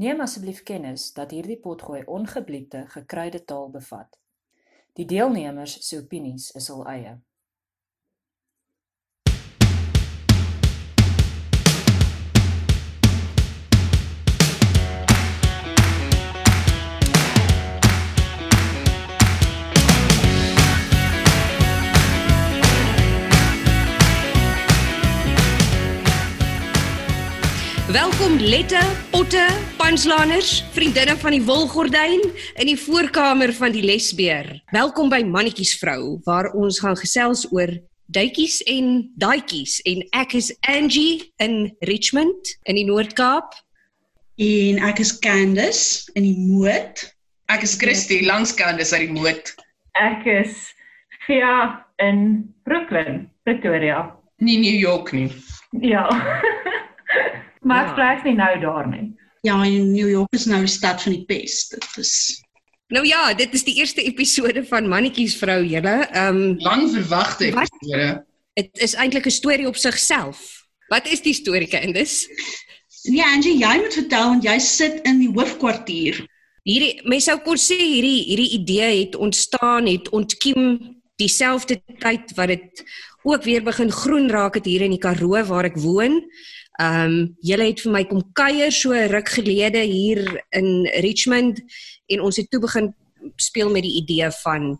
Neem 0.00 0.20
asseblief 0.24 0.62
kennis 0.62 1.10
dat 1.12 1.32
hierdie 1.36 1.58
potgooi 1.60 2.06
ongebliepte, 2.08 2.86
gekruide 2.88 3.42
taal 3.44 3.66
bevat. 3.70 4.16
Die 4.96 5.04
deelnemers 5.04 5.74
se 5.84 5.98
opinies 6.00 6.46
is 6.56 6.68
hul 6.72 6.86
eie. 6.88 7.18
Welkom 27.90 28.36
Lette, 28.38 28.78
Potte, 29.10 29.48
Panslaners, 29.76 30.60
vriendinne 30.70 31.16
van 31.18 31.34
die 31.34 31.42
Wolgordyn 31.42 32.20
in 32.54 32.68
die 32.68 32.76
voorkamer 32.78 33.50
van 33.56 33.72
die 33.74 33.82
Lesbeer. 33.82 34.46
Welkom 34.70 35.08
by 35.10 35.18
Mannetjies 35.26 35.72
vrou 35.80 36.20
waar 36.22 36.52
ons 36.54 36.78
gaan 36.84 36.94
gesels 37.00 37.48
oor 37.50 37.72
duitjies 38.14 38.60
en 38.70 39.10
daadjies 39.18 39.80
en 39.90 40.04
ek 40.20 40.36
is 40.38 40.52
Angie 40.70 41.32
in 41.42 41.74
Richmond 41.90 42.52
in 42.70 42.78
die 42.78 42.86
Noord-Kaap 42.86 43.58
en 44.38 44.78
ek 44.86 45.02
is 45.02 45.10
Candice 45.18 46.14
in 46.14 46.28
die 46.28 46.38
Moot. 46.38 47.02
Ek 47.50 47.66
is 47.66 47.74
Christy 47.74 48.22
langs 48.22 48.54
Candice 48.54 48.94
uit 48.94 49.08
die 49.08 49.18
Moot. 49.18 49.50
Ek 49.98 50.22
is 50.30 50.62
Fia 51.26 51.82
in 51.98 52.54
Brooklyn, 52.62 53.26
Pretoria. 53.42 54.12
Nie 54.38 54.62
New 54.62 54.78
York 54.78 55.10
nie. 55.10 55.32
Ja. 55.82 56.06
Maar 57.62 57.84
Ja. 57.96 58.12
ek 58.14 58.22
bly 58.22 58.30
nie 58.30 58.36
nou 58.38 58.60
daar 58.60 58.88
nie. 58.88 59.12
Ja, 59.42 59.62
en 59.64 59.92
New 59.92 60.08
York 60.08 60.32
is 60.34 60.44
nou 60.46 60.58
die 60.60 60.68
stad 60.68 61.02
van 61.02 61.12
die 61.12 61.24
pes. 61.24 61.68
Dit 61.68 61.86
is 61.98 62.42
Nou 62.90 63.06
ja, 63.06 63.34
dit 63.34 63.54
is 63.54 63.62
die 63.64 63.76
eerste 63.78 64.02
episode 64.02 64.64
van 64.66 64.88
Mannetjies 64.88 65.36
vrou 65.38 65.62
julle. 65.64 66.08
Ehm 66.12 66.36
um, 66.36 66.56
Lang 66.58 66.90
verwagte 66.90 67.46
episode. 67.46 68.24
dit 68.54 68.70
is 68.82 68.94
eintlik 68.94 69.26
'n 69.26 69.30
storie 69.30 69.66
op 69.68 69.76
sigself. 69.76 70.66
Wat 70.88 71.06
is 71.06 71.22
die 71.22 71.32
storie 71.34 71.68
Candice? 71.68 72.26
Nee, 73.04 73.22
Angie, 73.22 73.56
jy 73.58 73.76
moet 73.80 73.94
vertel 73.94 74.28
want 74.28 74.44
jy 74.44 74.58
sit 74.58 75.00
in 75.06 75.18
die 75.18 75.30
hoofkwartier. 75.32 76.26
Hierdie 76.62 77.00
mense 77.08 77.30
sou 77.30 77.38
kon 77.40 77.56
sê 77.56 77.76
hierdie 77.78 78.24
hierdie 78.26 78.50
idee 78.58 79.04
het 79.04 79.16
ontstaan 79.16 79.86
het 79.86 80.08
ontkiem 80.10 80.99
dieselfde 81.20 81.78
tyd 82.00 82.32
wat 82.38 82.48
dit 82.52 82.84
ook 83.22 83.44
weer 83.44 83.62
begin 83.64 83.92
groen 83.92 84.30
raak 84.32 84.56
het 84.56 84.64
hier 84.64 84.86
in 84.86 84.94
die 84.94 85.02
Karoo 85.02 85.42
waar 85.44 85.68
ek 85.68 85.78
woon. 85.80 86.20
Ehm 86.80 87.12
um, 87.12 87.36
julle 87.44 87.66
het 87.68 87.82
vir 87.84 87.92
my 87.92 88.04
kom 88.08 88.22
kuier 88.32 88.72
so 88.72 88.96
ruk 88.96 89.28
gelede 89.28 89.82
hier 89.84 90.22
in 90.56 90.86
Richmond 91.04 91.60
en 92.08 92.22
ons 92.24 92.36
het 92.40 92.48
toe 92.50 92.60
begin 92.60 92.94
speel 93.36 93.70
met 93.70 93.84
die 93.84 93.98
idee 94.00 94.30
van 94.42 94.62
'n 94.70 94.78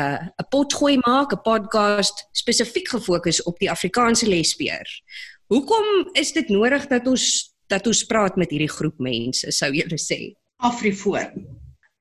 uh, 0.00 0.28
'n 0.38 0.48
potgooi 0.50 0.98
maak, 1.06 1.32
'n 1.32 1.42
podcast 1.42 2.28
spesifiek 2.32 2.88
gefokus 2.88 3.42
op 3.42 3.58
die 3.58 3.70
Afrikaanse 3.70 4.28
lesbeer. 4.28 4.86
Hoekom 5.46 6.10
is 6.12 6.32
dit 6.32 6.48
nodig 6.48 6.86
dat 6.86 7.06
ons 7.06 7.54
dat 7.66 7.86
ons 7.86 8.04
praat 8.04 8.36
met 8.36 8.50
hierdie 8.50 8.70
groep 8.70 8.98
mense, 8.98 9.50
sou 9.52 9.72
julle 9.72 9.98
sê? 9.98 10.34
Afrifoor. 10.56 11.32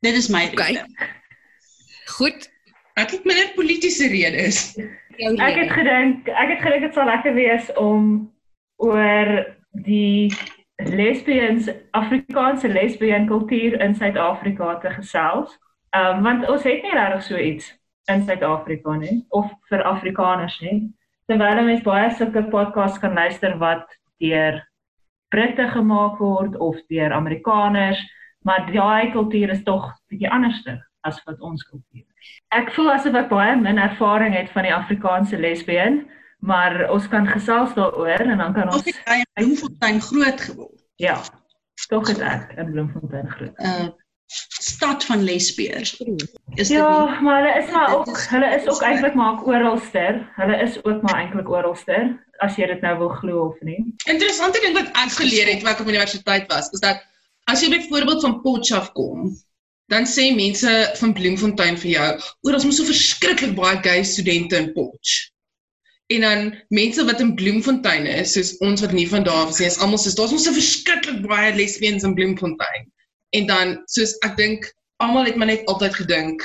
Dit 0.01 0.15
is 0.15 0.27
my 0.27 0.49
Okay. 0.51 0.73
rede. 0.73 0.85
Goed. 2.05 2.49
Ek 2.99 3.13
het 3.15 3.23
minder 3.23 3.51
politiese 3.55 4.07
redes. 4.11 4.75
Ek 5.19 5.55
het 5.55 5.71
gedink 5.71 6.27
ek 6.27 6.49
het 6.55 6.61
gedink 6.65 6.87
dit 6.87 6.97
sal 6.97 7.07
lekker 7.07 7.35
wees 7.37 7.69
om 7.79 8.27
oor 8.83 9.29
die 9.85 10.31
lesbians 10.83 11.69
Afrikaanse 11.95 12.67
lesbien 12.71 13.27
kultuur 13.27 13.77
in 13.83 13.95
Suid-Afrika 13.95 14.75
te 14.83 14.91
gesels. 14.97 15.55
Ehm 15.95 16.17
um, 16.17 16.23
want 16.27 16.47
ons 16.51 16.67
het 16.67 16.83
nie 16.83 16.95
regtig 16.95 17.23
so 17.23 17.37
iets 17.37 17.71
in 18.11 18.25
Suid-Afrika 18.27 18.97
nie 18.99 19.23
of 19.29 19.47
vir 19.71 19.85
Afrikaners 19.87 20.59
nie. 20.65 20.89
Terwyl 21.31 21.63
mense 21.63 21.87
baie 21.87 22.11
sulke 22.17 22.43
podcasts 22.51 22.99
kan 22.99 23.15
luister 23.15 23.55
wat 23.63 23.87
deur 24.19 24.59
Britte 25.29 25.69
gemaak 25.71 26.19
word 26.19 26.55
of 26.57 26.79
deur 26.89 27.13
Amerikaners, 27.13 27.99
maar 28.43 28.65
daai 28.73 29.11
kultuur 29.15 29.55
is 29.55 29.63
tog 29.63 29.91
bietjie 30.09 30.31
anderster 30.31 30.81
as 31.07 31.21
wat 31.25 31.39
ons 31.39 31.63
kultuur 31.63 32.03
is. 32.03 32.08
Ek 32.51 32.71
voel 32.73 32.91
asof 32.91 33.13
ek 33.15 33.29
baie 33.29 33.55
min 33.61 33.77
ervaring 33.77 34.33
het 34.35 34.49
van 34.53 34.63
die 34.63 34.73
Afrikaanse 34.73 35.37
lesbien, 35.37 36.07
maar 36.39 36.89
ons 36.91 37.07
kan 37.07 37.27
gesels 37.27 37.73
daaroor 37.75 38.19
en 38.25 38.37
dan 38.37 38.53
kan 38.53 38.71
ons 38.73 38.85
het 38.85 38.95
jy 39.05 39.17
in 39.19 39.25
Bloemfontein 39.33 40.01
groot 40.01 40.41
geword? 40.41 40.79
ja, 40.99 41.17
tog 41.89 42.07
het 42.07 42.19
ek 42.19 42.53
in 42.57 42.71
Bloemfontein 42.71 43.29
groot. 43.29 43.53
uh, 43.63 43.87
stad 44.59 45.05
van 45.05 45.23
lesbeers. 45.23 45.93
Is 46.55 46.69
Ja, 46.69 47.05
nie? 47.05 47.21
maar 47.21 47.37
hulle 47.43 47.63
is 47.63 47.71
maar 47.71 47.95
ook 47.97 48.07
is- 48.07 48.27
hulle 48.27 48.49
is 48.55 48.67
ook 48.67 48.81
eintlik 48.81 49.13
maar 49.15 49.43
oralster. 49.43 50.29
Hulle 50.35 50.57
is 50.61 50.83
ook 50.85 51.01
maar 51.01 51.15
eintlik 51.21 51.49
oralster 51.49 52.25
as 52.39 52.55
jy 52.55 52.67
dit 52.67 52.81
nou 52.81 52.97
wil 52.97 53.09
glo 53.09 53.45
of 53.49 53.61
nie. 53.61 53.79
Interessante 54.07 54.59
ding 54.63 54.73
wat 54.77 54.87
ek 55.03 55.11
geleer 55.17 55.47
het 55.53 55.63
wat 55.63 55.73
ek 55.73 55.79
op 55.79 55.87
universiteit 55.87 56.45
was, 56.53 56.69
is 56.71 56.79
dat 56.79 57.01
as 57.51 57.61
jy 57.61 57.69
byvoorbeeld 57.73 58.21
van 58.21 58.41
Potchefstroom 58.41 58.93
kom, 59.23 59.35
dan 59.89 60.05
sê 60.09 60.29
mense 60.35 60.71
van 61.01 61.13
Bloemfontein 61.17 61.77
vir 61.81 61.91
jou, 61.91 62.09
"Oor 62.45 62.57
ons 62.57 62.65
moet 62.65 62.77
so 62.77 62.85
verskriklik 62.85 63.55
baie 63.57 63.81
gay 63.83 64.03
studente 64.03 64.57
in 64.57 64.71
Potch." 64.73 65.31
En 66.09 66.21
dan 66.21 66.53
mense 66.69 67.05
wat 67.05 67.19
in 67.19 67.35
Bloemfontein 67.35 68.05
is, 68.05 68.33
soos 68.33 68.57
ons 68.65 68.81
wat 68.81 68.91
nie 68.91 69.09
van 69.09 69.23
daar 69.23 69.45
af 69.45 69.49
is 69.49 69.59
nie, 69.59 69.67
is 69.67 69.79
almal 69.79 69.97
soos 69.97 70.15
daar's 70.15 70.31
ons 70.31 70.43
so 70.43 70.53
verskriklik 70.53 71.21
baie 71.27 71.53
lesbians 71.55 72.03
in 72.03 72.15
Bloemfontein. 72.15 72.87
En 73.29 73.45
dan 73.45 73.81
soos 73.85 74.15
ek 74.25 74.37
dink 74.37 74.73
almal 74.97 75.25
het 75.25 75.35
maar 75.35 75.47
net 75.47 75.65
altyd 75.65 75.95
gedink 75.95 76.41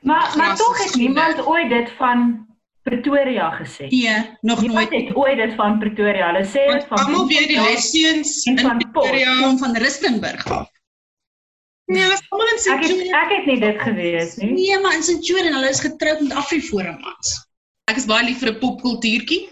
Maar 0.00 0.32
maar 0.36 0.56
tog 0.56 0.78
is 0.78 0.84
het 0.84 0.94
niemand 0.94 1.46
ooit 1.46 1.68
dit 1.68 1.90
van 1.96 2.48
Pretoria 2.82 3.50
gesê. 3.50 3.86
Nee, 3.88 4.36
nog 4.40 4.60
Niemand 4.60 4.90
nooit. 4.90 5.06
het 5.06 5.16
ooit 5.16 5.36
dit 5.36 5.54
van 5.54 5.78
Pretoria. 5.78 6.32
Hulle 6.32 6.44
sê 6.44 6.72
dit 6.72 6.84
van 6.88 6.98
almal 6.98 7.26
weet 7.28 7.48
die 7.48 7.58
en 7.58 8.16
in. 8.44 8.78
Pretoria. 8.78 9.40
Kom 9.40 9.58
van 9.58 9.76
Rustenburg 9.76 10.46
af. 10.50 10.69
Nee, 11.90 12.02
hulle 12.06 12.14
is 12.14 12.26
almal 12.30 12.50
in 12.52 12.58
Ek 12.58 12.60
het 12.60 12.90
Centurion. 12.90 13.14
ek 13.18 13.30
het 13.34 13.46
nie 13.50 13.60
dit 13.60 13.78
geweet 13.82 14.36
nie. 14.40 14.50
Nee, 14.56 14.80
maar 14.82 14.94
in 14.94 15.02
Centurion, 15.02 15.54
hulle 15.56 15.70
is 15.74 15.80
getroud 15.82 16.20
met 16.22 16.36
Afriforum 16.38 17.00
mans. 17.02 17.32
Ek 17.90 17.98
is 17.98 18.06
baie 18.06 18.24
lief 18.28 18.38
vir 18.44 18.52
'n 18.52 18.60
popkultuurtjie. 18.62 19.48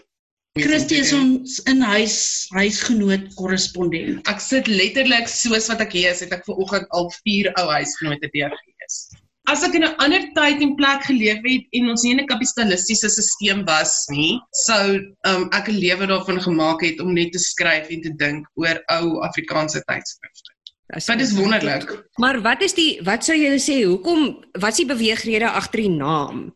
Christie 0.58 0.98
is 0.98 1.12
ons 1.14 1.58
in 1.70 1.80
huis 1.82 2.46
huisgenoot 2.54 3.28
korrespondent. 3.38 4.26
Ek 4.30 4.40
sit 4.42 4.66
letterlik 4.66 5.28
soos 5.30 5.68
wat 5.70 5.80
ek 5.84 5.92
hier 5.94 6.10
is, 6.10 6.20
het 6.24 6.32
ek 6.34 6.44
vanoggend 6.46 6.86
al 6.98 7.10
4 7.22 7.50
ou 7.62 7.66
huisgenote 7.70 8.30
deurgelees. 8.34 8.96
As 9.48 9.62
ek 9.64 9.74
in 9.78 9.84
'n 9.86 9.94
ander 10.04 10.24
tyd 10.34 10.60
en 10.60 10.74
plek 10.76 11.04
geleef 11.08 11.40
het 11.46 11.64
en 11.72 11.90
ons 11.90 12.02
nie 12.02 12.12
in 12.12 12.20
'n 12.20 12.26
kapitalistiese 12.26 13.08
stelsel 13.08 13.64
was 13.64 14.06
nie, 14.10 14.38
sou 14.66 14.98
um, 15.30 15.48
ek 15.52 15.68
'n 15.68 15.78
lewe 15.78 16.06
daarvan 16.06 16.40
gemaak 16.40 16.82
het 16.82 17.00
om 17.00 17.14
net 17.14 17.32
te 17.32 17.38
skryf 17.38 17.88
en 17.90 18.02
te 18.02 18.12
dink 18.16 18.46
oor 18.54 18.82
ou 18.90 19.22
Afrikaanse 19.22 19.82
tydskrifte. 19.86 20.52
Dit 20.88 21.20
is 21.20 21.32
wonderlik. 21.36 21.90
Maar 22.16 22.40
wat 22.40 22.62
is 22.64 22.72
die 22.74 23.00
wat 23.04 23.24
sou 23.24 23.36
julle 23.36 23.60
sê 23.60 23.82
hoekom 23.84 24.44
wat 24.56 24.72
is 24.72 24.80
die 24.80 24.88
beweegrede 24.88 25.50
agter 25.50 25.82
die 25.84 25.92
naam? 25.92 26.54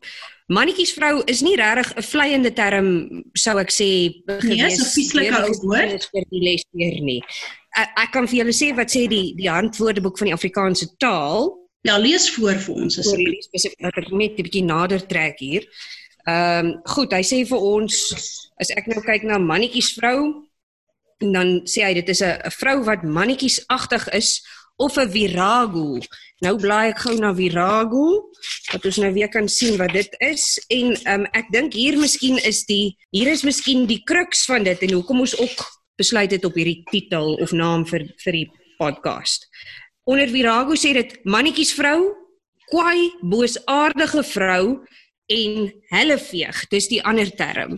Mannetjies 0.49 0.93
vrou 0.97 1.21
is 1.29 1.41
nie 1.45 1.55
regtig 1.55 1.93
'n 1.97 2.01
vleiende 2.03 2.51
term 2.53 2.87
sou 3.37 3.57
ek 3.59 3.69
sê 3.71 3.89
gewees. 4.27 4.77
so 4.77 4.85
vieslike 4.89 5.37
ou 5.37 5.53
woord. 5.69 6.09
vir 6.11 6.25
die 6.31 6.41
lesbeer 6.49 7.01
nie. 7.01 7.21
Ek, 7.77 8.11
kan 8.11 8.27
vir 8.27 8.39
julle 8.39 8.53
sê 8.53 8.75
wat 8.75 8.89
sê 8.89 9.07
die 9.07 9.33
die 9.35 9.49
handwoordeboek 9.49 10.17
van 10.17 10.25
die 10.27 10.33
Afrikaanse 10.33 10.87
taal 10.97 11.53
Ja, 11.83 11.97
lees 11.97 12.29
voor 12.31 12.55
vir 12.55 12.75
ons 12.75 12.97
asseblief. 12.99 13.27
hierdie 13.27 13.43
spesifiek 13.43 13.81
dat 13.81 13.97
ek 13.97 14.11
net 14.11 14.39
'n 14.39 14.43
bietjie 14.43 14.63
nader 14.63 15.01
trek 15.07 15.39
hier. 15.39 15.63
Ehm 16.27 16.65
um, 16.65 16.81
goed, 16.85 17.11
hy 17.13 17.21
sê 17.21 17.45
vir 17.45 17.59
ons 17.59 17.93
as 18.59 18.69
ek 18.71 18.87
nou 18.87 19.01
kyk 19.01 19.23
na 19.23 19.37
mannetjies 19.37 19.93
vrou 19.99 20.47
en 21.23 21.31
dan 21.35 21.53
sê 21.69 21.85
hy 21.87 21.93
dit 21.99 22.09
is 22.13 22.21
'n 22.21 22.51
vrou 22.59 22.83
wat 22.83 23.03
mannetjiesagtig 23.03 24.09
is 24.13 24.43
of 24.77 24.97
'n 24.97 25.09
virago. 25.09 25.99
Nou 26.43 26.57
blaai 26.59 26.89
ek 26.89 26.99
gou 27.05 27.15
na 27.19 27.33
virago 27.33 28.29
dat 28.71 28.85
ons 28.85 28.97
nou 28.97 29.13
weer 29.13 29.29
kan 29.29 29.47
sien 29.47 29.77
wat 29.77 29.93
dit 29.93 30.15
is 30.19 30.59
en 30.69 30.97
um, 31.13 31.25
ek 31.31 31.47
dink 31.51 31.73
hier 31.73 31.97
miskien 31.97 32.37
is 32.43 32.65
die 32.65 32.97
hier 33.11 33.31
is 33.31 33.43
miskien 33.43 33.85
die 33.87 34.03
crux 34.03 34.45
van 34.45 34.63
dit 34.63 34.81
en 34.81 34.93
hoekom 34.93 35.19
ons 35.19 35.37
ook 35.39 35.63
besluit 35.95 36.31
het 36.31 36.45
op 36.45 36.55
hierdie 36.57 36.83
titel 36.91 37.37
of 37.39 37.51
naam 37.51 37.85
vir 37.85 38.09
vir 38.25 38.33
die 38.33 38.49
podcast. 38.77 39.47
Onder 40.03 40.27
virago 40.27 40.75
sê 40.75 40.93
dit 40.93 41.15
mannetjies 41.23 41.71
vrou, 41.77 42.11
kwaai, 42.67 43.11
boosaardige 43.21 44.23
vrou 44.23 44.65
en 45.31 45.71
helleveeg. 45.93 46.67
Dis 46.69 46.89
die 46.91 47.03
ander 47.03 47.29
term. 47.39 47.77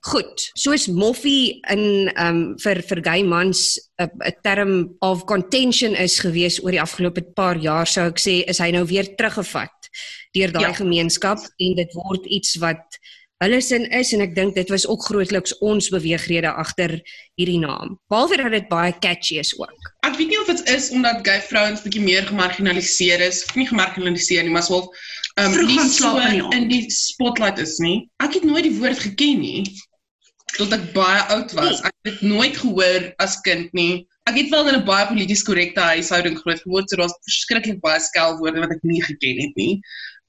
Goed, 0.00 0.46
soos 0.56 0.86
moffie 0.88 1.60
in 1.68 2.08
ehm 2.14 2.28
um, 2.28 2.38
vir 2.62 2.78
vir 2.88 3.00
gay 3.04 3.22
mans 3.22 3.76
'n 4.00 4.08
'n 4.08 4.36
term 4.42 4.96
of 5.00 5.26
contention 5.28 5.94
is 5.94 6.20
gewees 6.24 6.56
oor 6.64 6.72
die 6.72 6.80
afgelope 6.80 7.20
paar 7.36 7.56
jaar 7.60 7.86
sou 7.86 8.06
ek 8.08 8.18
sê 8.18 8.40
is 8.48 8.58
hy 8.58 8.70
nou 8.70 8.84
weer 8.86 9.14
teruggevat 9.16 9.90
deur 10.32 10.52
daai 10.52 10.72
Ja. 10.72 10.80
gemeenskap 10.80 11.38
en 11.58 11.74
dit 11.76 11.92
word 11.92 12.24
iets 12.26 12.56
wat 12.56 12.96
hulle 13.44 13.60
sin 13.60 13.84
is 13.90 14.12
en 14.12 14.20
ek 14.20 14.34
dink 14.34 14.54
dit 14.54 14.70
was 14.70 14.86
ook 14.86 15.04
grootliks 15.04 15.52
ons 15.60 15.90
beweegrede 15.92 16.48
agter 16.48 16.96
hierdie 17.36 17.60
naam. 17.60 17.98
Behalwe 18.08 18.36
dat 18.36 18.52
dit 18.52 18.68
baie 18.68 18.92
catchy 19.00 19.38
is 19.38 19.52
ook. 19.58 19.92
Ek 20.04 20.16
weet 20.16 20.28
nie 20.28 20.40
of 20.40 20.46
dit 20.46 20.68
is 20.68 20.90
omdat 20.90 21.20
gay 21.28 21.40
vrouens 21.40 21.84
bietjie 21.84 22.02
meer 22.04 22.24
gemarginaliseer 22.24 23.20
is, 23.20 23.44
of 23.44 23.54
nie 23.56 23.68
gemarginaliseer 23.68 24.42
nie, 24.44 24.52
maar 24.52 24.64
swaalf 24.64 24.88
um, 25.36 25.52
Vroeg 25.52 25.68
nie 25.68 25.88
so 25.88 26.16
in 26.56 26.68
die 26.68 26.84
spotlight 26.90 27.58
is 27.58 27.78
nie. 27.78 28.08
Ek 28.24 28.34
het 28.34 28.44
nooit 28.44 28.64
die 28.64 28.76
woord 28.80 28.98
geken 28.98 29.40
nie 29.40 29.64
tot 30.56 30.72
ek 30.74 30.86
baie 30.94 31.20
oud 31.34 31.52
was. 31.58 31.82
Ek 31.86 32.08
het 32.08 32.22
nooit 32.24 32.56
gehoor 32.56 33.10
as 33.22 33.38
kind 33.46 33.72
nie. 33.76 34.06
Ek 34.28 34.36
het 34.36 34.50
wel 34.52 34.70
in 34.70 34.78
'n 34.78 34.86
baie 34.86 35.06
polities 35.06 35.42
korrekte 35.46 35.80
huishouding 35.80 36.38
groot 36.38 36.60
geword, 36.62 36.90
so 36.90 36.96
daar's 36.96 37.16
verskriklik 37.26 37.80
baie 37.80 38.00
skelwoorde 38.00 38.60
wat 38.60 38.74
ek 38.76 38.82
nie 38.82 39.02
geken 39.02 39.40
het 39.44 39.54
nie. 39.56 39.80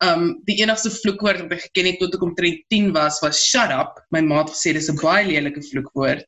Um 0.01 0.41
die 0.45 0.57
enigste 0.61 0.89
vloekwoord 0.89 1.41
wat 1.45 1.53
ek 1.57 1.65
geken 1.69 1.91
het 1.91 1.99
tot 1.99 2.15
ek 2.15 2.23
omtrent 2.25 2.61
10 2.69 2.91
was 2.93 3.21
was 3.21 3.41
shut 3.45 3.71
up. 3.71 4.01
My 4.11 4.21
ma 4.21 4.43
het 4.43 4.53
gesê 4.53 4.73
dis 4.73 4.89
'n 4.89 4.99
baie 5.01 5.25
lelike 5.25 5.61
vloekwoord. 5.61 6.27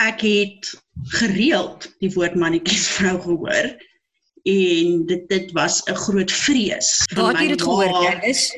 Ek 0.00 0.20
het 0.20 0.74
gereeld 1.20 1.90
die 2.00 2.12
woord 2.14 2.34
mannetjies 2.34 2.88
vrou 2.96 3.18
gehoor 3.20 3.76
en 4.44 5.06
dit 5.06 5.28
dit 5.28 5.52
was 5.52 5.82
'n 5.86 5.94
groot 5.94 6.32
vrees. 6.32 7.04
Waar 7.14 7.32
het 7.32 7.42
jy 7.42 7.48
dit 7.48 7.62
gehoor? 7.62 8.02
Jy 8.02 8.28
is 8.28 8.50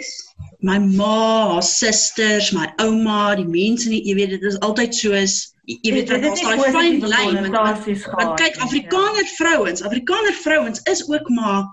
My 0.65 0.79
ma, 0.81 1.53
haar 1.53 1.63
susters, 1.63 2.47
my 2.57 2.67
ouma, 2.81 3.35
die 3.37 3.45
mense 3.45 3.89
nie, 3.93 4.01
jy 4.09 4.15
weet 4.17 4.31
dit 4.39 4.45
is 4.49 4.57
altyd 4.65 4.95
soos 4.97 5.35
jy 5.69 5.93
weet 5.93 6.09
Dit- 6.09 6.23
nie 6.25 6.45
daai 6.45 6.73
fyn 6.73 7.01
lyn 7.05 7.51
want- 7.53 7.85
want 7.85 8.05
Want 8.17 8.39
kyk, 8.41 8.57
Afrikaner 8.65 9.27
vrouens, 9.37 9.83
Afrikaner 9.83 10.33
vrouens 10.45 10.81
is 10.93 11.03
ook 11.09 11.29
maar 11.29 11.67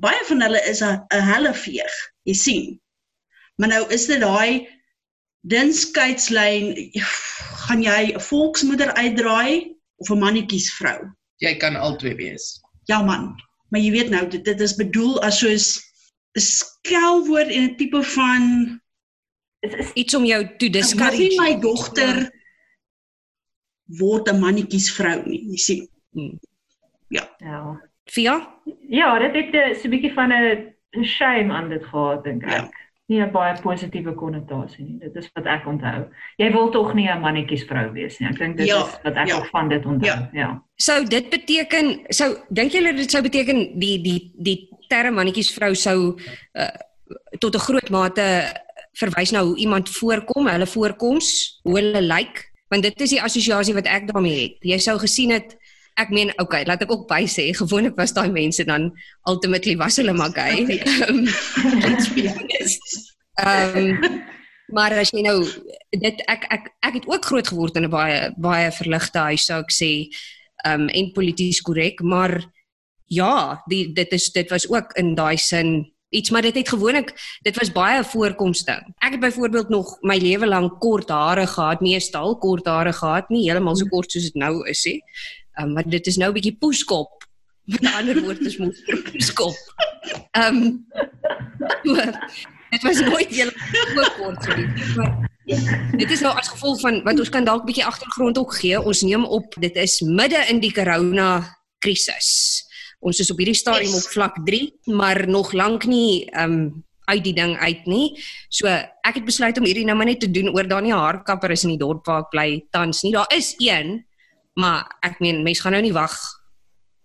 baie 0.00 0.20
van 0.28 0.40
hulle 0.42 0.60
is 0.68 0.80
'n 0.82 1.00
helleveeg, 1.10 1.94
jy 2.28 2.34
sien. 2.34 2.80
Maar 3.56 3.68
nou 3.68 3.82
is 3.92 4.06
dit 4.06 4.20
daai 4.20 4.68
dun 5.46 5.72
skeidslyn, 5.72 6.74
gaan 7.66 7.82
jy 7.82 8.12
'n 8.14 8.20
volksmoeder 8.20 8.92
uitdraai 8.94 9.76
of 9.96 10.10
'n 10.10 10.18
mannetjies 10.18 10.68
vrou? 10.76 11.08
Jy 11.40 11.54
kan 11.56 11.76
albei 11.76 12.14
wees. 12.14 12.60
Ja 12.84 13.02
man, 13.02 13.34
maar 13.70 13.80
jy 13.80 13.90
weet 13.92 14.10
nou 14.10 14.28
dit 14.28 14.44
dit 14.44 14.60
is 14.60 14.74
bedoel 14.76 15.22
as 15.22 15.38
soos 15.38 15.80
skelwoord 16.32 17.48
en 17.50 17.62
'n 17.70 17.76
tipe 17.76 18.02
van 18.02 18.80
Dit 19.60 19.74
is 19.74 19.92
iets 19.92 20.14
om 20.14 20.24
jou 20.24 20.42
to 20.56 20.68
Dis 20.68 20.94
nie 20.94 21.02
discourage. 21.02 21.36
my 21.40 21.60
dogter 21.60 22.30
word 23.98 24.28
'n 24.30 24.40
mannetjies 24.40 24.92
vrou 24.96 25.22
nie, 25.28 25.42
jy 25.50 25.56
sien. 25.56 25.88
ja. 27.08 27.80
Via? 28.10 28.54
Ja, 28.88 29.18
dit 29.18 29.34
het 29.34 29.54
'n 29.54 29.74
so 29.74 29.88
'n 29.88 29.90
bietjie 29.90 30.12
van 30.14 30.32
'n 30.32 30.74
'n 30.96 31.04
shame 31.04 31.52
aan 31.54 31.68
dit 31.68 31.84
gehad 31.84 32.24
dink 32.24 32.42
ek. 32.42 32.50
Ja. 32.50 32.70
Nie 33.10 33.20
'n 33.24 33.32
baie 33.34 33.56
positiewe 33.62 34.12
konnotasie 34.14 34.84
nie. 34.84 34.98
Dit 35.02 35.16
is 35.18 35.30
wat 35.34 35.46
ek 35.50 35.66
onthou. 35.66 36.04
Jy 36.38 36.50
wil 36.54 36.68
tog 36.70 36.94
nie 36.94 37.08
'n 37.10 37.20
mannetjies 37.20 37.64
vrou 37.66 37.90
wees 37.92 38.18
nie. 38.20 38.28
Ek 38.28 38.38
dink 38.38 38.56
dit 38.56 38.66
Ja, 38.68 38.84
is 38.86 38.98
wat 39.02 39.16
ek 39.16 39.28
ja. 39.28 39.36
ook 39.36 39.46
van 39.50 39.68
dit 39.68 39.86
onthou. 39.86 40.06
Ja. 40.06 40.28
ja. 40.32 40.62
Sou 40.76 41.04
dit 41.04 41.30
beteken 41.30 42.00
sou 42.08 42.36
dink 42.50 42.72
julle 42.72 42.94
dit 42.94 43.10
sou 43.10 43.22
beteken 43.22 43.78
die 43.78 43.98
die 44.02 44.32
die 44.38 44.68
term 44.88 45.14
mannetjies 45.14 45.50
vrou 45.54 45.74
sou 45.74 46.16
uh, 46.54 46.68
tot 47.38 47.54
'n 47.54 47.58
groot 47.66 47.90
mate 47.90 48.26
verwys 48.92 49.30
na 49.32 49.42
hoe 49.42 49.56
iemand 49.56 49.88
voorkom, 49.88 50.46
hulle 50.46 50.66
voorkoms, 50.66 51.60
hoe 51.62 51.76
hulle 51.78 52.02
lyk, 52.02 52.50
want 52.68 52.82
dit 52.82 53.00
is 53.00 53.10
die 53.10 53.22
assosiasie 53.22 53.74
wat 53.74 53.86
ek 53.86 54.06
daarmee 54.12 54.40
het. 54.42 54.56
Jy 54.60 54.78
sou 54.78 54.98
gesien 54.98 55.30
het 55.30 55.56
ek 56.00 56.10
meen 56.16 56.32
okay, 56.40 56.64
laat 56.64 56.82
ek 56.82 56.92
ook 56.92 57.06
by 57.10 57.22
sê, 57.28 57.50
gewoonlik 57.56 57.96
was 58.00 58.14
daai 58.16 58.30
mense 58.32 58.64
dan 58.64 58.90
ultimately 59.28 59.76
was 59.76 60.00
hulle 60.00 60.16
maar 60.16 60.32
gay. 60.32 60.64
Ehm, 60.80 61.24
let's 61.84 62.12
be 62.16 62.28
honest. 62.28 63.16
Ehm 63.40 64.28
maar 64.70 64.94
as 64.94 65.10
jy 65.10 65.24
nou 65.26 65.40
dit 65.90 66.20
ek 66.30 66.46
ek 66.54 66.68
ek 66.86 66.98
het 67.00 67.06
ook 67.10 67.24
groot 67.26 67.48
geword 67.52 67.76
in 67.76 67.86
'n 67.88 67.90
baie 67.90 68.30
baie 68.38 68.70
verligte 68.70 69.18
huis 69.18 69.46
sou 69.46 69.60
ek 69.60 69.72
sê 69.74 70.06
um 70.66 70.88
en 70.88 71.12
polities 71.12 71.60
korrek, 71.60 72.02
maar 72.02 72.44
ja, 73.06 73.62
die 73.66 73.92
dit 73.92 74.12
is 74.12 74.30
dit 74.30 74.50
was 74.50 74.68
ook 74.70 74.92
in 74.96 75.14
daai 75.14 75.36
sin 75.36 75.92
iets 76.10 76.30
maar 76.30 76.42
dit 76.42 76.54
het 76.54 76.68
gewoonlik 76.68 77.14
dit 77.42 77.56
was 77.58 77.72
baie 77.72 77.98
'n 77.98 78.04
voorkomsding. 78.04 78.82
Ek 78.98 79.12
het 79.12 79.20
byvoorbeeld 79.20 79.68
nog 79.68 79.96
my 80.02 80.16
lewe 80.18 80.46
lank 80.46 80.80
kort 80.80 81.08
hare 81.08 81.46
gehad, 81.46 81.80
meestal 81.80 82.38
kort 82.38 82.66
hare 82.66 82.92
gehad, 82.92 83.28
nie 83.28 83.44
heeltemal 83.44 83.76
so 83.76 83.86
kort 83.86 84.10
soos 84.10 84.22
dit 84.22 84.34
nou 84.34 84.68
is 84.68 84.84
nie. 84.84 85.02
Um 85.60 85.72
maar 85.72 85.88
dit 85.88 86.06
is 86.06 86.16
nou 86.16 86.30
'n 86.30 86.34
bietjie 86.34 86.56
poeskop. 86.58 87.28
Met 87.64 87.82
'n 87.82 87.86
ander 87.86 88.22
woord 88.22 88.40
is 88.40 88.56
mos 88.56 88.82
poeskop. 89.10 89.56
Um 90.32 90.86
dit 92.70 92.82
was 92.82 93.00
nooit 93.00 93.30
heeltemal 93.30 94.04
so 94.04 94.22
kort 94.22 94.46
gewees, 94.46 94.94
maar 94.94 95.30
Dit 95.96 96.10
is 96.10 96.20
nou 96.22 96.30
as 96.38 96.48
gevolg 96.48 96.80
van 96.80 97.00
wat 97.02 97.18
ons 97.18 97.30
kan 97.32 97.44
dalk 97.44 97.64
bietjie 97.66 97.84
agtergrond 97.84 98.38
ook 98.38 98.54
gee. 98.54 98.78
Ons 98.78 99.02
neem 99.02 99.24
op 99.24 99.56
dit 99.58 99.76
is 99.76 100.00
midde 100.00 100.38
in 100.48 100.60
die 100.62 100.72
corona 100.72 101.42
krisis. 101.82 102.28
Ons 103.00 103.18
is 103.18 103.30
op 103.32 103.40
hierdie 103.40 103.56
stadium 103.58 103.96
op 103.96 104.06
vlak 104.12 104.36
3, 104.46 104.60
maar 104.94 105.24
nog 105.28 105.52
lank 105.52 105.88
nie 105.90 106.28
ehm 106.30 106.52
um, 106.52 106.84
uit 107.10 107.24
die 107.24 107.34
ding 107.34 107.56
uit 107.58 107.86
nie. 107.90 108.12
So 108.54 108.70
ek 108.70 109.16
het 109.18 109.26
besluit 109.26 109.58
om 109.58 109.66
hierdie 109.66 109.82
nou 109.88 109.96
maar 109.98 110.06
net 110.06 110.20
te 110.22 110.30
doen 110.30 110.52
oor 110.54 110.64
'n 110.64 110.90
haarkapper 110.90 111.50
is 111.50 111.64
in 111.64 111.74
die 111.74 111.82
dorp 111.82 112.06
waar 112.06 112.22
ek 112.22 112.30
bly 112.30 112.66
tans 112.70 113.02
nie. 113.02 113.12
Daar 113.12 113.32
is 113.34 113.54
een, 113.58 114.06
maar 114.58 114.86
ek 115.02 115.20
meen 115.20 115.42
mense 115.42 115.62
gaan 115.62 115.72
nou 115.72 115.82
nie 115.82 115.92
wag 115.94 116.14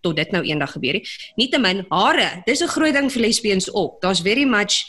tot 0.05 0.15
dit 0.15 0.31
nou 0.31 0.43
eendag 0.45 0.71
gebeur 0.75 0.93
nie. 0.99 1.05
Nietemin 1.39 1.85
hare, 1.89 2.41
dis 2.45 2.61
'n 2.61 2.67
groot 2.67 2.93
ding 2.93 3.09
vir 3.11 3.21
lesbians 3.21 3.69
ook. 3.73 4.01
Daar's 4.01 4.21
very 4.21 4.45
much 4.45 4.83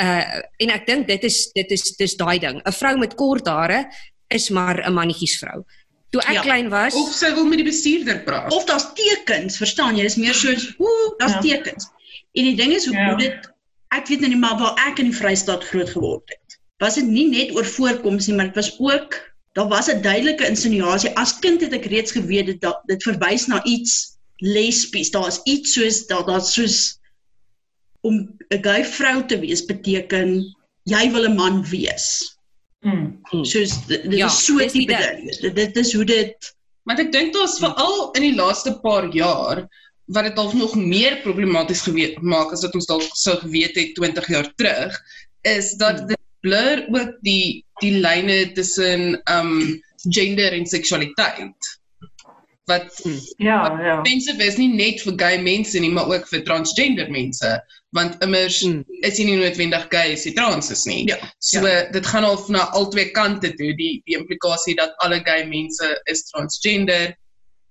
uh 0.00 0.40
en 0.58 0.70
ek 0.70 0.86
dink 0.86 1.06
dit 1.06 1.24
is 1.24 1.50
dit 1.52 1.70
is 1.70 1.96
dis 1.96 2.16
daai 2.16 2.38
ding. 2.38 2.60
'n 2.64 2.72
Vrou 2.72 2.96
met 2.98 3.14
kort 3.14 3.46
hare 3.46 3.86
is 4.30 4.50
maar 4.50 4.82
'n 4.86 4.92
mannetjiesvrou. 4.92 5.64
Toe 6.10 6.20
ek 6.22 6.32
Ja. 6.34 6.42
klein 6.42 6.68
was, 6.68 6.94
Of 6.94 7.12
sy 7.14 7.34
wil 7.34 7.44
met 7.44 7.58
die 7.58 7.64
bestuurder 7.66 8.22
praat. 8.24 8.52
Of 8.52 8.64
daar's 8.64 8.92
tekens, 8.94 9.56
verstaan 9.56 9.96
jy? 9.96 10.02
Dis 10.02 10.16
meer 10.16 10.34
soos, 10.34 10.74
ooh, 10.78 11.16
daar's 11.18 11.32
Ja. 11.32 11.40
tekens. 11.40 11.88
En 12.34 12.44
die 12.44 12.56
ding 12.56 12.72
is 12.72 12.86
hoe 12.86 12.94
Ja. 12.96 13.08
hoe 13.08 13.18
dit 13.18 13.50
ek 13.90 14.06
weet 14.08 14.20
nou 14.20 14.28
nie 14.30 14.38
maar 14.38 14.58
waar 14.58 14.88
ek 14.88 14.98
in 14.98 15.10
die 15.10 15.16
Vrystaat 15.16 15.64
groot 15.64 15.88
geword 15.90 16.22
het. 16.28 16.58
Was 16.78 16.94
dit 16.94 17.04
nie 17.06 17.28
net 17.28 17.54
oor 17.54 17.64
voorkoms 17.64 18.26
nie, 18.26 18.36
maar 18.36 18.46
dit 18.46 18.54
was 18.54 18.76
ook 18.80 19.31
daar 19.52 19.68
was 19.68 19.88
'n 19.88 20.00
duidelike 20.02 20.46
insinuasie. 20.48 21.16
As 21.16 21.38
kind 21.38 21.60
het 21.60 21.72
ek 21.72 21.84
reeds 21.84 22.12
geweet 22.12 22.46
dit 22.46 22.60
dat 22.60 22.80
dit 22.86 23.02
verwys 23.02 23.46
na 23.46 23.64
iets 23.64 24.16
lesbies. 24.36 25.10
Daar's 25.10 25.40
iets 25.44 25.72
soos 25.72 26.06
daar 26.06 26.24
daar's 26.26 26.52
soos 26.52 26.98
om 28.00 28.36
'n 28.50 28.62
gay 28.62 28.84
vrou 28.84 29.26
te 29.26 29.38
wees 29.38 29.64
beteken 29.64 30.56
jy 30.84 31.10
wil 31.12 31.28
'n 31.28 31.34
man 31.36 31.64
wees. 31.68 32.36
Mm. 32.80 33.18
Soos 33.44 33.86
dit, 33.86 34.02
dit 34.02 34.18
Ja, 34.18 34.26
is 34.26 34.44
so 34.44 34.58
tipe 34.58 34.96
ding. 34.96 35.40
Dit, 35.40 35.54
dit 35.54 35.76
is 35.76 35.92
hoe 35.92 36.04
dit 36.04 36.54
Want 36.82 36.98
ek 36.98 37.12
dink 37.12 37.32
daar's 37.34 37.60
veral 37.62 38.10
in 38.18 38.22
die 38.22 38.34
laaste 38.34 38.72
paar 38.82 39.06
jaar 39.14 39.68
wat 40.12 40.24
dit 40.24 40.36
dalk 40.36 40.54
nog 40.58 40.74
meer 40.74 41.20
problematies 41.22 41.84
gewe- 41.86 42.16
maak 42.20 42.50
as 42.52 42.64
wat 42.66 42.74
ons 42.74 42.88
dalk 42.90 43.06
sou 43.14 43.36
geweet 43.38 43.76
het 43.78 43.94
20 43.94 44.26
jaar 44.28 44.48
terug, 44.56 44.96
is 45.46 45.72
dat 45.78 46.08
dit 46.08 46.18
blur 46.40 46.82
ook 46.90 47.14
die 47.22 47.64
die 47.82 47.94
lyne 48.00 48.52
tussen 48.56 49.18
um 49.30 49.54
gender 50.10 50.52
en 50.56 50.66
seksualiteit. 50.66 51.70
Wat 52.70 53.00
Ja, 53.42 53.58
ja. 53.82 54.00
mense 54.06 54.34
is 54.38 54.56
nie 54.58 54.68
net 54.70 55.00
vir 55.02 55.16
gay 55.18 55.38
mense 55.42 55.80
nie, 55.82 55.90
maar 55.90 56.06
ook 56.10 56.28
vir 56.30 56.44
transgender 56.46 57.10
mense, 57.10 57.50
want 57.92 58.22
immers 58.22 58.60
Mm. 58.64 58.84
is 59.02 59.18
jy 59.18 59.24
nie 59.26 59.36
noodwendig 59.36 59.88
gay 59.90 60.12
as 60.14 60.24
jy 60.24 60.32
trans 60.34 60.70
is 60.70 60.84
nie. 60.86 61.04
Ja, 61.08 61.16
So 61.40 61.60
dit 61.92 62.06
gaan 62.06 62.24
al 62.24 62.38
na 62.48 62.68
albei 62.72 63.10
kante 63.10 63.50
toe, 63.58 63.72
die 63.76 64.02
die 64.06 64.16
implikasie 64.16 64.76
dat 64.78 64.94
alle 65.04 65.20
gay 65.24 65.44
mense 65.46 66.00
is 66.06 66.22
transgender, 66.30 67.14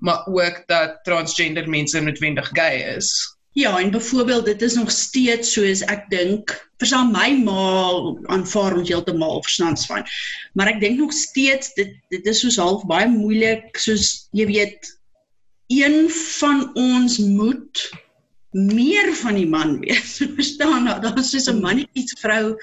maar 0.02 0.26
ook 0.28 0.64
dat 0.68 1.00
transgender 1.08 1.68
mense 1.70 2.00
noodwendig 2.02 2.50
gay 2.54 2.96
is. 2.98 3.14
Ja, 3.54 3.80
en 3.80 3.92
byvoorbeeld 3.92 4.46
dit 4.46 4.62
is 4.62 4.74
nog 4.80 4.92
steeds 4.92 5.52
soos 5.54 5.82
ek 5.92 6.06
dink, 6.10 6.54
verstaan 6.80 7.12
my 7.12 7.34
ma 7.44 7.64
aanvaar 8.32 8.78
ons 8.80 8.90
heeltemal 8.90 9.42
verstands 9.44 9.86
van. 9.90 10.06
Maar 10.56 10.72
ek 10.72 10.80
dink 10.80 11.00
nog 11.00 11.12
steeds 11.14 11.74
dit 11.76 11.98
dit 12.14 12.26
is 12.32 12.40
soos 12.40 12.60
half 12.62 12.86
baie 12.88 13.10
moeilik 13.12 13.76
soos 13.78 14.30
jy 14.32 14.48
weet 14.48 14.88
een 15.68 16.08
van 16.40 16.64
ons 16.80 17.18
moet 17.18 17.84
meer 18.52 19.12
van 19.20 19.36
die 19.36 19.48
man 19.48 19.80
wees. 19.84 20.18
Verstaan? 20.40 20.88
Nou, 20.88 20.98
Daar's 21.04 21.32
soos 21.32 21.52
'n 21.52 21.60
mannetjies 21.60 22.16
vrou 22.24 22.56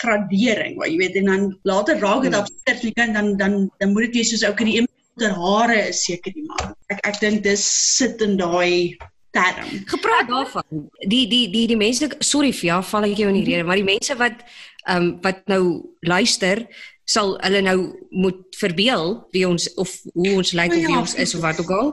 gradering, 0.00 0.76
waar 0.80 0.88
jy 0.88 0.96
weet 0.96 1.16
en 1.20 1.28
dan 1.28 1.58
later 1.62 1.98
raak 2.00 2.22
dit 2.22 2.32
Hmm. 2.34 2.40
absurd, 2.40 2.82
jy 2.82 2.92
kan 2.92 3.12
dan 3.12 3.36
dan 3.36 3.70
dan 3.78 3.92
moet 3.92 4.08
dit 4.08 4.14
wees 4.14 4.30
soos 4.32 4.48
okay, 4.48 4.64
die 4.64 4.78
een 4.80 4.88
ter 5.20 5.34
hare 5.36 5.88
is 5.88 6.04
seker 6.04 6.32
die 6.32 6.44
man. 6.48 6.74
Ek 6.88 7.00
ek 7.06 7.20
dink 7.20 7.42
dis 7.44 7.64
sit 7.96 8.20
in 8.24 8.36
daai 8.40 8.96
term. 9.32 9.68
Gepraat 9.88 10.28
daarvan, 10.28 10.88
die 11.08 11.26
die 11.28 11.46
die 11.52 11.66
die 11.72 11.78
mense, 11.80 12.10
sorry 12.20 12.52
vir 12.52 12.68
ja, 12.68 12.78
val 12.92 13.08
ek 13.08 13.20
jou 13.20 13.30
in 13.32 13.40
die 13.40 13.46
rede, 13.48 13.66
maar 13.68 13.80
die 13.80 13.88
mense 13.88 14.16
wat 14.20 14.44
ehm 14.82 14.96
um, 14.96 15.10
wat 15.22 15.44
nou 15.50 15.62
luister, 16.02 16.66
sal 17.06 17.34
hulle 17.42 17.60
nou 17.62 17.78
moet 18.10 18.40
verbeel 18.58 19.16
wie 19.34 19.44
ons 19.48 19.68
of 19.80 19.90
hoe 20.14 20.36
ons 20.38 20.52
lyk 20.58 20.72
O 20.72 20.76
of 20.76 20.84
wie 20.86 20.94
ja, 20.94 21.00
ons 21.00 21.14
is 21.24 21.34
of 21.36 21.44
wat 21.44 21.60
ook 21.62 21.72
al. 21.78 21.92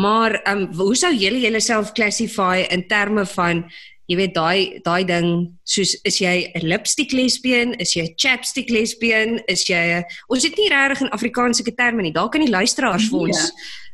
Maar 0.00 0.38
ehm 0.42 0.66
um, 0.66 0.68
hoe 0.80 0.96
sou 0.98 1.12
julle 1.14 1.40
julleself 1.42 1.92
classify 1.92 2.64
in 2.68 2.86
terme 2.88 3.26
van 3.36 3.64
jy 4.08 4.16
weet 4.16 4.34
daai 4.34 4.80
daai 4.84 5.04
ding 5.04 5.28
soos 5.64 5.94
is 6.04 6.18
jy 6.20 6.50
'n 6.54 6.66
lipstick 6.66 7.12
lesbien, 7.12 7.74
is 7.80 7.94
jy 7.94 8.02
'n 8.04 8.14
chapstick 8.16 8.68
lesbien, 8.70 9.40
is 9.48 9.64
jy 9.68 10.00
'n 10.00 10.04
ons 10.28 10.42
het 10.44 10.56
nie 10.56 10.68
regtig 10.68 11.00
in 11.02 11.10
Afrikaanse 11.10 11.62
terme 11.76 12.02
nie. 12.02 12.12
Daar 12.12 12.28
kan 12.28 12.40
die 12.40 12.50
luisteraars 12.50 13.08
vir 13.08 13.20
ons 13.20 13.52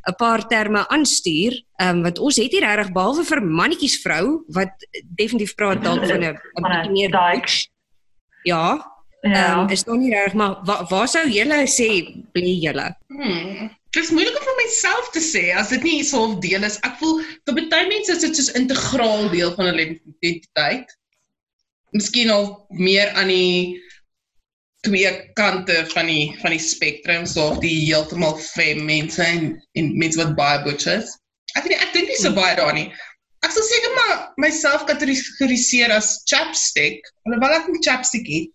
'n 0.09 0.15
paar 0.17 0.47
terme 0.47 0.87
aanstuur. 0.89 1.53
Ehm 1.79 1.97
um, 1.97 2.03
want 2.03 2.19
ons 2.19 2.35
het 2.35 2.51
hier 2.51 2.61
regtig 2.65 2.91
behalwe 2.93 3.23
vir 3.23 3.41
mannetjies 3.41 4.01
vrou 4.01 4.43
wat 4.49 4.73
definitief 5.15 5.55
praat 5.55 5.83
dalk 5.87 6.05
van 6.05 6.19
'n 6.19 6.23
'n 6.23 6.37
'n 6.57 6.63
bietjie 6.63 6.91
meer 6.91 7.09
butch. 7.09 7.67
Ja, 8.43 8.77
ehm 9.23 9.33
Ja. 9.33 9.61
um, 9.61 9.69
is 9.69 9.83
nog 9.85 9.97
nie 9.97 10.09
reg 10.13 10.33
maar 10.33 10.57
waar 10.65 10.85
waar 10.89 11.07
sou 11.07 11.29
julle 11.29 11.67
sê 11.67 11.89
bly 12.33 12.59
julle? 12.59 12.95
Hmm. 13.07 13.69
Dit 13.91 14.03
is 14.05 14.11
moeilik 14.15 14.37
om 14.39 14.45
vir 14.47 14.57
myself 14.61 15.09
te 15.11 15.19
sê 15.19 15.49
as 15.59 15.69
dit 15.73 15.83
nie 15.83 16.03
so 16.07 16.23
'n 16.27 16.39
deel 16.39 16.63
is. 16.63 16.77
Ek 16.87 16.95
voel 16.99 17.19
vir 17.47 17.67
baie 17.69 17.87
mense 17.89 18.11
is 18.13 18.21
dit 18.23 18.35
soos 18.35 18.51
integraal 18.55 19.29
deel 19.33 19.51
van 19.55 19.65
hulle 19.71 19.85
identiteit. 19.99 20.87
Miskien 21.91 22.29
al 22.31 22.65
meer 22.71 23.09
aan 23.19 23.27
die 23.27 23.81
twee 24.87 25.11
kante 25.35 25.85
van 25.93 26.07
die 26.07 26.31
van 26.41 26.51
die 26.55 26.59
spektrum, 26.63 27.25
so 27.27 27.49
of 27.51 27.59
die 27.59 27.75
heeltemal 27.85 28.37
femme 28.39 28.83
mense 28.87 29.21
en 29.23 29.61
en 29.75 29.91
mense 29.97 30.17
wat 30.17 30.35
baie 30.39 30.63
butch 30.63 30.87
is. 30.87 31.11
Ek 31.55 31.63
weet 31.67 31.73
nie, 31.75 31.81
ek 31.83 31.93
dink 31.93 32.07
nie 32.07 32.15
so 32.21 32.31
baie 32.31 32.55
daarin 32.55 32.75
nie. 32.85 32.93
Ek 33.43 33.51
sal 33.51 33.63
seker 33.67 33.93
maar 33.97 34.17
myself 34.37 34.85
kategoriseer 34.87 35.91
as 35.91 36.21
chapstick, 36.31 37.03
alhoewel 37.27 37.57
ek 37.59 37.67
nie 37.67 37.81
chapstick 37.83 38.27
het. 38.29 38.49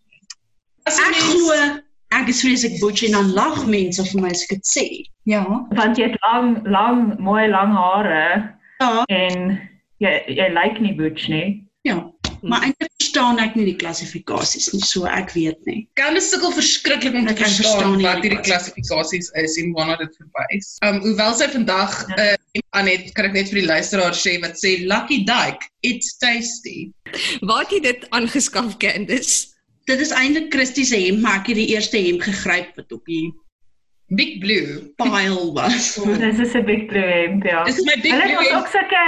As 0.86 0.96
'n 0.96 1.02
Ek 1.02 1.10
mens- 1.10 1.24
glo 1.34 1.82
ek 2.20 2.28
is 2.32 2.40
vreeslik 2.44 2.80
butch 2.80 3.04
en 3.06 3.12
dan 3.18 3.32
lag 3.36 3.62
mense 3.66 4.02
vir 4.10 4.20
my 4.22 4.30
as 4.34 4.42
ek 4.46 4.56
dit 4.56 4.66
sê. 4.72 4.86
Ja. 5.28 5.44
Want 5.76 5.98
jy 5.98 6.10
het 6.10 6.18
lang 6.24 6.60
lang 6.66 7.16
mooi 7.20 7.46
lang 7.48 7.72
hare 7.76 8.52
Ja, 8.80 9.04
en 9.08 9.58
jy 10.04 10.12
jy 10.28 10.50
lyk 10.52 10.80
nie 10.80 10.94
butch 10.94 11.28
nie. 11.32 11.62
ja. 11.84 12.02
Maar 12.46 12.62
eintlik 12.66 12.90
verstaan 13.00 13.38
ek 13.40 13.54
nie 13.56 13.64
die 13.64 13.78
klassifikasies 13.80 14.68
nie, 14.74 14.82
so 14.84 15.06
ek 15.08 15.32
weet 15.32 15.56
nie. 15.66 15.88
Candice 15.98 16.28
sukkel 16.28 16.52
verskriklik 16.52 17.14
om 17.16 17.24
te 17.26 17.32
Ek 17.32 17.38
kan 17.40 17.48
verstaan 17.48 17.96
verstaan 17.96 18.02
wat 18.04 18.20
die 18.20 18.28
hierdie 18.28 18.42
klassifikasies 18.44 19.30
is 19.40 19.56
en 19.62 19.72
waarna 19.74 19.96
dit 20.02 20.12
verwys. 20.20 20.68
Um 20.86 21.00
hoewel 21.00 21.34
sy 21.34 21.48
vandag 21.54 21.96
Ja. 22.12 22.14
'n 22.14 22.36
uh, 22.36 22.62
aan 22.76 22.86
het, 22.92 23.08
kan 23.16 23.24
ek 23.24 23.32
net 23.32 23.48
vir 23.50 23.60
die 23.62 23.66
luisteraar 23.72 24.12
sê 24.14 24.36
wat 24.44 24.54
sê 24.60 24.84
Lucky 24.84 25.24
Dyke, 25.24 25.64
it's 25.82 26.18
tasty. 26.20 26.92
Waar 27.40 27.64
het 27.64 27.72
jy 27.72 27.80
dit 27.88 28.06
aangeskaf 28.10 28.76
Candice? 28.84 29.55
Dit 29.86 30.00
is 30.02 30.10
eintlik 30.10 30.52
Christie 30.54 30.84
se 30.84 30.98
hemp, 30.98 31.20
maar 31.22 31.40
ek 31.40 31.46
het 31.52 31.58
die 31.60 31.68
eerste 31.74 31.98
hemp 32.02 32.22
gegryp 32.26 32.72
wat 32.78 32.92
op 32.92 33.04
die 33.06 33.32
Big 34.18 34.38
Blue. 34.42 34.92
pile 34.98 35.52
was. 35.54 35.94
Dis 36.24 36.38
is 36.42 36.54
'n 36.54 36.64
big 36.64 36.86
blue 36.86 37.02
hemp, 37.06 37.42
ja. 37.46 37.64
Dis 37.64 37.78
my 37.84 37.94
Big 38.02 38.12
Hulle 38.12 38.22
het 38.22 38.30
Blue. 38.30 38.38
mos 38.38 38.48
hemp. 38.50 38.58
ook 38.60 38.70
sulke 38.74 39.04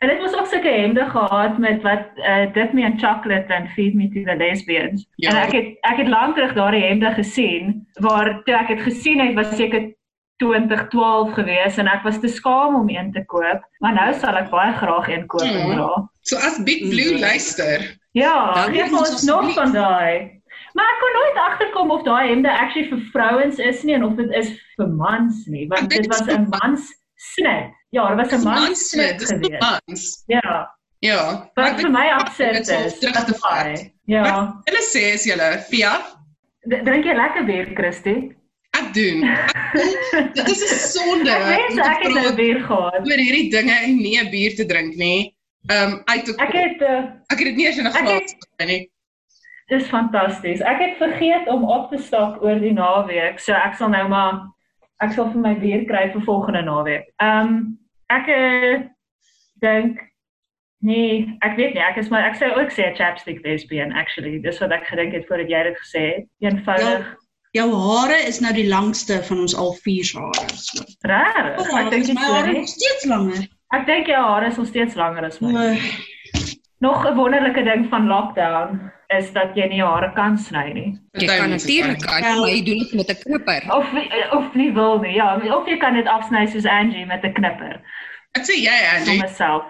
hulle 0.00 0.12
het 0.14 0.20
mos 0.22 0.34
ook 0.38 0.46
sulke 0.46 0.68
hemde 0.68 1.04
gehad 1.10 1.58
met 1.58 1.82
wat 1.82 2.04
uh, 2.16 2.46
dip 2.54 2.72
me 2.72 2.82
in 2.82 2.98
chocolate 2.98 3.54
and 3.54 3.68
feed 3.76 3.94
me 3.94 4.08
to 4.08 4.22
the 4.24 4.36
lesbians. 4.36 5.06
Ja. 5.16 5.30
En 5.30 5.36
ek 5.46 5.52
het 5.52 5.68
ek 5.92 5.96
het 6.02 6.08
lank 6.08 6.34
terug 6.36 6.54
daardie 6.54 6.82
hemde 6.84 7.10
gesien 7.14 7.86
waar 8.00 8.42
toe 8.44 8.54
ek 8.54 8.68
het 8.68 8.80
gesien 8.82 9.20
het 9.20 9.34
was 9.34 9.56
seker 9.56 9.92
2012 10.40 11.32
gewees 11.36 11.76
en 11.76 11.86
ek 11.86 12.02
was 12.02 12.18
te 12.20 12.28
skaam 12.28 12.74
om 12.80 12.88
een 12.88 13.12
te 13.12 13.24
koop, 13.26 13.60
maar 13.78 13.92
nou 13.94 14.14
sal 14.18 14.36
ek 14.40 14.50
baie 14.50 14.72
graag 14.72 15.08
een 15.08 15.26
koop 15.26 15.40
Hmm. 15.46 15.70
en 15.70 15.76
dra. 15.76 16.10
So 16.22 16.36
as 16.36 16.62
Big 16.64 16.88
Blue 16.88 17.12
Mhm. 17.12 17.20
luister, 17.20 17.98
Ja, 18.12 18.66
gee 18.70 18.82
ons 18.90 19.22
nog 19.22 19.52
van 19.54 19.72
daai. 19.72 20.38
Maar 20.74 20.86
ek 20.92 20.98
kon 21.02 21.12
nooit 21.18 21.38
agterkom 21.50 21.90
of 21.90 22.02
daai 22.06 22.28
hemde 22.28 22.50
actually 22.50 22.88
vir 22.88 23.00
vrouens 23.12 23.58
is 23.58 23.82
nie 23.82 23.94
en 23.94 24.04
of 24.04 24.16
dit 24.18 24.30
is 24.38 24.50
vir 24.76 24.88
mans 24.88 25.46
nie, 25.46 25.66
want 25.70 25.90
dit 25.90 26.06
was 26.06 26.20
'n 26.26 26.48
mans 26.50 26.88
snit. 27.34 27.70
Ja, 27.90 28.14
dit 28.14 28.30
was 28.30 28.40
'n 28.40 28.44
mans 28.44 28.88
snit 28.90 29.22
geweest. 29.24 29.60
mans. 29.60 30.24
Ja, 30.26 30.68
Ja. 31.00 31.50
wat 31.54 31.66
vir 31.74 31.76
weet- 31.82 31.92
my 31.92 32.08
absurd 32.10 32.68
is 32.68 32.98
terug 32.98 33.24
te 33.24 33.34
vat. 33.34 33.90
Ja. 34.04 34.54
Hulle 34.64 34.82
sê 34.82 35.14
is 35.14 35.24
julle 35.24 35.58
Fia, 35.70 36.00
D- 36.68 36.84
Drink 36.84 37.04
jy 37.04 37.14
lekker 37.14 37.44
bier, 37.44 37.66
Christy? 37.74 38.32
ek 38.76 38.92
doen. 38.94 39.24
Ek 39.24 40.34
dit 40.34 40.48
is 40.48 40.60
'n 40.62 40.78
sonde. 40.92 41.30
Ek 41.30 41.68
te 41.74 41.80
ek 41.80 42.02
het 42.02 42.08
'n 42.08 42.12
praat 42.12 42.36
bier 42.36 42.60
gehad. 42.60 43.00
oor 43.00 43.18
hierdie 43.18 43.50
dinge 43.50 43.72
en 43.82 43.96
nie 43.96 44.18
'n 44.20 44.30
bier 44.30 44.54
te 44.56 44.66
drink 44.66 44.94
nie. 44.96 45.34
Um 45.68 46.00
uit 46.04 46.28
Ek 46.40 46.52
het 46.56 46.80
uh, 46.82 47.02
ek 47.28 47.38
het 47.38 47.46
dit 47.50 47.56
nie 47.56 47.66
eens 47.66 47.78
in 47.78 47.86
'n 47.86 47.92
glas 47.92 48.32
gekry 48.38 48.66
nie. 48.66 48.90
dis 49.70 49.86
fantasties. 49.86 50.60
Ek 50.60 50.78
het 50.80 50.96
vergeet 50.98 51.46
om 51.48 51.64
op 51.64 51.90
te 51.90 51.98
stak 52.02 52.42
oor 52.42 52.58
die 52.58 52.72
naweek, 52.72 53.38
so 53.38 53.52
ek 53.52 53.74
sal 53.78 53.88
nou 53.88 54.08
maar 54.08 54.40
ek 55.00 55.12
sal 55.12 55.30
vir 55.30 55.40
my 55.40 55.54
bier 55.54 55.84
kry 55.86 56.10
vir 56.12 56.22
volgende 56.26 56.62
naweek. 56.62 57.06
Ehm 57.22 57.46
um, 57.46 57.78
ek 58.10 58.26
uh, 58.28 58.80
dink 59.60 60.00
nee, 60.82 61.36
ek 61.40 61.56
weet 61.56 61.74
nie, 61.74 61.82
ek 61.82 61.96
is 61.96 62.08
maar 62.08 62.24
ek 62.24 62.34
sou 62.40 62.50
ook 62.50 62.70
sê 62.72 62.90
chapstick 62.96 63.44
lesbian 63.44 63.92
actually. 63.92 64.38
Dis 64.40 64.58
wat 64.58 64.72
ek 64.72 64.86
gedink 64.88 65.12
het 65.12 65.26
voordat 65.28 65.48
jy 65.48 65.62
dit 65.62 65.78
gesê 65.78 66.02
het. 66.14 66.26
Eenvoudig. 66.40 67.16
Jou 67.52 67.68
hare 67.74 68.18
is 68.26 68.40
nou 68.40 68.52
die 68.54 68.68
langste 68.68 69.22
van 69.22 69.38
ons 69.38 69.54
al 69.54 69.72
vier 69.84 70.04
se 70.04 70.18
hare. 70.18 70.48
So. 70.56 70.84
Raar. 71.02 71.56
Oh, 71.58 71.78
Ek 71.78 71.90
dink 71.90 72.02
is 72.02 72.06
dit 72.06 72.14
my 72.18 72.22
hare 72.26 72.52
nog 72.52 72.68
steeds 72.68 73.04
langer. 73.04 73.46
Ek 73.74 73.86
dink 73.86 74.06
jou 74.10 74.18
hare 74.22 74.46
is 74.50 74.56
nog 74.58 74.66
steeds 74.66 74.94
langer 74.98 75.24
as 75.28 75.40
my. 75.40 75.50
O, 75.54 75.74
Nog 76.80 77.04
'n 77.06 77.14
wonderlike 77.16 77.62
ding 77.64 77.88
van 77.90 78.06
lockdown 78.08 78.90
is 79.18 79.32
dat 79.32 79.54
jy 79.54 79.66
nie 79.68 79.76
jou 79.82 79.88
hare 79.90 80.12
kan 80.14 80.38
sny 80.38 80.72
nie. 80.72 80.98
Jy 81.12 81.26
kan 81.26 81.50
natuurlik 81.50 82.00
Ja. 82.00 82.20
maar 82.38 82.48
jy 82.48 82.62
doen 82.64 82.78
dit 82.78 82.92
met 82.94 83.08
'n 83.10 83.16
knipper. 83.22 83.62
Of 83.76 83.92
nie- 83.92 84.30
of 84.32 84.54
nie 84.54 84.72
wil 84.72 84.98
nie. 84.98 85.14
Ja, 85.14 85.36
of 85.56 85.66
jy 85.66 85.76
kan 85.76 85.94
dit 85.94 86.06
afsny 86.06 86.46
soos 86.46 86.64
Angie 86.66 87.06
met 87.06 87.22
'n 87.24 87.32
knipper 87.32 87.80
Ek 88.34 88.42
sê 88.42 88.54
jy 88.56 88.70
vir 88.70 89.00
Angie. 89.00 89.20
myself. 89.20 89.64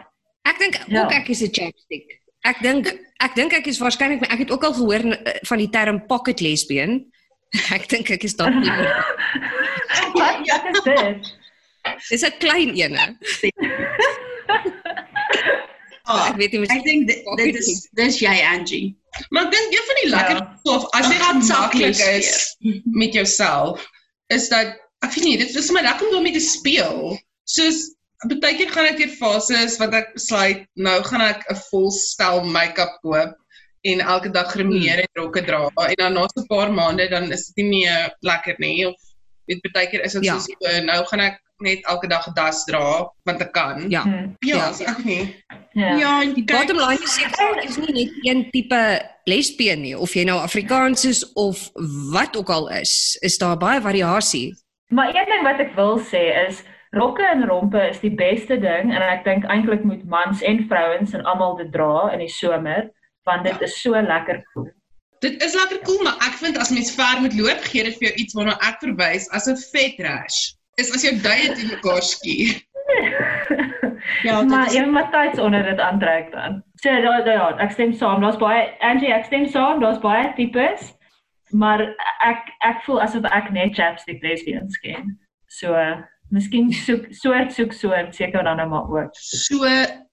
Ek 0.44 0.58
dink 0.58 0.78
Ja. 0.86 1.02
ook 1.04 1.12
ek 1.12 1.28
is 1.28 1.42
'n 1.42 1.50
chapstick. 1.52 2.20
Ek 2.44 2.60
dink 2.62 2.86
ek 3.20 3.34
dink 3.34 3.52
ek 3.52 3.66
is 3.66 3.78
waarskynlik 3.80 4.22
ek 4.32 4.38
het 4.38 4.50
ook 4.50 4.64
al 4.64 4.72
gehoor 4.72 5.12
eh, 5.12 5.38
van 5.42 5.58
die 5.58 5.68
term 5.70 6.06
pocket 6.06 6.40
lesbian. 6.40 7.04
Ek 7.74 7.88
dink 7.88 8.08
ek 8.10 8.22
is 8.24 8.36
dalk 8.36 8.54
nie. 8.62 8.70
Wat 10.14 10.36
wat 10.46 10.64
is 10.70 10.82
dit? 10.82 11.38
Dis 12.10 12.22
'n 12.24 12.32
klein 12.40 12.70
ene. 12.76 13.16
ah, 16.04 16.28
Ek 16.30 16.36
weet 16.40 16.52
nie 16.52 16.66
ek 16.66 16.84
dink 16.84 17.06
dit, 17.10 17.22
dit 17.38 17.56
is 17.60 17.88
dis 17.98 18.18
jy 18.22 18.34
Angie. 18.52 18.96
Maar 19.30 19.46
ek 19.48 19.52
dink 19.54 19.74
een 19.76 19.86
van 19.90 19.98
die 20.02 20.10
lekker 20.10 20.36
Ja. 20.40 20.74
of 20.74 20.86
as 20.98 21.06
jy 21.12 21.18
saklies 21.46 22.00
is 22.16 22.56
met 22.84 23.12
jouself 23.14 23.86
is 24.34 24.48
dat 24.48 24.74
ek 25.04 25.14
weet 25.14 25.24
nie 25.24 25.36
dit 25.38 25.54
is 25.56 25.70
my 25.74 25.82
lekker 25.82 26.06
om 26.06 26.12
daarmee 26.18 26.32
te 26.36 26.40
speel. 26.44 27.18
Soos 27.44 27.94
baie 28.40 28.56
keer 28.56 28.70
gaan 28.70 28.86
ek 28.90 28.98
deur 29.00 29.14
fases 29.18 29.78
wat 29.80 29.94
ek 29.96 30.10
besluit 30.14 30.66
nou 30.76 30.98
gaan 31.02 31.20
ek 31.24 31.44
'n 31.50 31.56
vol 31.70 31.90
stel 31.90 32.42
make-up 32.44 32.98
koop 33.02 33.36
en 33.84 34.00
elke 34.00 34.28
dag 34.30 34.50
grimeer 34.52 35.00
en 35.00 35.08
rokke 35.22 35.40
dra 35.46 35.70
en 35.88 35.94
dan 35.96 36.12
na 36.14 36.26
so 36.28 36.40
'n 36.42 36.46
paar 36.48 36.70
maande 36.72 37.08
dan 37.08 37.32
is 37.32 37.46
dit 37.48 37.64
nie 37.64 37.70
meer 37.86 38.10
lekker 38.20 38.56
nie 38.58 38.84
of 38.86 38.94
weet 39.48 39.72
baie 39.72 39.86
keer 39.88 40.04
is 40.04 40.12
dit 40.12 40.24
Ja. 40.24 40.34
soos 40.38 40.46
so, 40.60 40.80
nou 40.84 41.04
gaan 41.06 41.20
ek 41.20 41.40
net 41.60 41.84
elke 41.88 42.08
dag 42.08 42.26
'n 42.28 42.34
das 42.34 42.64
dra 42.64 43.08
want 43.24 43.40
ek 43.42 43.52
kan. 43.52 43.90
Ja. 43.90 44.02
Hm, 44.02 44.34
Ja, 44.40 44.56
Ja. 44.56 44.72
so 44.72 44.84
ek 44.84 45.04
nie. 45.04 45.36
Ja. 45.72 45.96
Ja, 45.96 46.22
en 46.22 46.34
kyk, 46.34 46.46
Bottom 46.46 46.76
line 46.76 47.02
is 47.02 47.18
ek 47.22 47.64
is 47.64 47.76
nie 47.78 47.92
net 48.04 48.10
een 48.24 48.50
tipe 48.50 49.00
lesbien 49.26 49.80
nie 49.82 49.94
of 49.98 50.12
jy 50.14 50.24
nou 50.24 50.38
Afrikaans 50.40 51.04
is 51.04 51.32
of 51.34 51.70
wat 52.12 52.36
ook 52.36 52.50
al 52.50 52.68
is, 52.70 53.16
is 53.20 53.38
daar 53.38 53.56
baie 53.56 53.80
variasie. 53.80 54.54
Maar 54.88 55.08
een 55.14 55.26
ding 55.26 55.42
wat 55.42 55.60
ek 55.60 55.74
wil 55.76 55.98
sê 56.00 56.48
is 56.48 56.62
rokke 56.92 57.22
en 57.22 57.46
rompe 57.46 57.88
is 57.90 58.00
die 58.00 58.10
beste 58.14 58.58
ding 58.58 58.90
en 58.94 59.02
ek 59.02 59.24
dink 59.24 59.44
eintlik 59.44 59.84
moet 59.84 60.04
mans 60.04 60.42
en 60.42 60.66
vrouens 60.68 61.12
en 61.14 61.22
almal 61.24 61.56
dit 61.56 61.72
dra 61.72 62.10
in 62.12 62.18
die 62.18 62.28
somer 62.28 62.90
want 63.24 63.44
dit 63.44 63.52
Ja. 63.60 63.64
is 63.66 63.80
so 63.82 63.90
lekker 63.90 64.42
cool. 64.54 64.68
Dit 65.20 65.42
is 65.42 65.54
lekker 65.54 65.78
cool, 65.84 66.02
maar 66.02 66.16
ek 66.26 66.32
vind 66.40 66.56
as 66.58 66.70
mens 66.70 66.94
ver 66.94 67.20
moet 67.20 67.34
loop, 67.34 67.60
gee 67.60 67.84
dit 67.84 67.92
vir 67.98 68.08
jou 68.08 68.14
iets 68.16 68.34
waarna 68.34 68.56
ek 68.60 68.78
verwys 68.80 69.28
as 69.30 69.46
'n 69.46 69.56
vet 69.72 69.94
rash. 69.98 70.54
Is 70.84 70.92
as 70.94 71.04
jou 71.04 71.14
duie 71.20 71.52
te 71.54 71.66
mekaar 71.68 72.02
skier. 72.02 72.60
ja, 74.26 74.42
maar 74.42 74.72
jy 74.72 74.84
moet 74.88 75.10
tyds 75.12 75.38
onder 75.38 75.62
dit 75.62 75.80
aantrek 75.80 76.32
dan. 76.32 76.62
So 76.80 76.88
ja, 76.88 77.18
ja, 77.18 77.32
ja, 77.32 77.48
ek 77.58 77.74
stem 77.76 77.92
saam. 77.92 78.22
Daar's 78.24 78.40
baie 78.40 78.68
Angie, 78.80 79.12
ek 79.12 79.28
stem 79.28 79.46
saam. 79.48 79.80
Daar's 79.80 80.00
baie 80.02 80.32
tipes. 80.38 80.92
Maar 81.50 81.82
ek 82.26 82.52
ek 82.66 82.84
voel 82.86 83.02
asof 83.02 83.26
ek 83.34 83.50
net 83.52 83.74
chapstick 83.74 84.22
lesbians 84.22 84.78
ken. 84.84 85.18
So 85.50 85.74
miskien 86.30 86.70
soek 86.72 87.10
soort 87.10 87.52
soek 87.52 87.74
soort 87.74 88.14
seker 88.14 88.46
dan 88.46 88.62
nou 88.62 88.68
maar 88.70 88.86
ook. 88.88 89.10
so 89.18 89.66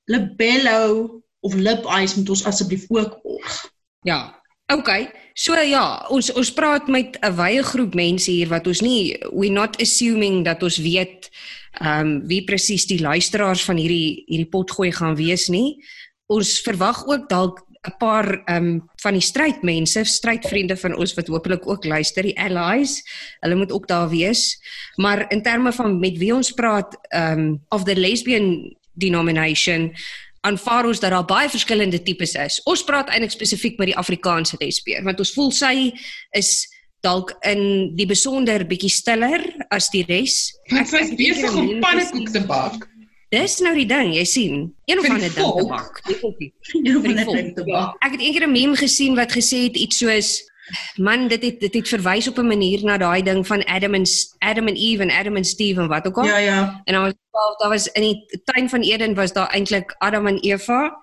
libello 0.10 1.22
of 1.46 1.54
lip 1.54 1.86
eyes 1.86 2.16
moet 2.16 2.30
ons 2.30 2.46
asseblief 2.46 2.86
ook 2.90 3.20
volg. 3.22 3.58
Ja. 4.02 4.37
OK. 4.68 4.90
So 5.38 5.56
ja, 5.56 5.84
ons 6.12 6.28
ons 6.36 6.50
praat 6.52 6.88
met 6.92 7.18
'n 7.22 7.36
wye 7.36 7.64
groep 7.64 7.94
mense 7.96 8.32
hier 8.32 8.50
wat 8.50 8.68
ons 8.68 8.82
nie 8.82 9.16
we 9.32 9.50
not 9.50 9.80
assuming 9.82 10.44
dat 10.44 10.64
ons 10.64 10.78
weet 10.78 11.30
ehm 11.80 12.00
um, 12.00 12.28
wie 12.28 12.44
presies 12.44 12.86
die 12.86 13.00
luisteraars 13.00 13.64
van 13.64 13.78
hierdie 13.78 14.26
hierdie 14.28 14.50
potgooi 14.50 14.92
gaan 14.92 15.16
wees 15.16 15.48
nie. 15.48 15.78
Ons 16.28 16.60
verwag 16.62 17.06
ook 17.08 17.30
dalk 17.30 17.64
'n 17.88 17.96
paar 18.00 18.44
ehm 18.46 18.66
um, 18.66 18.90
van 19.02 19.14
die 19.14 19.22
strydmense, 19.22 20.04
strydvriende 20.04 20.76
van 20.76 20.98
ons 20.98 21.14
wat 21.14 21.28
hopelik 21.28 21.68
ook 21.68 21.86
luister, 21.86 22.24
die 22.24 22.40
allies. 22.40 23.04
Hulle 23.40 23.56
moet 23.56 23.72
ook 23.72 23.88
daar 23.88 24.10
wees. 24.10 24.60
Maar 24.98 25.32
in 25.32 25.42
terme 25.42 25.72
van 25.72 26.00
met 26.00 26.18
wie 26.18 26.36
ons 26.36 26.52
praat 26.52 26.98
ehm 27.10 27.40
um, 27.40 27.62
of 27.70 27.84
the 27.84 27.96
lesbian 27.96 28.76
denomination 28.94 29.94
aanvaar 30.48 30.88
ons 30.90 31.02
dat 31.04 31.14
daar 31.14 31.28
baie 31.28 31.50
verskillende 31.52 32.00
tipes 32.04 32.34
is. 32.40 32.62
Ons 32.70 32.84
praat 32.88 33.12
eintlik 33.12 33.36
spesifiek 33.36 33.78
met 33.82 33.92
die 33.92 34.00
Afrikaanse 34.00 34.60
lesbier 34.62 35.04
want 35.08 35.20
ons 35.24 35.34
voel 35.36 35.54
sy 35.56 35.76
is 36.38 36.52
dalk 37.06 37.34
in 37.46 37.94
die 37.98 38.08
besonder 38.10 38.66
bietjie 38.68 38.92
stiller 38.92 39.44
as 39.74 39.92
die 39.94 40.04
res. 40.08 40.38
Ek 40.72 40.90
was 40.92 41.14
besig 41.20 41.58
om 41.58 41.78
pannekoek 41.84 42.32
te 42.34 42.44
bak. 42.50 42.88
Dis 43.34 43.58
nou 43.60 43.74
die 43.76 43.88
ding, 43.88 44.14
jy 44.16 44.24
sien, 44.24 44.60
een 44.88 45.02
of 45.02 45.08
ander 45.10 45.28
ding 45.28 45.56
te 45.60 45.66
bak. 45.68 45.98
Definitief. 46.08 46.54
Die 46.72 46.94
net 46.96 47.26
volk. 47.28 47.36
ding 47.36 47.50
te 47.58 47.66
bak. 47.68 47.98
Ek 48.08 48.16
het 48.16 48.22
eendag 48.24 48.48
'n 48.48 48.54
meme 48.54 48.78
gesien 48.80 49.18
wat 49.20 49.36
gesê 49.36 49.68
het 49.68 49.76
iets 49.76 50.00
soos 50.00 50.30
man 50.96 51.28
dit 51.28 51.44
het 51.44 51.60
dit 51.60 51.74
het 51.74 51.88
verwys 51.88 52.28
op 52.28 52.38
'n 52.38 52.48
manier 52.48 52.84
na 52.84 52.98
daai 52.98 53.24
ding 53.24 53.48
van 53.48 53.64
Adam 53.66 53.94
en 53.94 54.06
Adam 54.40 54.68
en 54.68 54.76
Eve 54.76 55.02
en 55.02 55.12
Adam 55.12 55.36
en 55.36 55.46
Steve 55.46 55.82
en 55.82 55.88
wat 55.88 56.08
ook 56.08 56.18
al. 56.18 56.26
Ja 56.26 56.38
ja. 56.38 56.82
En 56.84 56.94
dan 56.94 57.04
was 57.04 57.14
daar 57.58 57.70
was 57.70 57.88
in 57.88 58.02
die 58.02 58.42
tuin 58.44 58.70
van 58.70 58.82
Eden 58.82 59.16
was 59.16 59.34
daar 59.34 59.50
eintlik 59.50 59.96
Adam 59.98 60.28
en 60.28 60.40
Eva. 60.40 60.98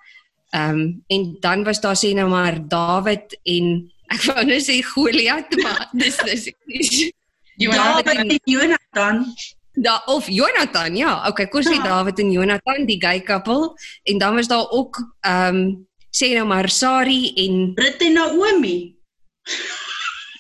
Ehm 0.51 0.71
um, 0.71 1.03
en 1.07 1.37
dan 1.41 1.65
was 1.65 1.81
daar 1.81 1.97
sê 1.97 2.15
nou 2.15 2.29
maar 2.29 2.69
Dawid 2.69 3.39
en 3.43 3.93
ek 4.07 4.23
wou 4.23 4.45
nou 4.45 4.61
sê 4.61 4.83
Goliat 4.83 5.57
maar 5.63 5.89
dis 5.93 6.17
dis 6.17 6.53
met 7.57 8.29
die 8.29 8.41
Jonathan. 8.45 9.27
Da 9.75 10.03
of 10.07 10.29
Jonathan, 10.29 10.97
ja. 10.97 11.29
Okay, 11.29 11.49
kos 11.49 11.67
sê 11.67 11.75
Ja. 11.75 11.83
Dawid 11.83 12.19
en 12.19 12.31
Jonathan, 12.31 12.87
die 12.87 13.01
gay 13.01 13.23
couple 13.23 13.75
en 14.03 14.19
dan 14.19 14.35
was 14.35 14.49
daar 14.49 14.71
ook 14.71 15.17
ehm 15.21 15.57
um, 15.57 15.87
sê 16.15 16.35
nou 16.35 16.47
maar 16.47 16.71
Sari 16.71 17.33
en 17.35 17.73
Rut 17.75 18.01
en 18.01 18.13
Naomi. 18.13 18.95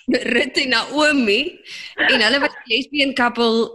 Rut 0.07 0.57
en 0.61 0.69
Naomi 0.75 1.41
en 2.11 2.21
hulle 2.21 2.41
was 2.41 2.53
'n 2.53 2.69
lesbian 2.69 3.15
couple 3.15 3.71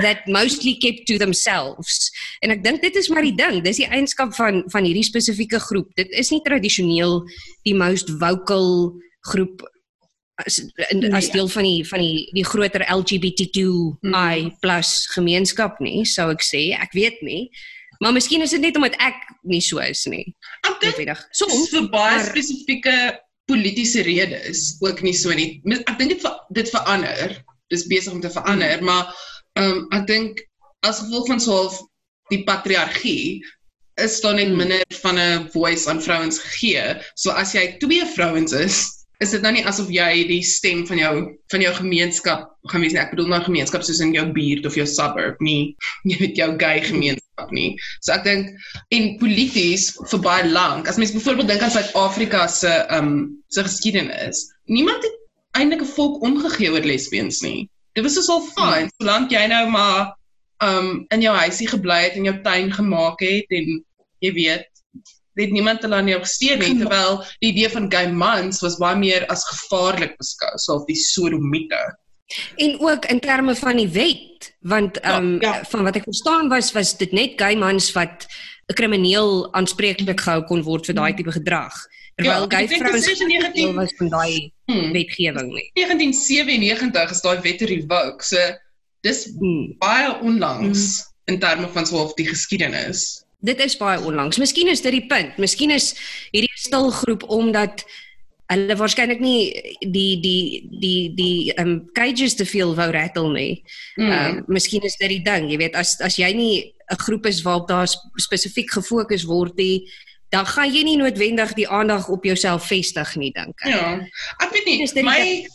that 0.00 0.26
mostly 0.26 0.74
kept 0.78 1.06
to 1.06 1.18
themselves. 1.18 2.10
En 2.40 2.50
ek 2.50 2.62
dink 2.64 2.80
dit 2.80 2.94
is 2.96 3.08
maar 3.08 3.22
die 3.22 3.34
ding, 3.34 3.62
dis 3.64 3.76
die 3.82 3.86
eienskap 3.90 4.34
van 4.34 4.62
van 4.70 4.84
hierdie 4.84 5.04
spesifieke 5.04 5.58
groep. 5.60 5.90
Dit 5.94 6.10
is 6.10 6.30
nie 6.30 6.40
tradisioneel 6.42 7.24
die 7.64 7.74
most 7.74 8.10
vocal 8.18 8.94
groep 9.20 9.62
as 10.46 10.58
in, 10.90 11.12
as 11.14 11.24
Nee. 11.26 11.32
deel 11.32 11.48
van 11.48 11.62
die 11.62 11.84
van 11.88 12.00
die 12.00 12.30
die 12.32 12.44
groter 12.44 12.80
LGBTQI+ 12.88 14.52
gemeenskap 15.14 15.80
nie, 15.80 16.04
sou 16.04 16.30
ek 16.30 16.42
sê. 16.42 16.72
Ek 16.80 16.92
weet 16.92 17.22
nie. 17.22 17.50
Maar 18.00 18.12
miskien 18.12 18.42
is 18.42 18.50
dit 18.50 18.60
net 18.60 18.76
omdat 18.76 18.96
ek 18.98 19.14
nie 19.42 19.60
so 19.60 19.78
is 19.78 20.04
nie. 20.06 20.34
ek 20.66 20.80
dink 20.80 21.16
soms 21.32 21.52
Soms 21.52 21.68
vir 21.70 21.88
baie 21.90 22.16
maar- 22.16 22.24
spesifieke 22.26 23.18
politieke 23.50 24.02
redes 24.02 24.76
ook 24.80 25.02
nie 25.02 25.12
so 25.14 25.32
nie. 25.32 25.60
Ek 25.86 25.98
dink 25.98 26.10
dit 26.14 26.20
ver- 26.20 26.40
dit 26.56 26.70
verander. 26.70 27.36
Dis 27.72 27.86
besig 27.86 28.12
om 28.12 28.20
te 28.20 28.30
verander, 28.30 28.82
maar 28.82 29.10
ehm 29.56 29.70
um, 29.70 29.86
ek 29.92 30.06
dink 30.06 30.40
as 30.82 30.98
gevolg 31.00 31.26
van 31.26 31.40
sohalf 31.40 31.78
die 32.30 32.42
patriargie 32.44 33.44
is 34.02 34.20
daar 34.20 34.34
net 34.34 34.48
Hmm. 34.48 34.56
minder 34.56 34.82
van 35.02 35.18
'n 35.18 35.48
voice 35.52 35.88
aan 35.90 36.02
vrouens 36.02 36.38
gegee. 36.38 36.96
So 37.14 37.30
as 37.30 37.52
jy 37.52 37.76
twee 37.78 38.04
vrouens 38.14 38.52
is, 38.52 39.03
is 39.24 39.32
dit 39.34 39.44
nou 39.44 39.52
nie 39.56 39.64
asof 39.68 39.90
jy 39.92 40.24
die 40.28 40.42
stem 40.46 40.84
van 40.88 41.00
jou 41.00 41.12
van 41.52 41.64
jou 41.64 41.72
gemeenskap 41.78 42.48
gaan 42.70 42.84
wees 42.84 42.94
nie. 42.94 43.02
Ek 43.02 43.12
bedoel 43.14 43.30
nou 43.32 43.40
gemeenskap 43.44 43.84
soos 43.86 44.00
in 44.04 44.14
jou 44.16 44.24
buurt 44.36 44.66
of 44.68 44.76
jou 44.78 44.86
suburb, 44.88 45.40
nie 45.44 45.74
jy 46.10 46.18
weet 46.20 46.40
jou 46.40 46.50
gay 46.60 46.80
gemeenskap 46.84 47.52
nie. 47.56 47.74
So 48.04 48.14
ek 48.16 48.26
dink 48.28 48.52
en 48.94 49.10
polities 49.20 49.90
vir 50.12 50.24
baie 50.24 50.48
lank. 50.48 50.88
As 50.90 51.00
mens 51.00 51.14
byvoorbeeld 51.16 51.52
dink 51.52 51.64
aan 51.66 51.74
Suid-Afrika 51.74 52.46
se 52.52 52.72
ehm 52.84 53.12
um, 53.12 53.22
se 53.54 53.64
geskiedenis, 53.66 54.44
niemand 54.70 55.04
het 55.06 55.20
eintlik 55.54 55.84
'n 55.84 55.94
volk 55.96 56.22
omgegee 56.26 56.72
oor 56.72 56.86
lesbiens 56.86 57.40
nie. 57.46 57.70
Dit 57.94 58.04
was 58.04 58.18
dus 58.18 58.28
al 58.28 58.42
fyn 58.56 58.90
solank 58.98 59.30
jy 59.30 59.46
nou 59.46 59.64
maar 59.70 60.14
um, 60.64 61.04
in 61.14 61.22
jou 61.22 61.34
huisie 61.36 61.68
gebly 61.68 62.00
het 62.08 62.16
en 62.18 62.30
jou 62.30 62.36
tuin 62.42 62.72
gemaak 62.72 63.20
het 63.22 63.50
en 63.54 63.84
jy 64.24 64.32
weet 64.34 64.73
het 65.34 65.50
niemand 65.50 65.82
hulle 65.82 65.94
aan 65.94 66.08
jou 66.08 66.20
gesteer 66.20 66.58
nie 66.58 66.78
terwyl 66.78 67.24
die 67.40 67.50
idee 67.52 67.68
van 67.68 67.90
gay 67.92 68.06
mans 68.12 68.60
was 68.62 68.76
baie 68.78 68.96
meer 68.96 69.26
as 69.32 69.44
gevaarlik 69.44 70.16
beskou, 70.18 70.52
so 70.56 70.84
die 70.86 70.96
sodomiete. 70.96 71.80
En 72.56 72.78
ook 72.80 73.04
in 73.06 73.20
terme 73.20 73.54
van 73.54 73.76
die 73.76 73.88
wet, 73.88 74.54
want 74.60 74.96
Ja, 75.02 75.16
ehm 75.16 75.24
um, 75.24 75.40
ja. 75.40 75.64
van 75.64 75.82
wat 75.84 75.96
ek 75.96 76.04
verstaan 76.04 76.48
was 76.48 76.72
was 76.72 76.96
dit 76.96 77.12
net 77.12 77.32
gay 77.36 77.54
mans 77.56 77.92
wat 77.92 78.26
'n 78.70 78.74
krimineel 78.74 79.52
aanspreeklik 79.52 80.20
gehou 80.20 80.42
kon 80.44 80.62
word 80.62 80.86
vir 80.86 80.94
daai 80.94 81.14
tipe 81.14 81.32
gedrag. 81.32 81.74
Terwyl 82.16 82.46
Ja, 82.48 82.56
gay 82.56 82.68
vrouens 82.68 83.04
dit 83.04 83.12
is 83.14 83.20
in 83.20 83.26
nie 83.28 83.38
19 83.38 83.52
deel 83.64 83.74
was 83.74 83.92
van 83.98 84.08
daai 84.08 84.52
Hmm. 84.66 84.92
wetgewing 84.92 85.52
nie. 85.52 85.70
1997 85.74 87.10
is 87.10 87.20
daai 87.20 87.40
wet 87.42 87.60
revoke. 87.60 88.24
So 88.24 88.38
dis 89.02 89.24
Hmm. 89.38 89.74
baie 89.78 90.14
onlangs 90.22 91.04
in 91.26 91.38
terme 91.38 91.68
van 91.68 91.86
so 91.86 91.96
of 91.96 92.14
die 92.14 92.26
geskiedenis. 92.26 93.23
Dit 93.44 93.60
is 93.60 93.76
baie 93.76 94.00
onlangs. 94.00 94.40
Miskien 94.40 94.70
is 94.72 94.80
dit 94.84 94.94
die 94.96 95.06
punt. 95.10 95.36
Miskien 95.42 95.70
is 95.74 95.92
hierdie 96.32 96.48
'n 96.48 96.64
stil 96.66 96.90
groep 96.90 97.28
omdat 97.28 97.84
hulle 98.52 98.76
waarskynlik 98.76 99.20
nie 99.24 99.52
die 99.80 100.20
die 100.20 100.68
die 100.80 101.14
die 101.16 101.52
um, 101.60 101.78
cages 101.96 102.36
te 102.36 102.44
veel 102.44 102.74
wou 102.76 102.88
rattle 102.92 103.32
nie. 103.32 103.62
Mm. 103.96 104.10
Ehm 104.10 104.38
um, 104.38 104.44
miskien 104.58 104.84
is 104.84 104.96
dit 105.00 105.08
die 105.08 105.22
ding, 105.24 105.50
jy 105.50 105.58
weet, 105.60 105.76
as 105.76 105.96
as 106.00 106.18
jy 106.20 106.32
nie 106.36 106.74
'n 106.92 107.00
groep 107.06 107.26
is 107.26 107.42
waarop 107.42 107.68
daar 107.68 107.88
sp- 107.88 108.12
spesifiek 108.20 108.70
gefokus 108.70 109.24
word 109.24 109.56
nie, 109.56 109.88
dan 110.28 110.46
gaan 110.46 110.72
jy 110.72 110.82
nie 110.84 110.96
noodwendig 110.96 111.54
die 111.54 111.68
aandag 111.68 112.08
op 112.08 112.24
jouself 112.24 112.66
vestig 112.66 113.16
nie, 113.16 113.32
dink 113.32 113.54
ek. 113.64 113.70
Ja. 113.72 114.00
Ek 114.42 114.52
weet 114.52 114.66
nie, 114.66 115.02
my 115.02 115.46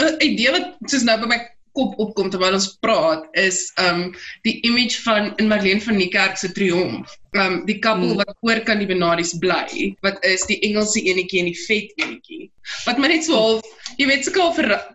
uh, 0.00 0.14
idee 0.20 0.50
wat 0.50 0.76
soos 0.90 1.04
nou 1.06 1.16
by 1.20 1.26
my 1.26 1.40
kop 1.74 1.94
opkom 1.98 2.30
terwyl 2.30 2.54
ons 2.54 2.68
praat 2.84 3.24
is 3.40 3.72
um 3.82 4.14
die 4.46 4.60
image 4.68 5.02
van 5.04 5.32
in 5.42 5.48
Marlene 5.50 5.80
van 5.84 5.96
Niekerk 5.98 6.36
se 6.38 6.48
triomf. 6.54 7.10
Um 7.34 7.64
die 7.66 7.78
koppel 7.82 8.14
Hmm. 8.14 8.16
wat 8.22 8.36
oor 8.46 8.60
kan 8.64 8.78
die 8.78 8.86
benaries 8.86 9.34
bly, 9.38 9.96
wat 10.02 10.24
is 10.24 10.46
die 10.46 10.60
Engelse 10.62 11.00
enetjie 11.02 11.40
en 11.40 11.50
die 11.52 11.60
vet 11.66 11.92
enetjie. 11.98 12.50
Wat 12.86 12.98
maar 12.98 13.08
net 13.10 13.24
so 13.24 13.34
half, 13.34 13.62
jy 13.98 14.06
weet 14.06 14.30
half 14.36 14.56
ver- 14.56 14.94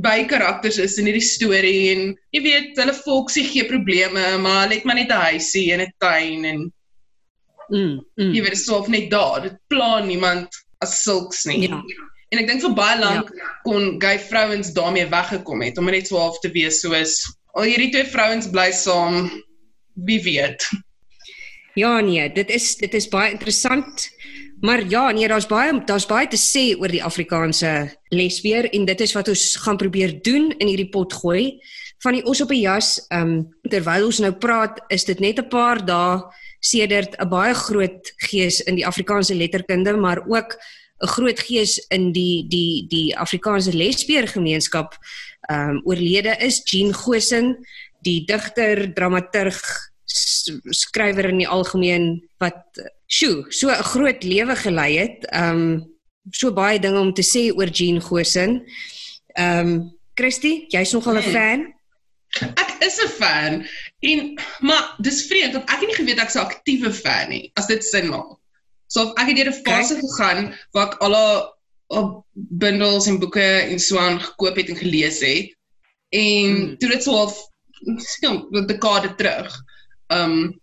by 0.00 0.24
karakters 0.24 0.78
is 0.78 0.98
in 0.98 1.06
hierdie 1.06 1.20
storie 1.26 1.90
en 1.92 2.16
jy 2.32 2.40
weet 2.42 2.76
hulle 2.78 2.92
volksie 2.94 3.42
gee 3.44 3.64
probleme, 3.66 4.38
maar 4.38 4.62
hulle 4.68 4.74
het 4.78 4.84
maar 4.84 4.94
net 4.94 5.10
'n 5.10 5.24
huisie 5.34 5.72
en 5.72 5.80
'n 5.80 5.92
tuin 5.98 6.44
en 6.44 6.72
Mm, 7.70 8.00
mm. 8.18 8.32
jy 8.34 8.42
weet 8.42 8.58
so 8.58 8.78
of 8.78 8.88
net 8.88 9.10
daar. 9.10 9.42
Dit 9.42 9.56
pla 9.68 10.00
niemand 10.04 10.48
as 10.82 11.02
sulks 11.02 11.44
nie. 11.46 11.68
Ja. 11.68 11.82
En 12.30 12.38
ek 12.38 12.46
dink 12.46 12.62
vir 12.62 12.74
baie 12.78 12.98
lank 13.00 13.30
ja. 13.34 13.48
kon 13.66 13.96
gay 14.02 14.18
vrouens 14.22 14.70
daarmee 14.72 15.08
weggekom 15.10 15.62
het 15.66 15.78
om 15.78 15.90
net 15.90 16.06
so 16.06 16.18
half 16.18 16.38
te 16.38 16.50
wees 16.54 16.80
soos 16.84 17.24
al 17.58 17.66
hierdie 17.66 17.90
twee 17.90 18.06
vrouens 18.06 18.46
bly 18.50 18.70
saam 18.72 19.26
wie 20.06 20.20
weet. 20.22 20.62
Ja 21.78 21.98
nee, 22.00 22.28
dit 22.32 22.50
is 22.50 22.74
dit 22.78 22.94
is 22.94 23.08
baie 23.10 23.32
interessant. 23.34 24.08
Maar 24.60 24.82
ja, 24.88 25.10
nee, 25.10 25.28
daar's 25.28 25.48
baie 25.48 25.72
daar's 25.88 26.06
baie 26.06 26.28
te 26.28 26.38
sê 26.38 26.74
oor 26.78 26.92
die 26.92 27.04
Afrikaanse 27.04 27.90
lesbier 28.12 28.68
en 28.70 28.84
dit 28.84 29.00
is 29.00 29.14
wat 29.16 29.30
ons 29.32 29.44
gaan 29.64 29.80
probeer 29.80 30.18
doen 30.22 30.50
in 30.58 30.68
hierdie 30.68 30.90
pot 30.92 31.14
gooi. 31.22 31.60
Van 32.04 32.16
die 32.16 32.24
os 32.28 32.40
op 32.40 32.52
die 32.52 32.62
jas, 32.62 32.98
ehm 33.08 33.32
um, 33.32 33.48
terwyl 33.72 34.06
ons 34.08 34.20
nou 34.20 34.32
praat, 34.32 34.78
is 34.88 35.04
dit 35.04 35.20
net 35.20 35.40
'n 35.40 35.48
paar 35.48 35.84
dae 35.84 36.20
sedert 36.60 37.16
'n 37.18 37.28
baie 37.28 37.54
groot 37.54 38.12
gees 38.28 38.60
in 38.60 38.76
die 38.76 38.86
Afrikaanse 38.86 39.34
letterkunde, 39.34 39.96
maar 39.96 40.20
ook 40.28 40.56
'n 41.02 41.06
groot 41.08 41.40
gees 41.40 41.78
in 41.88 42.12
die 42.12 42.46
die 42.48 42.86
die 42.88 43.16
Afrikaanse 43.16 43.72
lesbier 43.72 44.26
gemeenskap 44.28 44.98
ehm 45.48 45.70
um, 45.70 45.80
oorlede 45.84 46.36
is 46.38 46.62
Jean 46.64 46.92
Gosen, 46.94 47.56
die 48.02 48.24
digter, 48.24 48.92
dramaturg, 48.94 49.90
skrywer 50.70 51.28
in 51.30 51.38
die 51.38 51.48
algemeen 51.48 52.20
wat 52.38 52.62
sjoe, 53.06 53.46
so 53.50 53.68
'n 53.70 53.82
groot 53.92 54.22
lewe 54.24 54.56
gelei 54.56 54.98
het. 54.98 55.24
Ehm 55.32 55.50
um, 55.50 55.86
so 56.30 56.52
baie 56.52 56.78
dinge 56.78 57.00
om 57.00 57.12
te 57.14 57.22
sê 57.22 57.50
oor 57.56 57.68
Jean 57.68 58.00
Gosen. 58.00 58.62
Ehm 59.34 59.68
um, 59.68 59.98
Christy, 60.14 60.66
jy's 60.68 60.92
nogal 60.92 61.16
'n 61.16 61.22
Hmm. 61.22 61.32
fan? 61.32 61.74
Ek 62.56 62.70
is 62.86 62.98
'n 63.02 63.08
fan 63.08 63.66
en 64.00 64.38
maar 64.60 64.94
dis 64.98 65.26
vreemd 65.26 65.52
want 65.54 65.70
ek 65.70 65.80
het 65.80 65.88
nie 65.88 65.96
geweet 65.96 66.20
ek's 66.20 66.36
'n 66.36 66.46
aktiewe 66.46 66.92
fan 66.92 67.28
nie 67.30 67.50
as 67.54 67.66
dit 67.66 67.84
sin 67.84 68.08
maak. 68.08 68.39
So 68.90 69.12
ek 69.14 69.30
het 69.30 69.38
deur 69.38 69.50
'n 69.52 69.62
fase 69.64 69.96
gegaan 70.02 70.50
waar 70.74 70.90
ek 70.90 71.00
al 71.06 71.14
haar 71.14 71.40
haar 71.90 72.10
bundels 72.34 73.06
en 73.10 73.18
boeke 73.18 73.46
en 73.70 73.78
so 73.78 73.98
aan 73.98 74.20
gekoop 74.20 74.56
het 74.56 74.68
en 74.68 74.76
gelees 74.76 75.20
het. 75.20 75.54
En 76.10 76.54
Hmm. 76.54 76.76
toe 76.78 76.88
dit 76.90 77.02
so 77.02 77.14
half 77.14 77.36
miskien 77.86 78.46
'n 78.52 78.66
dekade 78.66 79.14
terug. 79.14 79.62
Um 80.08 80.60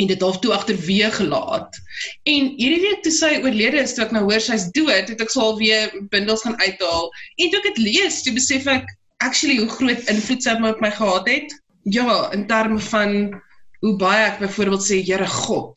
en 0.00 0.06
dit 0.06 0.20
half 0.20 0.38
toe 0.40 0.52
agterweë 0.52 1.10
gelaat. 1.12 1.76
En 2.24 2.46
hierdie 2.56 2.80
week 2.80 3.02
toe 3.02 3.12
sy 3.12 3.34
oorlede 3.44 3.82
is, 3.82 3.92
toe 3.94 4.04
ek 4.04 4.12
nou 4.16 4.22
hoor 4.24 4.40
sy's 4.40 4.70
dood, 4.72 5.08
het 5.12 5.20
ek 5.20 5.34
al 5.36 5.58
weer 5.58 5.92
bundels 6.08 6.40
gaan 6.46 6.56
uithaal. 6.60 7.10
En 7.36 7.50
toe 7.50 7.58
ek 7.60 7.74
dit 7.74 7.78
lees, 7.84 8.22
toe 8.22 8.32
besef 8.32 8.66
ek 8.66 8.88
actually 9.18 9.58
hoe 9.58 9.68
groot 9.68 10.08
invloed 10.08 10.42
sy 10.42 10.56
op 10.56 10.80
my 10.80 10.90
gehad 10.90 11.28
het. 11.28 11.52
Ja, 11.84 12.32
in 12.32 12.46
terme 12.46 12.78
van 12.78 13.42
hoe 13.80 13.96
baie 13.96 14.24
ek 14.24 14.38
byvoorbeeld 14.38 14.86
sê 14.86 15.04
Here 15.04 15.26
God. 15.26 15.76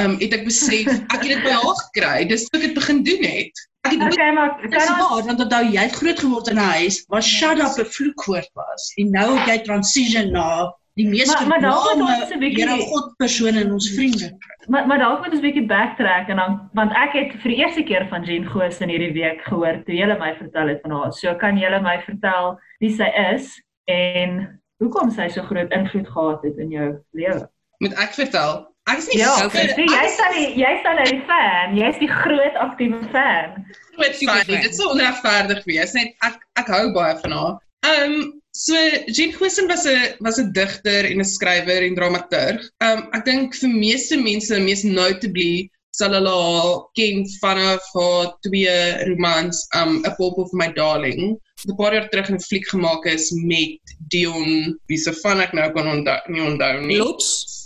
Um 0.00 0.16
het 0.20 0.32
ek 0.32 0.44
besef 0.44 0.86
ek 0.88 1.20
het 1.20 1.28
dit 1.34 1.42
by 1.44 1.52
haar 1.52 1.78
gekry, 1.86 2.24
dis 2.28 2.48
toe 2.48 2.60
ek 2.60 2.66
dit 2.70 2.74
begin 2.78 3.02
doen 3.04 3.24
het. 3.28 3.64
Ek 3.84 3.92
het 3.96 4.02
Okay, 4.06 4.30
maar 4.32 4.52
kan 4.60 4.78
ons 4.78 4.90
waar, 5.00 5.24
want 5.26 5.40
onthou 5.44 5.64
jy 5.72 5.82
het 5.82 5.96
groot 5.98 6.20
geword 6.20 6.48
in 6.48 6.56
'n 6.56 6.70
huis 6.78 7.04
waar 7.08 7.22
shut 7.22 7.58
up 7.58 7.76
'n 7.78 7.84
vloekwoord 7.96 8.50
was. 8.54 8.92
En 8.96 9.10
nou 9.10 9.38
het 9.38 9.48
jy 9.48 9.58
transition 9.66 10.30
na 10.32 10.72
die 10.94 11.08
mees 11.08 11.26
Maar- 11.26 11.46
maar 11.46 11.60
dalk 11.60 11.96
moet 11.96 12.20
ons 12.22 12.30
'n 12.30 12.38
bietjie- 12.38 12.68
Here 12.68 12.82
God 12.82 13.16
persone 13.16 13.60
in 13.60 13.72
ons 13.72 13.90
vriende. 13.90 14.38
Maar 14.68 14.86
maar 14.86 14.98
dalk 14.98 15.18
moet 15.18 15.32
ons 15.32 15.40
'n 15.42 15.46
bietjie 15.48 15.66
backtrack 15.66 16.28
en 16.28 16.36
dan 16.36 16.70
want 16.72 16.92
ek 16.92 17.12
het 17.12 17.32
vir 17.42 17.50
die 17.50 17.58
eerste 17.58 17.82
keer 17.82 18.06
van 18.08 18.24
Jean 18.24 18.46
Goos 18.46 18.78
in 18.80 18.88
hierdie 18.88 19.12
week 19.12 19.40
gehoor 19.44 19.82
toe 19.84 19.94
jy 19.94 20.06
my 20.18 20.34
vertel 20.36 20.68
het 20.68 20.80
van 20.82 20.90
haar. 20.90 21.12
So 21.12 21.34
kan 21.34 21.56
jy 21.58 21.80
my 21.80 22.00
vertel 22.06 22.58
wie 22.80 22.94
sy 22.96 23.10
is 23.34 23.62
en 23.84 24.60
hoekom 24.78 25.10
sy 25.10 25.28
so 25.28 25.42
groot 25.42 25.70
invloed 25.72 26.08
gehad 26.08 26.42
het 26.42 26.58
in 26.58 26.70
jou 26.70 26.98
lewe? 27.12 27.48
Moet 27.78 27.94
ek 27.94 28.14
vertel? 28.14 28.71
Ek 28.90 28.98
is 28.98 29.08
nie 29.12 29.18
Ja, 29.20 29.34
so 29.38 29.48
so 29.50 29.84
jy 29.86 30.06
staan 30.16 30.32
die 30.36 30.46
jy 30.58 30.70
staan 30.82 30.96
nou 30.98 31.08
die 31.08 31.24
fan. 31.28 31.76
Jy's 31.78 31.98
die 32.02 32.10
groot 32.10 32.56
aktiewe 32.64 33.02
fan. 33.14 33.58
groot 33.94 34.22
fan. 34.22 34.54
Dit 34.66 34.74
sou 34.78 34.88
onregverdig 34.94 35.62
wees. 35.70 35.94
Net 35.98 36.16
ek 36.26 36.40
ek 36.58 36.72
hou 36.74 36.86
baie 36.96 37.18
van 37.22 37.36
haar. 37.38 37.58
Ehm 37.86 38.16
um, 38.16 38.32
so 38.52 38.78
Jean 39.06 39.32
Gosen 39.38 39.70
was 39.70 39.86
'n 39.86 40.18
was 40.20 40.40
'n 40.42 40.50
digter 40.52 41.06
en 41.10 41.22
'n 41.22 41.30
skrywer 41.34 41.86
en 41.86 41.94
dramaturg. 41.94 42.66
Ehm 42.82 42.98
um, 42.98 43.06
ek 43.12 43.24
dink 43.24 43.54
vir 43.54 43.70
meeste 43.70 44.18
mense 44.18 44.58
mees 44.58 44.84
notably 44.84 45.70
sal 45.94 46.14
hulle 46.16 46.34
haar 46.34 46.76
ken 46.98 47.24
vanaf 47.40 47.88
haar 47.94 48.34
twee 48.46 48.76
romans 49.08 49.66
um 49.78 50.02
'n 50.02 50.14
pop 50.18 50.38
of 50.38 50.50
my 50.52 50.68
darling. 50.72 51.38
Wat 51.62 51.70
'n 51.70 51.78
paar 51.80 51.94
jaar 51.94 52.08
terug 52.08 52.30
'n 52.30 52.46
fliek 52.48 52.66
gemaak 52.68 53.06
is 53.06 53.30
met 53.30 53.78
Dion, 54.10 54.78
wie 54.86 54.98
se 54.98 55.12
van 55.22 55.40
ek 55.40 55.52
nou 55.52 55.72
kan 55.72 55.86
onthou, 55.86 56.20
nie 56.26 56.42
onthou 56.42 56.80
nie. 56.80 56.98
Lots. 56.98 57.61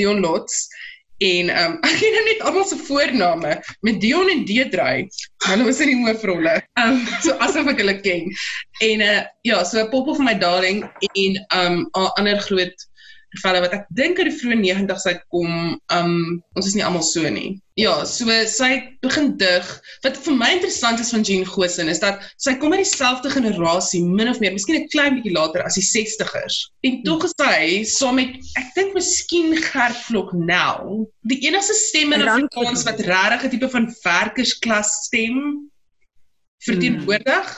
Dion 0.00 0.24
Lots 0.24 0.64
en 1.20 1.50
um 1.52 1.76
ek 1.88 1.96
ken 2.00 2.14
nou 2.16 2.24
net 2.26 2.44
almal 2.48 2.66
se 2.68 2.78
voorname 2.86 3.56
met 3.86 4.00
Dion 4.00 4.30
en 4.32 4.44
Deedrey. 4.48 5.04
Hulle 5.46 5.66
was 5.68 5.80
in 5.84 5.92
die 5.92 5.98
hoofrolle. 6.00 6.56
Um 6.80 7.02
so 7.20 7.36
asof 7.44 7.68
ek 7.72 7.82
hulle 7.82 7.98
ken. 8.04 8.30
En 8.86 9.04
uh 9.04 9.18
ja, 9.48 9.60
so 9.64 9.82
'n 9.82 9.90
pop 9.92 10.08
of 10.08 10.22
my 10.24 10.34
darling 10.34 10.84
en 11.12 11.36
um 11.60 11.82
'n 11.84 12.08
ander 12.16 12.40
groot 12.48 12.88
gevelle 13.36 13.62
wat 13.62 13.74
ek 13.76 13.88
dink 13.94 14.18
in 14.18 14.28
die 14.30 14.36
vroeë 14.36 14.58
90's 14.60 15.06
uitkom. 15.06 15.76
Um 15.94 16.14
ons 16.58 16.68
is 16.70 16.76
nie 16.76 16.84
almal 16.86 17.04
so 17.06 17.28
nie. 17.30 17.58
Ja, 17.78 18.02
so 18.04 18.26
sy 18.50 18.70
begin 19.04 19.30
dig. 19.40 19.68
Wat 20.04 20.18
vir 20.24 20.36
my 20.36 20.50
interessant 20.56 21.00
is 21.00 21.12
van 21.14 21.22
Jean 21.24 21.46
Gosen 21.48 21.88
is 21.88 22.02
dat 22.02 22.24
sy 22.42 22.56
kom 22.60 22.74
uit 22.74 22.82
dieselfde 22.82 23.30
generasie 23.32 24.02
min 24.04 24.28
of 24.28 24.40
meer, 24.42 24.52
miskien 24.52 24.82
'n 24.82 24.90
klein 24.92 25.16
bietjie 25.16 25.36
later 25.36 25.64
as 25.64 25.78
die 25.78 25.86
60ers. 25.86 26.58
En 26.84 27.00
tog 27.06 27.24
is 27.24 27.34
sy 27.38 27.84
saam 27.88 28.18
met 28.20 28.36
ek 28.60 28.74
dink 28.74 28.94
miskien 28.98 29.56
Gert 29.56 29.96
Vlok 30.08 30.34
nou, 30.34 31.06
die 31.22 31.40
enigste 31.46 31.74
stem 31.74 32.12
in 32.12 32.26
Afrikaans 32.28 32.84
wat 32.84 33.00
regtig 33.00 33.44
'n 33.46 33.50
tipe 33.56 33.70
van 33.70 33.88
werkersklas 34.04 34.90
stem 35.06 35.70
verteenwoordig. 36.66 37.48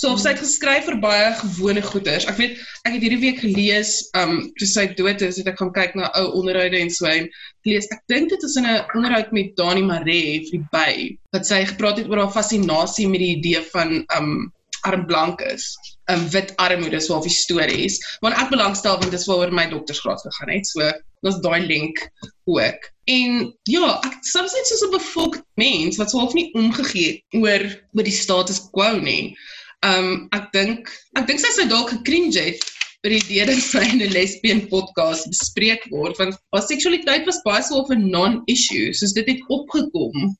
So 0.00 0.14
of 0.14 0.20
sy 0.22 0.30
het 0.32 0.40
geskryf 0.40 0.86
vir 0.88 0.96
baie 1.02 1.32
gewone 1.42 1.82
goeters. 1.84 2.24
Ek 2.30 2.38
weet 2.40 2.54
ek 2.88 2.94
het 2.94 3.02
hierdie 3.04 3.20
week 3.20 3.42
gelees, 3.42 3.90
um 4.16 4.46
toe 4.56 4.68
sy 4.68 4.86
dood 4.96 5.20
is, 5.26 5.36
het 5.42 5.50
ek 5.50 5.58
gaan 5.60 5.74
kyk 5.76 5.98
na 5.98 6.08
ou 6.16 6.30
onderhoude 6.40 6.78
en 6.78 6.92
so 6.94 7.08
en 7.10 7.28
lees. 7.68 7.88
Ek 7.92 8.00
dink 8.08 8.32
dit 8.32 8.46
is 8.48 8.56
in 8.56 8.64
'n 8.64 8.86
onderhoud 8.96 9.34
met 9.36 9.52
Dani 9.60 9.84
Maree 9.84 10.40
vir 10.46 10.54
die 10.56 10.62
by 10.72 10.92
wat 11.36 11.44
sy 11.44 11.60
gepraat 11.68 12.00
het 12.00 12.08
oor 12.08 12.24
haar 12.24 12.32
fascinasie 12.32 13.10
met 13.12 13.20
die 13.20 13.36
idee 13.36 13.60
van 13.74 14.00
um 14.16 14.30
arm 14.88 15.04
blank 15.04 15.44
is. 15.52 15.76
'n 16.08 16.24
wit 16.32 16.56
armoede 16.56 17.00
so 17.00 17.20
of 17.20 17.28
stories. 17.30 18.00
Want 18.24 18.40
ek 18.40 18.48
belangstel 18.56 18.96
want 18.96 19.10
dit 19.10 19.20
is 19.20 19.28
waaroor 19.28 19.52
my 19.52 19.68
doktorsgraad 19.68 20.24
gegaan 20.24 20.56
het. 20.56 20.66
So 20.66 20.80
daar's 21.20 21.40
daai 21.44 21.60
link 21.66 22.08
ook. 22.48 22.88
En 23.04 23.54
ja, 23.68 24.00
ek 24.00 24.16
soms 24.24 24.56
net 24.56 24.66
soos 24.66 24.88
'n 24.88 24.96
bevolk 24.96 25.42
mens 25.60 26.00
wat 26.00 26.10
swaalf 26.10 26.32
nie 26.32 26.48
omgegee 26.56 27.08
het 27.12 27.40
oor 27.42 27.64
oor 27.92 28.06
die 28.08 28.20
status 28.24 28.64
quo 28.72 28.96
nie. 28.96 29.36
Um 29.86 30.28
ek 30.36 30.50
dink 30.52 30.90
ek 31.16 31.26
dink 31.28 31.40
sy 31.40 31.52
sou 31.56 31.64
dalk 31.68 31.94
gekringe 31.94 32.36
het 32.36 32.64
oor 33.00 33.14
die 33.14 33.20
idee 33.22 33.46
dat 33.48 33.62
sy 33.64 33.80
in 33.86 34.02
'n 34.04 34.12
lesbien 34.12 34.66
podcast 34.68 35.28
bespreek 35.32 35.86
word 35.92 36.18
want 36.20 36.36
haar 36.52 36.66
seksualiteit 36.66 37.24
was 37.26 37.40
baie 37.46 37.62
so 37.62 37.80
'n 37.88 38.10
non-issue. 38.10 38.92
Soos 38.92 39.16
dit 39.16 39.26
het 39.26 39.40
opgekom 39.48 40.36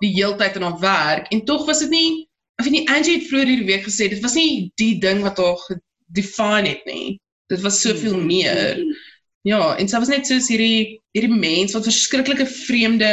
die 0.00 0.14
heeltyd 0.14 0.56
in 0.56 0.62
haar 0.62 0.80
werk 0.80 1.28
en 1.32 1.44
tog 1.44 1.66
was 1.66 1.80
dit 1.84 1.90
nie 1.90 2.28
Ek 2.58 2.66
weet 2.66 2.74
nie 2.74 2.88
Angie 2.90 3.20
het 3.20 3.28
vroeër 3.30 3.50
hierdie 3.52 3.68
week 3.68 3.84
gesê 3.86 4.08
dit 4.10 4.22
was 4.22 4.34
nie 4.34 4.72
die 4.82 4.98
ding 4.98 5.20
wat 5.22 5.38
haar 5.38 5.60
gedefine 5.68 6.72
het 6.72 6.86
nie. 6.90 7.20
Dit 7.46 7.60
was 7.62 7.80
soveel 7.80 8.16
meer. 8.18 8.80
Ja, 9.46 9.76
en 9.78 9.86
sy 9.86 10.00
was 10.02 10.10
net 10.10 10.26
soos 10.26 10.48
hierdie 10.50 10.98
hierdie 11.14 11.38
mens 11.38 11.76
wat 11.76 11.86
verskriklike 11.86 12.46
vreemde 12.50 13.10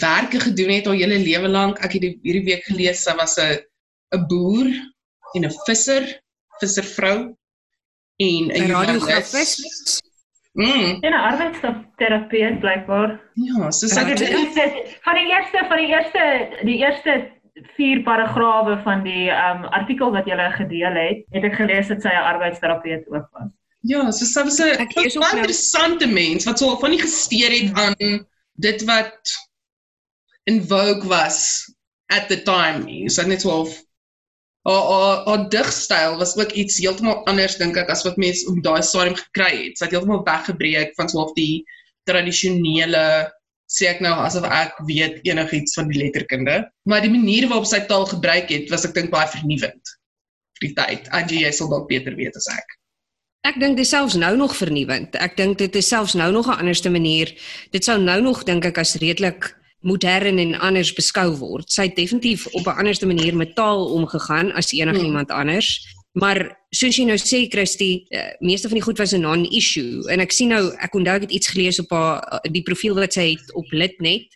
werke 0.00 0.40
gedoen 0.40 0.72
het 0.72 0.88
haar 0.88 0.96
hele 0.96 1.18
lewe 1.20 1.48
lank. 1.48 1.82
Ek 1.84 1.92
het 1.92 2.06
die- 2.06 2.18
hierdie 2.24 2.46
week 2.48 2.64
gelees 2.64 3.04
sy 3.04 3.14
was 3.20 3.36
'n 3.38 3.58
'n 4.16 4.26
boer 4.32 4.72
en 5.34 5.44
'n 5.44 5.52
visser, 5.66 6.20
visservrou 6.60 7.18
en 8.16 8.44
'n. 8.50 8.70
Radiografis. 8.70 10.00
Mm, 10.52 10.98
En 11.02 11.12
'n 11.12 11.24
arbeidsterapeut 11.30 12.58
blykbaar. 12.60 13.20
ja, 13.34 13.70
so 13.70 13.86
sy 13.86 14.00
het 14.00 14.18
dit 14.18 14.30
is 14.30 14.96
van 15.00 15.14
die 15.14 15.28
eerste 15.30 15.64
van 15.68 15.76
die 15.76 15.86
eerste 15.86 16.22
die 16.64 16.78
eerste 16.78 17.30
vier 17.76 18.02
paragrawe 18.02 18.78
van 18.82 19.02
die 19.04 19.28
um 19.30 19.64
artikel 19.64 20.10
wat 20.10 20.26
jy 20.26 20.36
gedeel 20.56 20.94
het, 20.94 21.24
het 21.30 21.44
ek 21.44 21.54
gelees 21.54 21.88
dat 21.88 22.02
sy 22.02 22.08
'n 22.08 22.26
arbeidsterapeut 22.32 23.06
ook 23.08 23.28
was. 23.32 23.48
Ja, 23.82 24.10
so 24.10 24.24
sy 24.24 24.42
was 24.42 24.58
'n 24.60 25.18
nou- 25.18 25.36
interessante 25.36 26.06
mens 26.06 26.44
wat 26.44 26.58
so 26.58 26.76
van 26.76 26.90
nie 26.90 27.00
gesteer 27.00 27.50
het 27.50 27.72
aan 27.78 28.26
dit 28.54 28.84
wat 28.84 29.20
in 30.44 30.62
vogue 30.62 31.06
was 31.08 31.64
at 32.06 32.28
the 32.28 32.42
time 32.42 32.84
nie. 32.84 33.08
So 33.08 33.22
net 33.22 33.40
so 33.40 33.66
haar 34.68 34.86
haar 34.92 35.20
haar 35.26 35.44
digstyl 35.52 36.16
was 36.20 36.36
ook 36.36 36.52
iets 36.52 36.78
heeltemal 36.78 37.24
anders 37.30 37.56
dink 37.56 37.76
ek 37.80 37.90
as 37.92 38.04
wat 38.04 38.18
mense 38.20 38.46
op 38.50 38.58
daai 38.64 38.82
stadium 38.82 39.16
gekry 39.16 39.52
het. 39.66 39.78
Sy 39.78 39.86
het 39.86 39.94
heeltemal 39.96 40.24
weggebreek 40.26 40.96
van 40.98 41.08
so 41.08 41.22
of 41.24 41.32
die 41.38 41.64
tradisionele 42.08 43.30
sê 43.70 43.86
ek 43.92 44.02
nou 44.02 44.12
asof 44.24 44.44
ek 44.50 44.74
weet 44.88 45.20
enigiets 45.28 45.76
van 45.78 45.88
die 45.90 46.00
letterkunde, 46.02 46.58
maar 46.90 47.04
die 47.04 47.12
manier 47.12 47.46
waarop 47.48 47.68
sy 47.70 47.80
taal 47.86 48.04
gebruik 48.10 48.50
het, 48.50 48.66
was 48.72 48.84
ek 48.88 48.96
dink 48.96 49.12
baie 49.14 49.30
vernuwend 49.30 49.94
vir 50.58 50.66
die 50.66 50.74
tyd. 50.74 51.08
Angie, 51.14 51.44
jy 51.44 51.52
sal 51.54 51.70
dalk 51.70 51.86
beter 51.88 52.16
weet 52.18 52.36
as 52.36 52.50
ek. 52.50 52.76
Ek 53.46 53.56
dink 53.62 53.78
dit 53.78 53.88
selfs 53.88 54.18
nou 54.20 54.34
nog 54.36 54.52
vernuwend. 54.58 55.14
Ek 55.16 55.38
dink 55.38 55.56
dit 55.62 55.78
is 55.78 55.88
selfs 55.88 56.12
nou 56.18 56.28
nog 56.34 56.50
'n 56.50 56.60
anderste 56.60 56.90
manier. 56.90 57.32
Dit 57.72 57.84
sou 57.84 57.96
nou 57.96 58.20
nog 58.20 58.44
dink 58.44 58.64
ek 58.64 58.78
as 58.78 58.98
redelik 59.00 59.54
modern 59.80 60.38
en 60.38 60.58
anders 60.60 60.92
beskou 60.92 61.30
word. 61.36 61.70
Sy 61.72 61.88
het 61.88 61.96
definitief 61.96 62.46
op 62.46 62.66
'n 62.66 62.78
anderste 62.78 63.06
manier 63.06 63.36
met 63.36 63.54
taal 63.54 63.92
omgegaan 63.92 64.52
as 64.52 64.72
enigiemand 64.72 65.30
anders. 65.30 65.80
Maar 66.12 66.58
soos 66.74 66.96
jy 66.96 67.04
nou 67.06 67.16
sê 67.18 67.44
Christie, 67.48 68.06
uh, 68.10 68.32
meeste 68.42 68.68
van 68.68 68.78
die 68.78 68.84
goed 68.84 68.98
was 68.98 69.12
'n 69.14 69.20
non-issue 69.20 70.08
en 70.10 70.20
ek 70.20 70.32
sien 70.32 70.48
nou 70.48 70.74
ek 70.78 70.94
onthou 70.94 71.14
ek 71.14 71.22
het 71.22 71.30
iets 71.30 71.48
gelees 71.48 71.78
op 71.78 71.90
haar 71.90 72.18
uh, 72.32 72.52
die 72.52 72.62
profiel 72.62 72.94
wat 72.94 73.12
sy 73.12 73.30
het 73.30 73.54
op 73.54 73.70
Litnet 73.70 74.26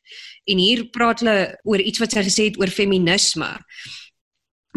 en 0.44 0.59
hier 0.59 0.85
praat 0.90 1.20
hulle 1.20 1.59
oor 1.64 1.80
iets 1.80 1.98
wat 1.98 2.12
sy 2.12 2.22
gesê 2.22 2.44
het 2.44 2.59
oor 2.61 2.70
feminisme. 2.70 3.59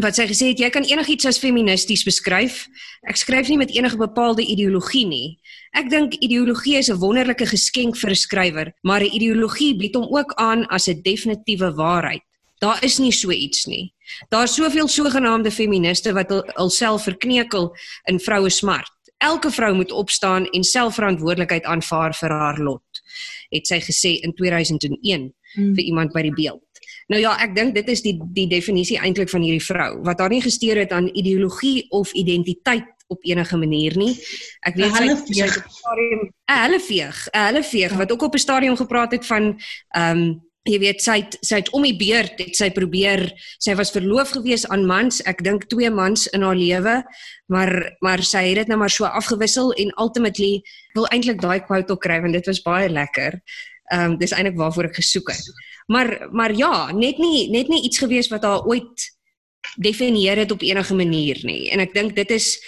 Wat 0.02 0.14
sy 0.14 0.26
gesê 0.26 0.50
het 0.50 0.58
jy 0.58 0.70
kan 0.70 0.84
enigiets 0.84 1.26
as 1.26 1.38
feministies 1.38 2.04
beskryf. 2.04 2.66
Ek 3.08 3.16
skryf 3.16 3.48
nie 3.48 3.58
met 3.58 3.70
enige 3.70 3.96
bepaalde 3.96 4.42
ideologie 4.42 5.06
nie. 5.06 5.38
Ek 5.74 5.90
dink 5.90 6.14
ideologie 6.22 6.76
is 6.78 6.88
'n 6.90 6.98
wonderlike 6.98 7.46
geskenk 7.46 7.96
vir 7.96 8.10
'n 8.10 8.14
skrywer, 8.16 8.72
maar 8.82 9.00
'n 9.02 9.12
ideologie 9.14 9.76
bied 9.76 9.94
hom 9.94 10.08
ook 10.16 10.32
aan 10.36 10.66
as 10.70 10.88
'n 10.88 11.02
definitiewe 11.02 11.74
waarheid. 11.74 12.22
Daar 12.60 12.82
is 12.84 12.98
nie 12.98 13.12
so 13.12 13.30
iets 13.30 13.66
nie. 13.66 13.92
Daar's 14.30 14.54
soveel 14.54 14.88
sogenaamde 14.88 15.50
feministe 15.50 16.12
wat 16.12 16.28
hul- 16.28 16.50
hulself 16.54 17.02
verkneukel 17.04 17.74
in 18.06 18.18
vroue 18.18 18.50
smart. 18.50 18.90
Elke 19.18 19.50
vrou 19.50 19.74
moet 19.74 19.92
opstaan 19.92 20.46
en 20.46 20.64
selfverantwoordelikheid 20.64 21.64
aanvaar 21.64 22.14
vir 22.14 22.30
haar 22.30 22.58
lot, 22.58 23.02
het 23.50 23.66
sy 23.66 23.80
gesê 23.80 24.20
in 24.22 24.32
2001 24.34 25.32
Hmm. 25.54 25.74
vir 25.74 25.84
iemand 25.84 26.12
by 26.12 26.22
die 26.22 26.34
beeld. 26.34 26.62
Nou 27.08 27.20
ja, 27.20 27.36
ek 27.40 27.54
dink 27.54 27.74
dit 27.74 27.88
is 27.88 28.02
die 28.02 28.18
die 28.34 28.46
definisie 28.48 28.98
eintlik 28.98 29.30
van 29.30 29.42
hierdie 29.42 29.64
vrou 29.64 30.02
wat 30.04 30.18
haar 30.20 30.28
nie 30.28 30.42
gesteer 30.42 30.76
het 30.76 30.92
aan 30.92 31.08
ideologie 31.08 31.86
of 31.90 32.12
identiteit 32.12 32.84
op 33.08 33.24
enige 33.24 33.56
manier 33.56 33.96
nie. 33.96 34.14
Ek 34.60 34.76
weet 34.76 34.92
sy 34.94 35.04
Hulle 35.06 35.16
veeg. 35.26 35.54
stadium 35.68 36.20
'n 36.48 36.60
hulle 36.64 36.80
veeg, 36.80 37.28
'n 37.32 37.46
hulle 37.46 37.64
veeg 37.64 37.92
wat 37.96 38.12
ook 38.12 38.22
op 38.22 38.34
'n 38.34 38.38
stadium 38.46 38.76
gepraat 38.76 39.12
het 39.12 39.26
van 39.26 39.56
ehm 39.96 40.18
um, 40.18 40.46
jy 40.68 40.78
weet 40.78 41.00
sy 41.02 41.16
het, 41.22 41.36
sy 41.40 41.60
het 41.62 41.70
om 41.72 41.82
die 41.82 41.96
beurt 41.96 42.38
het 42.38 42.56
sy 42.56 42.68
probeer 42.70 43.22
sy 43.58 43.74
was 43.78 43.92
verloof 43.94 44.34
gewees 44.36 44.66
aan 44.68 44.84
mans 44.86 45.22
ek 45.24 45.42
dink 45.44 45.64
twee 45.72 45.90
mans 45.90 46.26
in 46.36 46.42
haar 46.42 46.58
lewe 46.58 47.02
maar 47.46 47.96
maar 48.04 48.22
sy 48.22 48.42
het 48.50 48.56
dit 48.62 48.68
nou 48.68 48.78
maar 48.78 48.92
so 48.92 49.04
afgewissel 49.04 49.72
en 49.72 49.92
ultimately 49.96 50.60
wil 50.94 51.08
eintlik 51.14 51.40
daai 51.40 51.60
quote 51.64 51.92
ook 51.92 52.02
kry 52.04 52.20
want 52.20 52.36
dit 52.36 52.46
was 52.46 52.62
baie 52.62 52.88
lekker. 52.88 53.40
Ehm 53.92 54.12
um, 54.12 54.18
dis 54.20 54.34
eintlik 54.36 54.58
waarvoor 54.60 54.90
ek 54.90 55.00
gesoek 55.00 55.30
het. 55.32 55.46
Maar 55.86 56.28
maar 56.32 56.52
ja, 56.52 56.92
net 56.92 57.18
nie 57.18 57.48
net 57.50 57.68
nie 57.68 57.82
iets 57.88 57.98
gewees 57.98 58.28
wat 58.28 58.44
haar 58.44 58.66
ooit 58.68 59.06
definieer 59.80 60.36
het 60.36 60.52
op 60.52 60.62
enige 60.62 60.94
manier 60.94 61.38
nie. 61.42 61.70
En 61.70 61.80
ek 61.80 61.94
dink 61.94 62.16
dit 62.16 62.30
is 62.30 62.58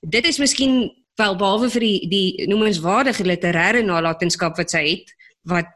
dit 0.00 0.26
is 0.26 0.38
miskien 0.38 0.88
wel 1.18 1.36
behalwe 1.36 1.70
vir 1.70 1.80
die 1.80 2.08
die 2.10 2.46
noemenswaardige 2.50 3.26
literêre 3.26 3.82
nalatenskap 3.82 4.58
wat 4.58 4.70
sy 4.74 4.84
het 4.86 5.14
wat 5.48 5.70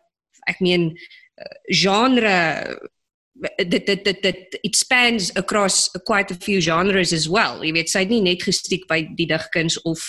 ek 0.51 0.61
meen 0.63 0.91
eh, 0.93 1.55
genre 1.67 2.39
dit 3.57 3.87
dit 3.87 4.05
dit 4.05 4.23
dit 4.23 4.59
it 4.63 4.77
spans 4.77 5.31
across 5.37 5.91
quite 6.07 6.31
a 6.31 6.35
few 6.35 6.61
genres 6.61 7.13
as 7.13 7.27
well. 7.29 7.63
Jy 7.65 7.73
weet, 7.75 7.91
sy 7.91 8.05
het 8.05 8.13
nie 8.13 8.23
net 8.23 8.45
gestiek 8.45 8.85
by 8.91 9.01
die 9.19 9.27
digkuns 9.27 9.79
of 9.89 10.03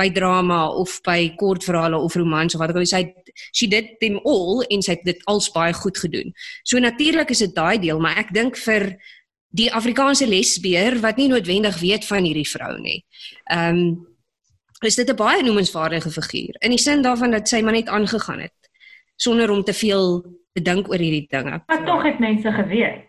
by 0.00 0.08
drama 0.10 0.64
of 0.72 0.96
by 1.06 1.28
kortverhale 1.38 2.00
of 2.00 2.16
romans 2.18 2.54
of 2.54 2.62
wat 2.62 2.72
ook 2.72 2.80
al. 2.82 2.88
Sy 2.88 3.04
she 3.52 3.68
did 3.70 3.94
them 4.00 4.18
all 4.24 4.64
en 4.70 4.82
sy 4.82 4.96
het 4.96 5.04
dit 5.06 5.20
als 5.30 5.50
baie 5.54 5.74
goed 5.76 6.00
gedoen. 6.00 6.32
So 6.64 6.80
natuurlik 6.82 7.30
is 7.34 7.44
dit 7.44 7.54
daai 7.54 7.78
deel, 7.82 8.00
maar 8.00 8.18
ek 8.24 8.34
dink 8.34 8.58
vir 8.64 8.94
die 9.54 9.70
Afrikaanse 9.72 10.26
lesbeer 10.26 10.98
wat 11.02 11.20
nie 11.20 11.28
noodwendig 11.30 11.78
weet 11.78 12.06
van 12.08 12.26
hierdie 12.26 12.48
vrou 12.48 12.74
nie. 12.80 13.04
Ehm 13.44 13.78
um, 13.78 14.12
is 14.84 14.98
dit 15.00 15.08
'n 15.08 15.16
baie 15.16 15.42
noemenswaardige 15.42 16.10
figuur 16.10 16.56
in 16.60 16.70
die 16.70 16.78
sin 16.78 17.02
daarvan 17.02 17.30
dat 17.30 17.48
sy 17.48 17.60
maar 17.62 17.72
net 17.72 17.88
aangegaan 17.88 18.40
het 18.40 18.70
sonder 19.16 19.50
om 19.50 19.62
te 19.64 19.72
veel 19.72 20.22
te 20.52 20.62
dink 20.62 20.88
oor 20.88 20.98
hierdie 20.98 21.26
dinge. 21.28 21.62
Maar 21.66 21.84
tog 21.86 22.02
het 22.02 22.18
mense 22.18 22.52
geweet. 22.52 23.08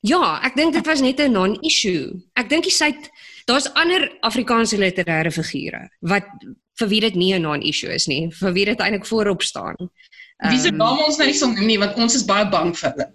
Ja, 0.00 0.40
ek 0.42 0.54
dink 0.56 0.72
dit 0.72 0.86
was 0.86 1.00
net 1.00 1.20
'n 1.20 1.32
non-issue. 1.32 2.20
Ek 2.34 2.48
dink 2.48 2.64
jy 2.64 2.72
sê 2.72 3.10
daar's 3.46 3.72
ander 3.74 4.16
Afrikaanse 4.20 4.76
literêre 4.76 5.32
figure 5.32 5.88
wat 6.00 6.26
vir 6.78 6.88
wie 6.88 7.00
dit 7.00 7.14
nie 7.14 7.34
'n 7.34 7.42
non-issue 7.42 7.94
is 7.94 8.06
nie, 8.06 8.30
vir 8.30 8.52
wie 8.52 8.64
dit 8.64 8.80
eintlik 8.80 9.06
voorop 9.06 9.42
staan. 9.42 9.76
Wie 10.50 10.58
se 10.58 10.70
name 10.70 11.04
ons 11.06 11.16
nou 11.16 11.26
nie 11.26 11.34
sal 11.34 11.48
noem 11.48 11.66
nie 11.66 11.78
want 11.78 11.96
ons 11.96 12.14
is 12.14 12.24
baie 12.24 12.48
bang 12.48 12.76
vir 12.76 12.90
hulle. 12.90 13.12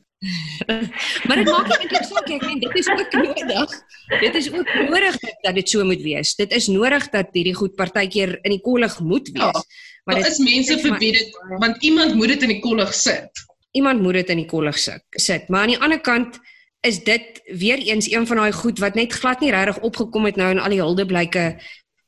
Maar 1.28 1.40
dit 1.42 1.50
maak 1.50 1.72
eintlik 1.78 2.06
saak, 2.06 2.28
ek 2.30 2.44
meen 2.46 2.60
dit 2.62 2.76
is 2.78 2.90
ook 2.94 3.16
nodig. 3.18 3.78
Dit 4.22 4.36
is 4.38 4.50
ook 4.54 4.74
nodig 4.90 5.18
dat 5.42 5.56
dit 5.58 5.70
so 5.70 5.86
moet 5.88 6.02
wees. 6.06 6.36
Dit 6.38 6.54
is 6.54 6.68
nodig 6.70 7.10
dat 7.10 7.34
hierdie 7.34 7.56
goed 7.58 7.74
partykeer 7.76 8.38
in 8.42 8.56
die 8.58 8.62
kollig 8.62 9.00
moet 9.00 9.32
wees. 9.34 9.42
Ja. 9.42 9.64
Maar 10.06 10.22
dit 10.22 10.32
is 10.32 10.40
mense 10.42 10.78
vir 10.82 10.98
wie 11.02 11.12
dit 11.18 11.42
want 11.62 11.84
iemand 11.86 12.16
moet 12.18 12.36
dit 12.36 12.46
in 12.48 12.54
die 12.56 12.62
kollig 12.62 12.94
sit. 12.94 13.46
Iemand 13.78 14.02
moet 14.02 14.22
dit 14.22 14.34
in 14.34 14.42
die 14.44 14.50
kollig 14.50 14.78
sit. 14.78 15.04
Sit, 15.10 15.50
maar 15.50 15.66
aan 15.66 15.76
die 15.76 15.82
ander 15.82 16.02
kant 16.02 16.40
is 16.82 17.04
dit 17.06 17.42
weer 17.46 17.78
eens 17.78 18.10
een 18.12 18.28
van 18.28 18.42
daai 18.42 18.52
goed 18.52 18.80
wat 18.82 18.98
net 18.98 19.14
glad 19.14 19.40
nie 19.40 19.52
regtig 19.54 19.80
opgekom 19.86 20.26
het 20.26 20.36
nou 20.36 20.50
in 20.52 20.60
al 20.60 20.74
die 20.74 20.82
huldeblyke 20.82 21.46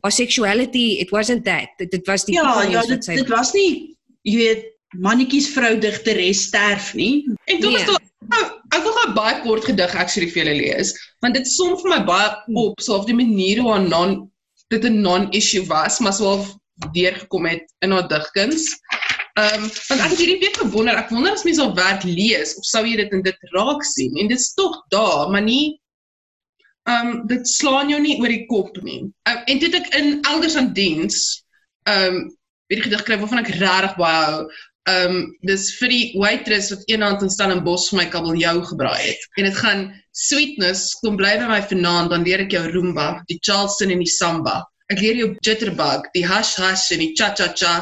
asexuality 0.02 0.98
it 1.00 1.14
wasn't 1.14 1.46
that 1.46 1.70
dit, 1.78 1.92
dit 1.92 2.08
was 2.08 2.26
die 2.26 2.36
Ja, 2.36 2.62
ja, 2.64 2.82
dit, 2.82 3.06
dit 3.06 3.30
was 3.30 3.54
nie 3.54 3.96
jy 4.22 4.38
weet 4.38 4.73
mannetjies 5.02 5.50
vrou 5.56 5.78
digteres 5.80 6.44
sterf 6.50 6.94
nie. 6.94 7.26
En 7.46 7.60
toe 7.60 7.72
was 7.72 7.86
nee. 7.86 7.96
daar 7.96 8.52
ek 8.74 8.84
wil 8.84 9.00
'n 9.08 9.14
baie 9.14 9.42
kort 9.44 9.66
gedig 9.66 9.96
actually 9.96 10.30
vir 10.32 10.44
julle 10.44 10.58
lees 10.60 10.94
want 11.22 11.36
dit 11.36 11.48
som 11.48 11.76
vir 11.80 11.90
my 11.90 12.02
baie 12.08 12.30
op 12.56 12.82
so 12.82 12.98
of 12.98 13.06
die 13.06 13.18
manier 13.18 13.62
hoe 13.62 13.78
'n 13.80 13.90
non 13.90 14.32
dit 14.70 14.86
'n 14.86 15.02
non-issue 15.02 15.66
was, 15.68 16.00
maar 16.00 16.14
so 16.14 16.46
deurgekom 16.92 17.46
het 17.46 17.66
in 17.80 17.92
haar 17.92 18.08
digkuns. 18.08 18.66
Ehm 19.34 19.64
um, 19.64 19.70
want 19.88 20.02
ek 20.02 20.10
het 20.14 20.20
hierdie 20.22 20.42
week 20.46 20.58
gewonder, 20.58 20.98
ek 20.98 21.10
wonder 21.10 21.34
as 21.34 21.44
mense 21.44 21.62
al 21.62 21.76
werk 21.76 22.04
lees 22.04 22.56
of 22.58 22.66
sou 22.66 22.84
jy 22.86 22.96
dit 22.96 23.12
in 23.12 23.22
dit 23.22 23.48
raak 23.54 23.84
sien 23.84 24.18
en 24.18 24.28
dit 24.28 24.40
is 24.40 24.54
tog 24.54 24.76
daar, 24.94 25.30
maar 25.30 25.42
nie 25.42 25.80
ehm 26.84 27.08
um, 27.08 27.28
dit 27.28 27.48
slaan 27.48 27.90
jou 27.90 28.02
nie 28.02 28.20
oor 28.22 28.30
die 28.30 28.46
kop 28.46 28.78
nie. 28.84 29.02
Um, 29.30 29.40
en 29.46 29.60
dit 29.60 29.74
ek 29.74 29.90
in 30.00 30.22
elders 30.22 30.56
aan 30.56 30.74
diens 30.74 31.18
ehm 31.90 32.16
um, 32.16 32.38
weer 32.68 32.82
die 32.82 32.86
gedig 32.90 33.04
kry 33.04 33.18
waarvan 33.20 33.44
ek 33.44 33.56
regtig 33.58 33.98
baie 33.98 34.22
hou. 34.26 34.46
Um, 34.90 35.32
dis 35.48 35.70
vir 35.80 35.90
die 35.90 36.06
waitress 36.20 36.70
wat 36.74 36.84
eendag 36.92 37.22
in 37.24 37.32
Stellenbosch 37.32 37.88
vir 37.92 38.02
my 38.02 38.08
kabeljou 38.12 38.58
gebraai 38.68 39.00
het. 39.00 39.22
En 39.40 39.48
dit 39.48 39.56
gaan 39.56 39.86
sweetness 40.12 40.92
kom 41.00 41.16
bly 41.16 41.38
by 41.40 41.48
my 41.48 41.62
vanaand 41.70 42.12
dan 42.12 42.28
leer 42.28 42.44
ek 42.44 42.52
jou 42.52 42.66
Roomba, 42.68 43.24
die 43.32 43.40
Charleston 43.40 43.96
en 43.96 44.04
die 44.04 44.12
Samba 44.12 44.60
ek 44.94 45.02
leer 45.02 45.20
jou 45.22 45.30
jitterbug, 45.46 46.10
die 46.16 46.26
hash 46.28 46.56
hash 46.60 46.92
en 46.94 47.02
die 47.04 47.14
cha 47.18 47.32
cha 47.38 47.50
cha 47.58 47.74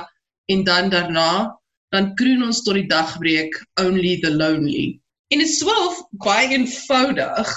en 0.51 0.63
dan 0.67 0.91
daarna 0.93 1.57
dan 1.91 2.13
kroon 2.19 2.45
ons 2.47 2.61
tot 2.63 2.77
die 2.79 2.87
dagbreek 2.87 3.57
only 3.81 4.15
the 4.23 4.31
lonely. 4.31 5.01
En 5.31 5.43
dit 5.43 5.51
swaalf 5.51 5.99
baie 6.23 6.47
eenvoudig, 6.55 7.51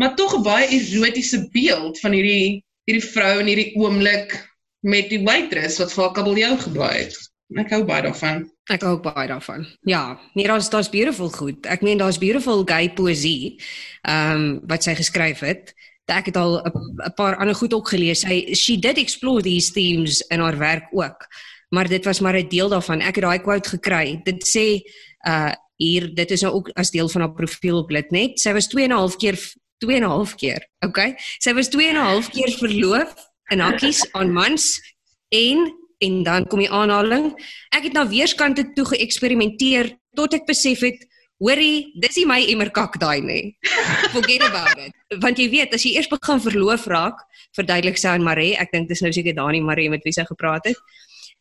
maar 0.00 0.16
tog 0.18 0.34
'n 0.38 0.42
baie 0.42 0.66
erotiese 0.66 1.46
beeld 1.54 2.00
van 2.02 2.16
hierdie 2.18 2.62
hierdie 2.86 3.08
vrou 3.12 3.38
in 3.42 3.50
hierdie 3.50 3.72
oomblik 3.78 4.34
met 4.82 5.10
die 5.10 5.22
waitress 5.22 5.78
wat 5.82 5.92
vir 5.92 6.04
haar 6.04 6.16
kabeljou 6.18 6.52
gebraai 6.66 6.98
het. 7.04 7.16
Ek 7.62 7.70
hou 7.74 7.82
baie 7.84 8.02
daarvan. 8.02 8.46
Ek 8.66 8.82
hou 8.82 8.98
baie 8.98 9.28
daarvan. 9.28 9.66
Ja, 9.86 10.18
nee, 10.34 10.46
daar's 10.46 10.70
daar's 10.70 10.90
beautiful 10.90 11.30
goed. 11.30 11.66
Ek 11.66 11.82
meen 11.82 11.98
daar's 11.98 12.18
beautiful 12.18 12.64
gay 12.64 12.92
poesie 12.92 13.60
ehm 14.02 14.34
um, 14.34 14.60
wat 14.66 14.82
sy 14.82 14.94
geskryf 14.94 15.40
het 15.40 15.74
ek 16.06 16.26
het 16.26 16.36
al 16.36 16.62
'n 16.62 17.14
paar 17.14 17.36
ander 17.36 17.54
goed 17.54 17.74
ook 17.74 17.88
gelees. 17.88 18.20
Sy 18.20 18.54
she 18.54 18.78
did 18.78 18.98
explore 18.98 19.42
these 19.42 19.72
themes 19.72 20.20
in 20.20 20.40
haar 20.40 20.58
werk 20.58 20.86
ook. 20.90 21.26
Maar 21.68 21.88
dit 21.88 22.04
was 22.04 22.20
maar 22.20 22.36
'n 22.36 22.48
deel 22.48 22.68
daarvan. 22.68 23.00
Ek 23.00 23.14
het 23.14 23.24
daai 23.24 23.38
quote 23.38 23.68
gekry. 23.68 24.20
Dit 24.22 24.48
sê 24.48 24.82
uh 25.26 25.52
hier 25.76 26.14
dit 26.14 26.30
is 26.30 26.40
nou 26.40 26.54
ook 26.54 26.68
as 26.68 26.90
deel 26.90 27.08
van 27.08 27.20
haar 27.20 27.32
profiel 27.32 27.78
op 27.78 27.90
Litnet. 27.90 28.40
Sy 28.40 28.52
was 28.52 28.66
2 28.66 28.84
en 28.84 28.90
'n 28.90 28.96
half 28.96 29.16
keer 29.16 29.38
2 29.78 29.96
en 29.96 30.02
'n 30.02 30.08
half 30.08 30.34
keer. 30.34 30.68
Okay. 30.80 31.14
Sy 31.38 31.52
was 31.52 31.68
2 31.68 31.88
en 31.88 31.94
'n 31.94 32.06
half 32.06 32.30
keer 32.30 32.50
verloof 32.50 33.14
in 33.50 33.58
hakkies 33.58 34.12
aan 34.12 34.32
mans 34.32 34.80
en 35.28 35.74
en 35.98 36.22
dan 36.22 36.46
kom 36.46 36.60
die 36.62 36.70
aanhaling. 36.70 37.32
Ek 37.74 37.88
het 37.88 37.96
na 37.96 38.06
weerskante 38.08 38.64
toe 38.76 38.86
geëksperimenteer 38.92 39.94
tot 40.16 40.34
ek 40.34 40.48
besef 40.48 40.84
het 40.86 41.06
Hoorie, 41.36 41.92
dis 42.00 42.16
nie 42.16 42.24
my 42.24 42.38
emmerkak 42.48 42.94
daai 42.96 43.20
nie. 43.20 43.56
Forget 44.14 44.46
about 44.46 44.78
it. 44.80 44.94
Want 45.20 45.36
jy 45.36 45.50
weet, 45.52 45.74
as 45.76 45.84
jy 45.84 45.92
eers 45.98 46.08
begin 46.08 46.40
verloof 46.40 46.86
raak, 46.88 47.20
verduidelik 47.56 48.00
sy 48.00 48.14
aan 48.14 48.24
Marie, 48.24 48.54
ek 48.56 48.72
dink 48.72 48.88
dis 48.88 49.02
nou 49.04 49.12
seker 49.12 49.36
Dani 49.36 49.60
Marie 49.60 49.90
met 49.92 50.04
wie 50.08 50.14
sy 50.16 50.24
gepraat 50.24 50.64
het. 50.70 50.80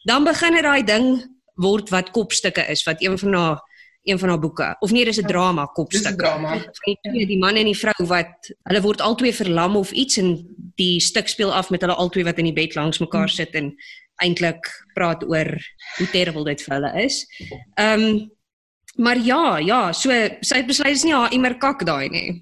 Dan 0.04 0.28
begin 0.28 0.60
dit 0.60 0.68
daai 0.68 0.84
ding 0.84 1.08
word 1.64 1.94
wat 1.96 2.12
kopstukke 2.12 2.68
is, 2.68 2.84
wat 2.84 3.00
een 3.00 3.16
van 3.22 3.40
haar 3.40 3.64
een 4.06 4.20
van 4.20 4.30
haar 4.30 4.40
boeke 4.40 4.76
of 4.86 4.92
nee 4.92 5.06
dis 5.06 5.18
'n 5.18 5.26
drama 5.26 5.66
kopstuk. 5.66 6.04
Dis 6.04 6.12
'n 6.12 6.18
drama. 6.18 6.62
Die, 7.02 7.26
die 7.26 7.38
man 7.38 7.56
en 7.56 7.66
die 7.66 7.78
vrou 7.78 8.06
wat 8.08 8.54
hulle 8.64 8.82
word 8.82 9.02
albei 9.02 9.34
verlam 9.34 9.76
of 9.76 9.92
iets 9.92 10.18
en 10.18 10.46
die 10.76 11.00
stuk 11.00 11.28
speel 11.28 11.54
af 11.54 11.70
met 11.70 11.82
hulle 11.82 11.96
albei 11.96 12.24
wat 12.24 12.38
in 12.38 12.46
die 12.46 12.54
bed 12.54 12.76
langs 12.76 13.00
mekaar 13.00 13.30
sit 13.30 13.56
en 13.56 13.76
eintlik 14.24 14.70
praat 14.94 15.24
oor 15.24 15.52
hoe 15.98 16.08
terrible 16.12 16.46
dit 16.46 16.62
vir 16.62 16.74
hulle 16.78 16.94
is. 17.06 17.26
Ehm 17.76 18.02
um, 18.04 18.36
Maar 18.96 19.18
ja, 19.20 19.58
ja, 19.58 19.92
so 19.92 20.12
sy 20.40 20.62
het 20.62 20.70
besluit 20.70 20.96
is 20.96 21.04
nie 21.04 21.12
haar 21.12 21.34
immer 21.36 21.58
kak 21.60 21.84
daai 21.88 22.08
nie. 22.10 22.40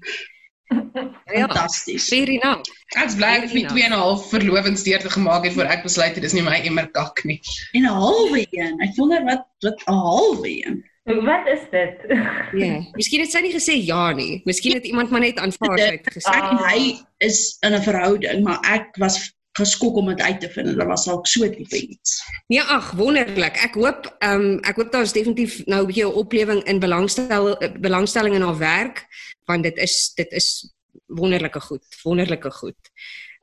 Ja, 0.70 1.46
Fantasties. 1.46 2.06
Fair 2.08 2.30
enough. 2.30 2.70
Ek's 2.94 3.16
bly 3.18 3.32
ek 3.40 3.48
het 3.50 3.68
2 3.72 3.82
en 3.84 3.92
'n 3.92 3.98
half 3.98 4.28
verlovingsdeur 4.30 5.02
te 5.02 5.10
gemaak 5.10 5.44
het 5.44 5.52
voor 5.52 5.70
ek 5.70 5.82
besluit 5.82 6.14
het 6.14 6.22
dis 6.22 6.32
nie 6.32 6.42
my 6.42 6.60
immer 6.62 6.86
kak 6.90 7.24
nie. 7.24 7.40
En 7.72 7.82
'n 7.82 7.98
halwe 7.98 8.46
een. 8.50 8.80
Ek 8.80 8.94
wonder 8.96 9.24
wat 9.24 9.46
wat 9.60 9.82
'n 9.86 9.92
halwe 9.92 10.50
een. 10.66 10.84
Wat 11.04 11.46
is 11.46 11.66
dit? 11.70 11.96
Ja, 12.62 12.80
miskien 12.94 13.20
het 13.20 13.30
sy 13.30 13.40
nie 13.40 13.52
gesê 13.52 13.74
ja 13.84 14.12
nie. 14.12 14.40
Miskien 14.44 14.74
het 14.74 14.86
iemand 14.86 15.10
maar 15.10 15.20
net 15.20 15.38
aanvaar 15.38 15.78
sy 15.78 15.90
het 15.98 16.06
gesê. 16.06 16.30
Ek 16.30 16.50
en 16.50 16.62
hy 16.70 16.98
is 17.18 17.56
in 17.60 17.74
'n 17.74 17.82
verhouding, 17.82 18.44
maar 18.44 18.60
ek 18.62 18.96
was 18.96 19.33
geskok 19.58 19.96
om 19.96 20.06
dit 20.10 20.20
uit 20.20 20.40
te 20.40 20.50
vind. 20.50 20.66
Dit 20.66 20.86
was 20.86 21.08
al 21.08 21.20
so 21.22 21.48
tipe 21.50 21.78
iets. 21.78 22.22
Nee, 22.50 22.62
ag, 22.62 22.90
wonderlik. 22.98 23.58
Ek 23.62 23.74
hoop 23.78 24.08
ehm 24.18 24.40
um, 24.40 24.62
ek 24.66 24.80
hoop 24.80 24.92
daar 24.92 25.06
is 25.06 25.14
definitief 25.14 25.60
nou 25.66 25.82
'n 25.82 25.86
bietjie 25.86 26.06
'n 26.06 26.18
oplewing 26.22 26.62
in 26.64 26.78
belangstel 26.78 27.54
belangstelling 27.80 28.34
in 28.34 28.42
haar 28.42 28.58
werk 28.58 29.06
want 29.46 29.62
dit 29.62 29.76
is 29.76 30.12
dit 30.16 30.32
is 30.32 30.74
wonderlike 31.06 31.60
goed, 31.60 31.84
wonderlike 32.02 32.50
goed. 32.50 32.80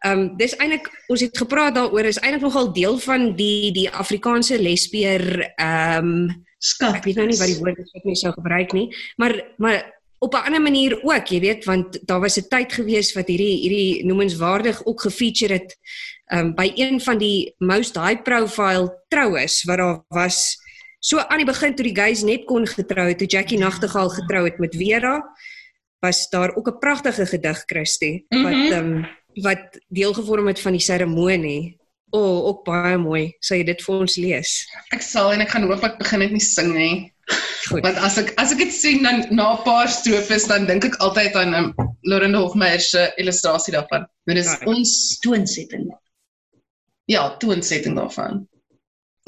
Ehm 0.02 0.19
um, 0.19 0.38
dis 0.38 0.56
eintlik 0.58 0.89
ons 1.08 1.21
het 1.21 1.38
gepraat 1.38 1.76
daaroor 1.76 2.06
is 2.10 2.19
eintlik 2.19 2.41
nogal 2.41 2.74
deel 2.74 2.97
van 2.97 3.36
die 3.36 3.71
die 3.71 3.89
Afrikaanse 3.89 4.62
lesbieër 4.62 5.54
ehm 5.56 6.06
um, 6.06 6.45
skat. 6.58 6.95
Ek 6.95 7.04
weet 7.04 7.15
nou 7.15 7.28
nie 7.28 7.38
wat 7.38 7.50
die 7.50 7.58
woord 7.58 7.78
is 7.82 7.93
wat 7.93 8.04
mense 8.06 8.26
sou 8.26 8.34
gebruik 8.34 8.74
nie, 8.74 8.88
maar 9.17 9.34
maar 9.58 10.00
op 10.21 10.34
'n 10.34 10.45
ander 10.45 10.62
manier 10.62 11.03
ook, 11.03 11.27
jy 11.27 11.39
weet, 11.39 11.65
want 11.65 11.99
daar 12.07 12.19
was 12.19 12.38
'n 12.38 12.47
tyd 12.47 12.73
gewees 12.73 13.13
wat 13.13 13.27
hierdie 13.27 13.57
hierdie 13.65 14.05
noemenswaardig 14.05 14.86
ook 14.86 15.01
gefeature 15.01 15.53
het 15.53 15.77
um, 16.34 16.53
by 16.55 16.71
een 16.75 17.01
van 17.01 17.17
die 17.17 17.53
most 17.57 17.95
high 17.95 18.21
profile 18.21 19.01
troues 19.07 19.63
wat 19.63 19.77
daar 19.77 20.03
was 20.07 20.57
so 20.99 21.17
aan 21.17 21.41
die 21.41 21.49
begin 21.49 21.75
toe 21.75 21.86
die 21.86 21.95
guys 21.95 22.21
net 22.21 22.45
kon 22.45 22.67
getrou 22.67 23.07
het, 23.07 23.17
toe 23.17 23.27
Jackie 23.27 23.57
Nagtegaal 23.57 24.10
getrou 24.10 24.45
het 24.45 24.60
met 24.60 24.75
Vera, 24.75 25.21
was 25.99 26.29
daar 26.29 26.55
ook 26.55 26.67
'n 26.67 26.79
pragtige 26.79 27.25
gedig 27.25 27.63
Christie 27.65 28.25
wat 28.29 28.53
mm 28.53 28.71
-hmm. 28.71 28.73
um, 28.73 29.07
wat 29.41 29.79
deel 29.88 30.13
gevorm 30.13 30.47
het 30.47 30.60
van 30.60 30.71
die 30.71 30.81
seremonie. 30.81 31.79
O, 32.10 32.19
oh, 32.19 32.45
ook 32.45 32.63
baie 32.63 32.97
mooi. 32.97 33.36
Sal 33.39 33.57
jy 33.57 33.63
dit 33.63 33.81
vir 33.81 33.95
ons 33.95 34.15
lees? 34.15 34.67
Ek 34.91 35.01
sal 35.01 35.31
en 35.34 35.41
ek 35.41 35.49
gaan 35.49 35.63
hoop 35.63 35.84
ek 35.84 35.97
begin 35.97 36.19
dit 36.19 36.31
nie 36.31 36.39
sing 36.43 36.73
nie. 36.75 37.11
Goed. 37.71 37.84
Want 37.86 37.97
as 38.03 38.17
ek 38.19 38.34
as 38.41 38.51
ek 38.51 38.63
dit 38.65 38.73
sien 38.75 39.03
dan 39.05 39.23
na 39.31 39.53
'n 39.53 39.63
paar 39.63 39.88
strofes 39.88 40.47
dan 40.49 40.65
dink 40.67 40.86
ek 40.86 40.97
altyd 41.05 41.36
aan 41.39 41.53
um, 41.55 41.67
Lorraine 42.03 42.38
Hofmeyer 42.38 42.81
se 42.81 43.07
illustrasie 43.21 43.73
daarvan. 43.73 44.07
Dit 44.27 44.38
is 44.41 44.49
ja, 44.51 44.57
ons 44.67 44.91
toonsetting. 45.23 45.86
Ja, 47.05 47.38
toonsetting 47.38 47.95
daarvan. 47.95 48.47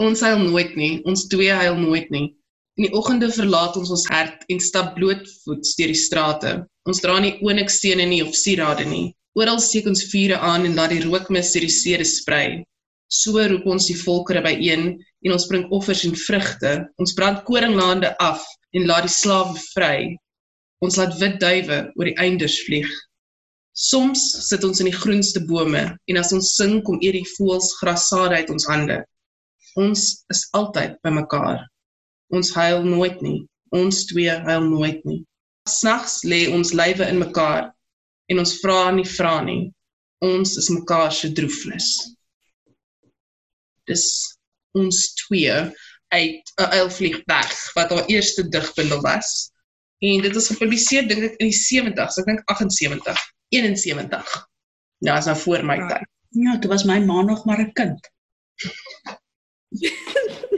Ons 0.01 0.21
huil 0.25 0.39
nooit 0.39 0.75
nie, 0.75 1.01
ons 1.05 1.27
twee 1.29 1.53
huil 1.53 1.77
nooit 1.77 2.09
nie. 2.09 2.33
In 2.75 2.87
die 2.87 2.93
oggende 2.97 3.29
verlaat 3.29 3.77
ons 3.77 3.91
ons 3.93 4.07
hart 4.09 4.43
en 4.49 4.59
stap 4.59 4.95
blootvoets 4.97 5.75
deur 5.77 5.91
die 5.93 6.03
strate. 6.03 6.53
Ons 6.89 7.01
dra 7.05 7.19
nie 7.21 7.35
oniksstene 7.45 8.05
nie 8.09 8.23
of 8.25 8.33
sierade 8.35 8.85
nie. 8.89 9.13
Oral 9.37 9.59
steek 9.61 9.87
ons 9.89 10.07
vure 10.11 10.37
aan 10.37 10.65
en 10.65 10.75
laat 10.77 10.91
die 10.95 11.03
rookmis 11.05 11.53
deur 11.53 11.67
die 11.67 11.75
stede 11.77 12.07
sprei. 12.09 12.63
So 13.13 13.37
roep 13.37 13.67
ons 13.69 13.87
die 13.91 13.97
volkere 13.99 14.41
byeen 14.41 14.97
en 15.23 15.35
ons 15.35 15.47
bring 15.47 15.65
offers 15.75 16.03
en 16.07 16.15
vrugte. 16.25 16.73
Ons 17.01 17.15
brand 17.17 17.41
koringlande 17.47 18.11
af 18.23 18.43
en 18.75 18.85
laat 18.89 19.07
die 19.07 19.13
slawe 19.13 19.55
vry. 19.71 19.97
Ons 20.83 20.99
laat 20.99 21.15
wit 21.21 21.39
duwe 21.41 21.79
oor 21.95 22.09
die 22.09 22.17
einders 22.21 22.59
vlieg. 22.67 22.89
Soms 23.73 24.21
sit 24.49 24.65
ons 24.67 24.83
in 24.83 24.89
die 24.91 24.95
groenste 24.95 25.41
bome 25.49 25.83
en 25.95 26.19
as 26.19 26.33
ons 26.35 26.53
sing 26.57 26.81
kom 26.85 26.99
eer 27.01 27.15
die 27.17 27.29
voëls 27.37 27.71
grassade 27.79 28.37
uit 28.37 28.51
ons 28.53 28.67
hande. 28.69 28.99
Ons 29.79 30.25
is 30.33 30.43
altyd 30.53 30.99
by 31.01 31.13
mekaar. 31.15 31.63
Ons 32.33 32.53
huil 32.53 32.83
nooit 32.85 33.21
nie. 33.25 33.39
Ons 33.73 34.03
twee 34.11 34.33
huil 34.45 34.67
nooit 34.67 34.99
nie. 35.09 35.23
Snags 35.69 36.19
lê 36.27 36.45
ons 36.53 36.73
lywe 36.75 37.07
in 37.09 37.21
mekaar 37.23 37.71
en 38.29 38.43
ons 38.43 38.53
vra 38.61 38.91
nie 38.93 39.07
vra 39.15 39.39
nie. 39.45 39.71
Ons 40.23 40.57
is 40.61 40.69
mekaar 40.71 41.09
se 41.11 41.31
droefnis. 41.35 41.89
Dis 43.89 44.32
ons 44.77 45.13
twee 45.25 45.51
uit 46.13 46.51
'n 46.61 46.71
uilvlieg 46.79 47.21
weg 47.25 47.73
wat 47.73 47.89
haar 47.89 48.05
eerste 48.05 48.49
digbundel 48.49 49.01
was. 49.01 49.51
En 49.99 50.21
dit 50.21 50.35
is 50.35 50.47
gepubliseer 50.47 51.07
dink 51.07 51.23
ek 51.23 51.37
in 51.39 51.49
die 51.49 51.59
70s, 51.59 52.17
ek 52.19 52.25
dink 52.25 52.41
78, 52.45 53.19
71. 53.49 54.47
Ja, 54.97 55.17
is 55.17 55.25
nou 55.25 55.37
voor 55.37 55.65
my 55.65 55.75
Ja. 55.75 55.87
tyd. 55.87 56.07
Ja, 56.29 56.57
dit 56.57 56.69
was 56.69 56.83
my 56.83 56.99
ma 56.99 57.21
nog 57.21 57.45
maar 57.45 57.59
'n 57.61 57.71
kind. 57.73 57.99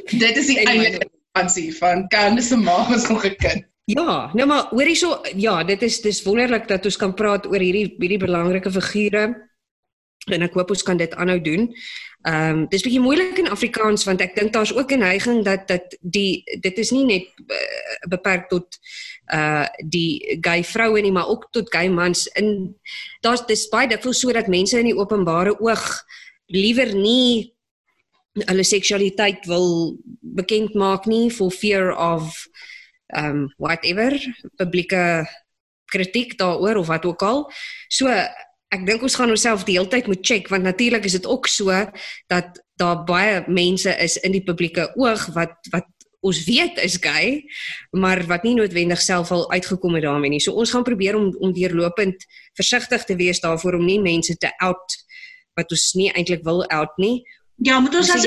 Dit 0.06 0.38
is 0.38 0.45
die 0.45 0.60
eintlike 0.60 1.10
fancy 1.34 1.71
van 1.80 2.08
Candice 2.08 2.47
se 2.47 2.58
ma 2.58 2.89
was 2.89 3.08
nog 3.10 3.25
'n 3.25 3.36
kind. 3.36 3.65
Ja, 3.86 4.32
nou 4.34 4.47
maar 4.47 4.67
hoor 4.69 4.86
hierso, 4.86 5.21
ja, 5.36 5.63
dit 5.63 5.82
is 5.82 6.01
dis 6.01 6.23
wonderlik 6.23 6.67
dat 6.67 6.86
ons 6.86 6.97
kan 6.97 7.13
praat 7.13 7.45
oor 7.45 7.60
hierdie 7.62 7.95
hierdie 7.99 8.17
belangrike 8.17 8.71
figure. 8.71 9.49
En 10.34 10.42
ek 10.42 10.56
hoop 10.58 10.72
ons 10.74 10.84
kan 10.84 10.98
dit 10.98 11.14
aanhou 11.14 11.38
doen. 11.42 11.70
Ehm 12.26 12.50
um, 12.50 12.62
dis 12.70 12.82
bietjie 12.82 13.02
moeilik 13.04 13.38
in 13.38 13.52
Afrikaans 13.54 14.06
want 14.08 14.22
ek 14.26 14.34
dink 14.34 14.54
daar's 14.54 14.74
ook 14.74 14.92
'n 14.92 15.06
neiging 15.06 15.44
dat 15.46 15.68
dat 15.68 15.98
die 16.02 16.44
dit 16.60 16.78
is 16.78 16.92
nie 16.92 17.06
net 17.06 17.28
uh, 17.46 18.10
beperk 18.10 18.50
tot 18.50 18.80
uh 19.34 19.68
die 19.86 20.38
gay 20.42 20.64
vroue 20.64 21.02
nie, 21.02 21.12
maar 21.12 21.30
ook 21.30 21.48
tot 21.52 21.70
gay 21.70 21.88
mans. 21.90 22.28
In 22.28 22.76
daar's 23.22 23.46
dis 23.46 23.70
baie 23.70 23.88
dikwels 23.88 24.20
so 24.20 24.32
dat 24.32 24.48
mense 24.48 24.80
in 24.80 24.90
die 24.90 24.98
openbare 24.98 25.60
oog 25.60 26.04
liewer 26.48 26.96
nie 26.96 27.54
hulle 28.34 28.64
seksualiteit 28.64 29.46
wil 29.46 29.98
bekend 30.22 30.74
maak 30.74 31.06
nie 31.06 31.30
for 31.32 31.52
fear 31.52 31.96
of 31.96 32.48
um 33.16 33.54
whatever 33.58 34.18
publieke 34.58 35.28
kritiek 35.86 36.38
daaroor 36.38 36.76
of 36.76 36.88
wat 36.88 37.06
ook 37.06 37.22
al. 37.22 37.52
So 37.88 38.10
ek 38.73 38.86
dink 38.88 39.04
ons 39.06 39.15
gaan 39.15 39.30
onsself 39.30 39.65
die 39.65 39.78
hele 39.78 39.89
tyd 39.91 40.08
moet 40.08 40.23
check 40.25 40.49
want 40.49 40.63
natuurlik 40.63 41.06
is 41.06 41.17
dit 41.17 41.25
ook 41.25 41.47
so 41.47 41.73
dat 42.32 42.62
daar 42.80 43.04
baie 43.08 43.43
mense 43.47 43.91
is 44.04 44.17
in 44.17 44.34
die 44.36 44.43
publieke 44.43 44.89
oog 44.95 45.28
wat 45.36 45.56
wat 45.71 45.88
ons 46.25 46.41
weet 46.47 46.80
is 46.82 46.97
gay, 47.01 47.43
maar 47.93 48.23
wat 48.30 48.43
nie 48.43 48.56
noodwendig 48.58 49.01
self 49.01 49.32
al 49.32 49.45
uitgekom 49.51 49.97
het 49.97 50.06
daarmee 50.08 50.34
nie. 50.34 50.41
So 50.41 50.58
ons 50.58 50.73
gaan 50.73 50.86
probeer 50.88 51.17
om 51.19 51.30
om 51.39 51.54
deurlopend 51.54 52.25
versigtig 52.58 53.06
te 53.06 53.17
wees 53.19 53.41
daarvoor 53.43 53.78
om 53.80 53.86
nie 53.86 53.99
mense 54.01 54.38
te 54.38 54.49
out 54.63 54.97
wat 55.56 55.71
ons 55.71 55.91
nie 55.95 56.10
eintlik 56.12 56.43
wil 56.43 56.63
out 56.73 56.97
nie. 56.97 57.21
Ja, 57.56 57.80
moet 57.80 57.96
ons 57.96 58.12
as 58.12 58.26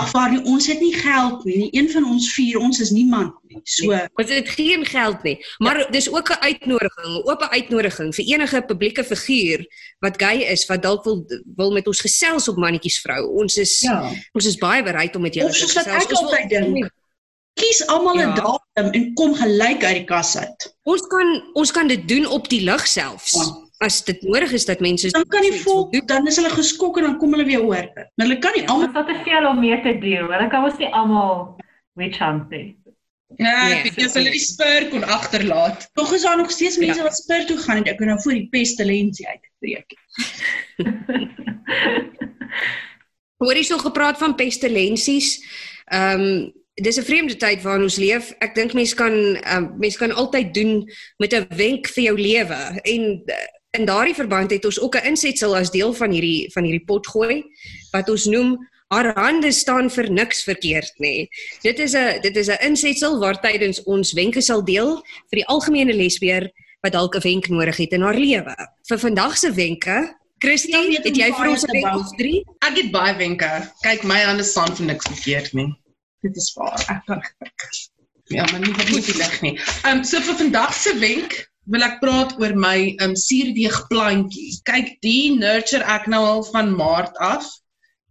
afvaar 0.00 0.30
nie, 0.32 0.40
ons 0.48 0.66
het 0.66 0.80
nie 0.80 0.94
geld 0.94 1.44
nie. 1.44 1.68
Een 1.76 1.90
van 1.90 2.04
ons 2.08 2.30
vier, 2.32 2.58
ons 2.58 2.80
is 2.80 2.90
niemand 2.90 3.34
nie. 3.48 3.60
So 3.64 3.90
Want 3.92 4.28
dit 4.28 4.36
het 4.38 4.48
geen 4.48 4.86
geld 4.86 5.22
nie. 5.22 5.36
Maar 5.58 5.78
ja. 5.78 5.90
dis 5.90 6.08
ook 6.12 6.28
'n 6.30 6.40
uitnodiging, 6.40 7.06
'n 7.06 7.28
oop 7.30 7.42
uitnodiging 7.42 8.14
vir 8.14 8.24
enige 8.24 8.62
publieke 8.62 9.04
figuur 9.04 9.66
wat 9.98 10.22
gay 10.22 10.36
is 10.36 10.66
wat 10.66 10.82
dalk 10.82 11.04
wil 11.04 11.24
wil 11.56 11.72
met 11.72 11.86
ons 11.86 12.00
gesels 12.00 12.48
op 12.48 12.56
mannetjies 12.56 13.00
vrou. 13.00 13.28
Ons 13.28 13.56
is 13.56 13.80
ja. 13.80 14.10
ons 14.32 14.46
is 14.46 14.56
baie 14.56 14.82
bereid 14.82 15.16
om 15.16 15.22
met 15.22 15.34
julle 15.34 15.50
te 15.52 15.68
gesels. 15.68 16.06
Ons 16.06 16.20
wil- 16.20 16.48
dink. 16.48 16.90
kies 17.54 17.86
almal 17.86 18.14
'n 18.14 18.18
Ja. 18.18 18.34
datum 18.34 18.92
en 18.92 19.14
kom 19.14 19.34
gelyk 19.34 19.84
uit 19.84 19.94
die 19.94 20.04
kas 20.04 20.36
uit. 20.36 20.74
Ons 20.82 21.02
kan 21.06 21.50
ons 21.52 21.70
kan 21.70 21.86
dit 21.88 22.08
doen 22.08 22.26
op 22.26 22.48
die 22.48 22.60
lig 22.60 22.86
selfs. 22.86 23.32
Ja. 23.32 23.61
As 23.82 23.96
dit 24.06 24.20
nodig 24.22 24.52
is 24.54 24.64
dat 24.68 24.78
mense 24.80 25.10
Dan 25.10 25.24
kan 25.28 25.42
die 25.42 25.56
so 25.58 25.62
volk, 25.66 25.96
dan 26.06 26.26
is 26.30 26.36
hulle 26.38 26.50
geskok 26.54 26.98
en 27.00 27.04
dan 27.08 27.16
kom 27.18 27.32
hulle 27.34 27.44
weer 27.48 27.62
oor. 27.66 27.88
Maar 27.94 28.26
hulle 28.26 28.38
kan 28.38 28.52
nie 28.54 28.62
Ja. 28.62 28.68
almal 28.74 28.94
het 28.94 29.06
te 29.10 29.16
veel 29.24 29.46
om 29.48 29.58
mee 29.60 29.80
te 29.82 29.96
doen. 29.98 30.30
Hulle 30.30 30.48
kan 30.50 30.64
ons 30.64 30.78
nie 30.78 30.88
almal 30.94 31.56
witch 31.98 32.18
hunt 32.22 32.48
nie. 32.50 32.76
Ek 33.38 33.82
weet 33.86 33.96
jy 33.96 34.04
as 34.04 34.14
hulle 34.14 34.30
die 34.30 34.38
spur 34.44 34.88
kon 34.92 35.04
agterlaat. 35.04 35.88
Tog 35.96 36.12
is 36.14 36.22
daar 36.22 36.36
nog 36.36 36.50
steeds 36.50 36.76
mense 36.78 36.98
Ja. 37.00 37.04
wat 37.08 37.16
spur 37.16 37.46
toe 37.46 37.56
gaan 37.58 37.76
en 37.76 37.84
ek 37.90 37.98
wil 37.98 38.08
nou 38.12 38.20
voor 38.22 38.32
die 38.32 38.48
pestilensie 38.50 39.26
uitbreek. 39.28 39.90
Hoor 43.42 43.54
hierso 43.58 43.78
gepraat 43.78 44.18
van 44.18 44.34
pestilensies. 44.38 45.40
Ehm 45.90 46.20
um, 46.20 46.52
dis 46.74 46.96
'n 46.98 47.02
vreemde 47.04 47.36
tyd 47.36 47.62
waarin 47.62 47.82
ons 47.82 47.96
leef. 47.96 48.32
Ek 48.38 48.54
dink 48.54 48.72
mense 48.72 48.94
kan 48.94 49.12
ehm 49.12 49.64
um, 49.64 49.74
mense 49.78 49.98
kan 49.98 50.12
altyd 50.12 50.54
doen 50.54 50.90
met 51.18 51.32
'n 51.34 51.46
wenk 51.56 51.86
vir 51.88 52.04
jou 52.04 52.18
lewe 52.20 52.80
en 52.82 53.22
uh, 53.26 53.34
in 53.78 53.86
daardie 53.88 54.14
verband 54.14 54.50
het 54.52 54.64
ons 54.68 54.80
ook 54.80 54.96
'n 54.96 55.06
insetsel 55.12 55.56
as 55.56 55.70
deel 55.70 55.92
van 55.94 56.10
hierdie 56.10 56.50
van 56.52 56.64
hierdie 56.64 56.84
pot 56.84 57.06
gooi 57.06 57.42
wat 57.92 58.08
ons 58.08 58.24
noem 58.24 58.56
haar 58.92 59.12
hande 59.16 59.52
staan 59.52 59.90
vir 59.90 60.10
niks 60.10 60.42
verkeerd 60.44 60.92
nê. 61.00 61.28
Dit 61.62 61.78
is 61.78 61.94
'n 61.94 62.20
dit 62.20 62.36
is 62.36 62.48
'n 62.48 62.60
insetsel 62.60 63.18
waar 63.18 63.40
tydens 63.40 63.82
ons 63.84 64.12
wenke 64.12 64.42
sal 64.42 64.64
deel 64.64 64.96
vir 65.30 65.36
die 65.40 65.46
algemene 65.46 65.92
lesbier 65.92 66.50
wat 66.82 66.92
dalk 66.92 67.14
'n 67.16 67.20
wenk 67.22 67.48
nodig 67.48 67.76
het 67.76 67.92
in 67.92 68.02
haar 68.02 68.18
lewe. 68.18 68.54
Vir 68.88 68.98
vandag 68.98 69.38
se 69.38 69.52
wenke, 69.52 70.16
Christy, 70.38 70.70
Ja, 70.70 70.88
weet 70.88 71.04
het 71.04 71.16
jy 71.16 71.32
vir 71.32 71.48
ons 71.48 71.64
'n 71.64 71.72
wenk 71.72 71.96
of 71.96 72.10
3? 72.16 72.44
Ek 72.58 72.76
het 72.76 72.90
baie 72.90 73.16
wenke. 73.16 73.72
Kyk, 73.80 74.02
my 74.02 74.20
hande 74.22 74.42
staan 74.42 74.76
vir 74.76 74.86
niks 74.86 75.06
verkeerd 75.06 75.52
nie. 75.52 75.74
Dit 76.22 76.36
is 76.36 76.52
waar. 76.54 76.80
Ek 76.88 77.02
kan 77.06 77.22
Ja, 78.24 78.44
maar 78.50 78.60
nie 78.60 78.72
wat 78.72 78.86
die 78.86 79.16
lig 79.16 79.40
nie. 79.42 79.58
Ehm 79.84 79.96
um, 79.96 80.04
so 80.04 80.20
vir 80.20 80.34
vandag 80.34 80.74
se 80.74 80.98
wenk 80.98 81.51
wil 81.70 81.84
ek 81.86 82.00
praat 82.02 82.34
oor 82.40 82.54
my 82.58 82.94
um, 83.04 83.14
suurdeeg 83.18 83.76
plantjie. 83.90 84.50
Kyk, 84.66 84.96
die 85.04 85.34
nurture 85.36 85.86
ek 85.86 86.08
nou 86.10 86.22
al 86.26 86.46
van 86.50 86.72
Maart 86.74 87.18
af 87.22 87.46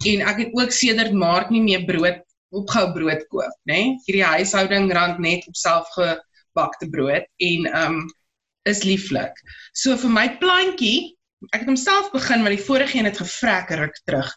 en 0.08 0.24
ek 0.26 0.46
het 0.46 0.54
ook 0.58 0.72
sedert 0.74 1.14
Maart 1.14 1.52
nie 1.54 1.64
meer 1.64 1.84
brood 1.88 2.24
opgehou 2.52 2.92
brood 2.96 3.22
koop, 3.32 3.54
nê? 3.70 3.78
Nee? 3.78 3.92
Hierdie 4.08 4.28
huishouding 4.28 4.90
rand 4.96 5.22
net 5.24 5.46
op 5.48 5.56
selfgebakte 5.56 6.90
brood 6.92 7.28
en 7.48 7.68
um, 7.72 8.02
is 8.68 8.84
lieflik. 8.84 9.38
So 9.74 9.96
vir 10.00 10.12
my 10.12 10.26
plantjie, 10.42 11.14
ek 11.52 11.64
het 11.64 11.72
homself 11.72 12.12
begin 12.14 12.44
maar 12.44 12.54
die 12.54 12.66
vorige 12.66 13.00
een 13.00 13.08
het 13.08 13.22
gevrek 13.22 13.72
ruk 13.80 13.96
terug. 14.04 14.30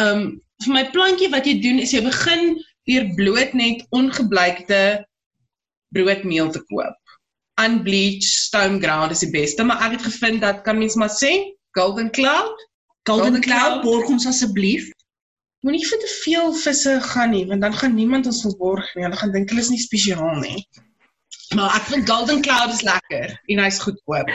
Um, 0.00 0.26
vir 0.64 0.76
my 0.76 0.84
plantjie 0.92 1.30
wat 1.32 1.48
jy 1.48 1.56
doen 1.64 1.80
is 1.82 1.94
jy 1.94 2.04
begin 2.04 2.54
deur 2.88 3.08
bloot 3.16 3.56
net 3.56 3.84
ongebleikte 3.96 4.82
broodmeel 5.94 6.52
te 6.52 6.60
koop. 6.68 7.00
Unbleached 7.60 8.24
stone 8.24 8.80
ground 8.82 9.12
is 9.14 9.22
die 9.22 9.30
beste, 9.30 9.64
maar 9.64 9.82
ek 9.86 9.98
het 9.98 10.06
gevind 10.08 10.40
dat 10.42 10.62
kan 10.66 10.78
mens 10.78 10.96
maar 10.98 11.12
sê 11.12 11.54
Golden 11.78 12.10
Cloud 12.10 12.54
Golden 13.06 13.34
Golden 13.34 13.40
Cloud 13.40 13.70
Cloud. 13.70 13.82
borg 13.82 14.08
ons 14.08 14.26
asseblief. 14.26 14.88
Moenie 15.64 15.86
vir 15.86 16.00
te 16.00 16.10
veel 16.24 16.54
visse 16.60 16.94
gaan 17.00 17.30
nie, 17.30 17.44
want 17.46 17.60
dan 17.60 17.74
gaan 17.74 17.94
niemand 17.94 18.26
ons 18.26 18.42
verborg 18.44 18.88
nie. 18.94 19.04
Hulle 19.04 19.16
gaan 19.16 19.32
dink 19.32 19.52
hulle 19.52 19.64
is 19.64 19.70
nie 19.72 19.80
spesiaal 19.80 20.40
nie. 20.40 20.64
Maar 21.54 21.76
ek 21.78 21.90
vind 21.92 22.08
Golden 22.08 22.42
Cloud 22.42 22.72
is 22.72 22.82
lekker 22.82 23.36
en 23.46 23.62
hy's 23.62 23.80
goedkoop. 23.84 24.32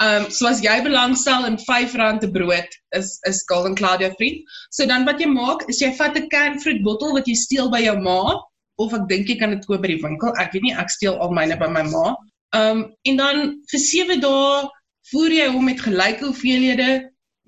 Ehm 0.00 0.24
um, 0.24 0.30
so 0.32 0.48
as 0.48 0.62
jy 0.64 0.74
belangstel 0.84 1.44
in 1.46 1.58
R5 1.60 1.96
'n 2.00 2.32
brood 2.32 2.78
is 2.98 3.18
is 3.28 3.42
Golden 3.48 3.74
Cloud 3.74 4.00
jou 4.00 4.12
vriend. 4.16 4.44
So 4.70 4.86
dan 4.86 5.04
wat 5.04 5.20
jy 5.20 5.28
maak 5.28 5.64
is 5.68 5.80
jy 5.80 5.92
vat 5.96 6.16
'n 6.16 6.28
can 6.28 6.60
fruit 6.60 6.82
bottel 6.82 7.12
wat 7.12 7.26
jy 7.26 7.34
steel 7.34 7.70
by 7.70 7.82
jou 7.84 7.96
ma 8.00 8.40
of 8.76 8.94
ek 8.94 9.08
dink 9.08 9.28
jy 9.28 9.36
kan 9.38 9.50
dit 9.50 9.66
koop 9.66 9.82
by 9.82 9.94
die 9.94 10.02
winkel. 10.02 10.32
Ek 10.40 10.52
weet 10.52 10.62
nie, 10.62 10.74
ek 10.74 10.90
steel 10.90 11.18
al 11.18 11.30
myne 11.30 11.58
by 11.58 11.68
my 11.68 11.82
ma. 11.82 12.16
Ehm 12.52 12.78
um, 12.78 12.80
en 13.08 13.16
dan 13.16 13.36
vir 13.70 13.80
7 13.80 14.20
dae 14.20 14.68
voer 15.10 15.32
jy 15.32 15.46
hom 15.52 15.64
met 15.64 15.80
gelyke 15.80 16.24
hoeveelhede 16.24 16.90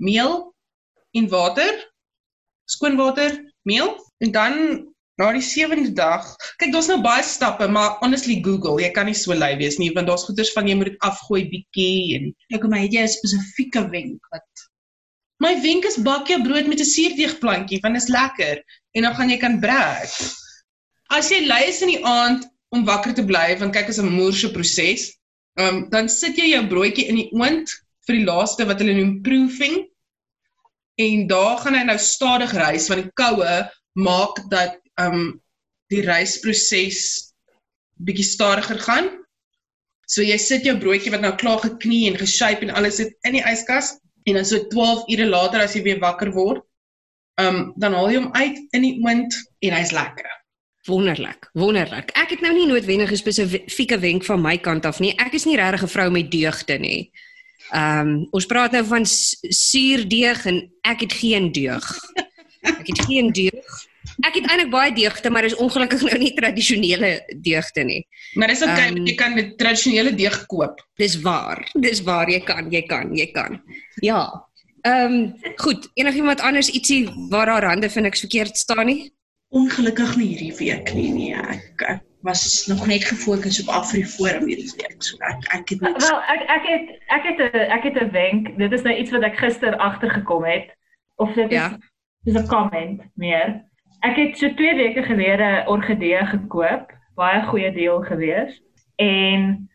meel 0.00 0.54
en 1.12 1.28
water 1.28 1.74
skoon 2.64 2.96
water, 2.96 3.52
meel 3.62 3.94
en 4.18 4.30
dan 4.32 4.54
na 5.20 5.30
die 5.36 5.44
sewende 5.44 5.92
dag. 5.94 6.26
Kyk, 6.58 6.72
daar's 6.74 6.88
nou 6.90 6.98
baie 7.04 7.22
stappe, 7.22 7.66
maar 7.70 7.98
honestly 8.00 8.40
Google, 8.42 8.80
jy 8.82 8.90
kan 8.96 9.06
nie 9.06 9.16
so 9.18 9.34
lui 9.36 9.52
wees 9.60 9.78
nie 9.78 9.92
want 9.94 10.10
daar's 10.10 10.26
goeders 10.26 10.50
van 10.56 10.68
jy 10.68 10.74
moet 10.78 10.90
dit 10.90 11.04
afgooi 11.06 11.44
bietjie 11.52 12.16
en 12.18 12.30
Ek 12.56 12.66
maar 12.66 12.82
het 12.82 12.96
jy 12.96 13.04
'n 13.04 13.12
spesifieke 13.12 13.84
wenk 13.92 14.32
wat 14.34 14.64
my 15.42 15.54
wenk 15.62 15.84
is 15.84 16.00
bak 16.02 16.28
jou 16.30 16.40
brood 16.42 16.66
met 16.66 16.80
'n 16.80 16.92
suurdeegplantjie 16.94 17.80
want 17.82 17.94
dit 17.94 18.02
is 18.02 18.10
lekker 18.10 18.56
en 18.94 19.02
dan 19.02 19.14
gaan 19.14 19.30
jy 19.30 19.38
kan 19.38 19.60
brek. 19.60 20.10
As 21.10 21.30
jy 21.30 21.46
lui 21.46 21.62
is 21.68 21.82
in 21.82 21.94
die 21.94 22.04
aand 22.04 22.48
om 22.74 22.86
wakker 22.88 23.14
te 23.16 23.24
bly 23.26 23.54
want 23.60 23.74
kyk 23.76 23.90
is 23.92 24.00
'n 24.02 24.10
moerse 24.10 24.50
proses. 24.52 25.12
Ehm 25.60 25.68
um, 25.68 25.90
dan 25.90 26.08
sit 26.08 26.38
jy 26.38 26.50
jou 26.52 26.64
broodjie 26.70 27.08
in 27.10 27.20
die 27.20 27.30
oond 27.32 27.70
vir 28.06 28.18
die 28.18 28.26
laaste 28.26 28.66
wat 28.68 28.80
hulle 28.82 28.96
noem 28.98 29.20
proofing. 29.22 29.84
En 31.02 31.26
daar 31.30 31.58
gaan 31.62 31.78
hy 31.78 31.84
nou 31.86 31.98
stadig 31.98 32.52
rys 32.58 32.88
want 32.90 33.04
die 33.04 33.14
koue 33.20 33.54
maak 33.94 34.42
dat 34.50 34.80
ehm 34.98 35.14
um, 35.14 35.28
die 35.92 36.02
rysproses 36.02 37.00
bietjie 38.02 38.26
stadiger 38.26 38.80
gaan. 38.82 39.10
So 40.10 40.22
jy 40.22 40.36
sit 40.38 40.66
jou 40.66 40.76
broodjie 40.78 41.12
wat 41.14 41.22
nou 41.24 41.34
klaar 41.40 41.62
geknie 41.62 42.08
en 42.10 42.18
geshape 42.20 42.66
en 42.66 42.74
alles 42.74 42.98
sit 43.00 43.14
in 43.24 43.38
die 43.38 43.44
yskas 43.46 43.94
en 44.28 44.38
dan 44.38 44.46
so 44.48 44.58
12 44.72 45.08
ure 45.14 45.26
later 45.28 45.62
as 45.62 45.74
jy 45.76 45.84
weer 45.84 46.00
wakker 46.02 46.32
word, 46.34 46.64
ehm 47.40 47.54
um, 47.54 47.66
dan 47.76 47.94
haal 47.94 48.10
jy 48.10 48.22
hom 48.22 48.32
uit 48.34 48.58
in 48.76 48.88
die 48.88 48.96
oond 49.04 49.38
en 49.62 49.76
hy's 49.78 49.94
lekker. 49.94 50.28
Wonderlik, 50.84 51.48
wonderlik. 51.52 52.10
Ek 52.12 52.34
het 52.34 52.40
nou 52.44 52.52
nie 52.52 52.66
noodwendig 52.68 53.10
'n 53.10 53.16
spesifieke 53.16 53.98
wenk 53.98 54.24
van 54.24 54.40
my 54.40 54.58
kant 54.58 54.84
af 54.84 55.00
nie. 55.00 55.14
Ek 55.16 55.32
is 55.32 55.44
nie 55.44 55.56
regtig 55.56 55.82
'n 55.82 55.88
vrou 55.88 56.10
met 56.10 56.30
deugde 56.30 56.78
nie. 56.78 57.10
Ehm 57.72 58.08
um, 58.08 58.26
ons 58.30 58.46
praat 58.46 58.72
nou 58.72 58.84
van 58.84 59.06
suurdeeg 59.06 60.44
en 60.46 60.70
ek 60.82 61.00
het 61.00 61.12
geen 61.12 61.52
deug. 61.52 62.00
Ek 62.60 62.86
het 62.86 63.00
geen 63.04 63.32
deug. 63.32 63.88
Ek 64.20 64.34
het 64.34 64.46
eintlik 64.46 64.70
baie 64.70 64.92
deugte, 64.92 65.30
maar 65.30 65.44
is 65.44 65.56
ongelukkig 65.56 66.02
nou 66.02 66.18
nie 66.18 66.34
tradisionele 66.36 67.24
deugte 67.40 67.82
nie. 67.82 68.06
Maar 68.34 68.48
dis 68.48 68.62
okay, 68.62 68.88
um, 68.88 69.06
jy 69.06 69.14
kan 69.14 69.38
'n 69.38 69.56
tradisionele 69.56 70.14
deeg 70.14 70.46
koop. 70.46 70.80
Dis 70.96 71.20
waar. 71.20 71.64
Dis 71.72 72.02
waar 72.02 72.30
jy 72.30 72.40
kan, 72.40 72.70
jy 72.70 72.82
kan, 72.82 73.16
jy 73.16 73.30
kan. 73.32 73.62
Ja. 74.00 74.46
Ehm 74.80 75.12
um, 75.12 75.34
goed, 75.56 75.88
enigiemand 75.94 76.40
anders 76.40 76.70
ietsie 76.70 77.08
waar 77.30 77.48
haar 77.48 77.64
hande 77.64 77.90
vir 77.90 78.02
niks 78.02 78.20
verkeerd 78.20 78.56
staan 78.56 78.86
nie? 78.86 79.12
Ongelukkig 79.54 80.16
nie 80.18 80.26
hierdie 80.32 80.54
week 80.58 80.92
nie 80.96 81.10
nee. 81.14 81.34
Ek, 81.34 81.82
ek 81.86 82.02
was 82.26 82.66
nog 82.66 82.86
net 82.90 83.04
gefokus 83.06 83.60
op 83.62 83.68
Afriforum 83.74 84.48
hierdie 84.50 84.72
week. 84.80 85.02
So 85.04 85.20
ek 85.28 85.44
ek 85.54 85.74
het 85.74 85.84
niks 85.84 86.08
Wel, 86.08 86.22
ek 86.34 86.42
ek 86.56 86.66
het 86.72 86.88
ek 87.16 87.28
het 87.28 87.42
'n 87.44 87.66
ek 87.76 87.82
het 87.88 88.00
'n 88.02 88.10
wenk. 88.10 88.50
Dit 88.58 88.72
is 88.72 88.82
nou 88.82 88.94
iets 88.96 89.10
wat 89.10 89.22
ek 89.22 89.38
gister 89.38 89.76
agtergekom 89.76 90.44
het 90.44 90.74
of 91.16 91.34
dit 91.34 91.52
is 91.52 91.58
Ja. 91.58 91.78
dis 92.24 92.34
'n 92.34 92.48
comment 92.48 93.02
meer. 93.14 93.62
Ek 94.00 94.16
het 94.16 94.38
so 94.38 94.48
2 94.54 94.74
weke 94.74 95.02
gelede 95.02 95.64
orgidee 95.66 96.26
gekoop, 96.26 96.92
baie 97.14 97.42
goeie 97.42 97.72
deal 97.72 98.00
gewees. 98.02 98.60
En 98.96 99.70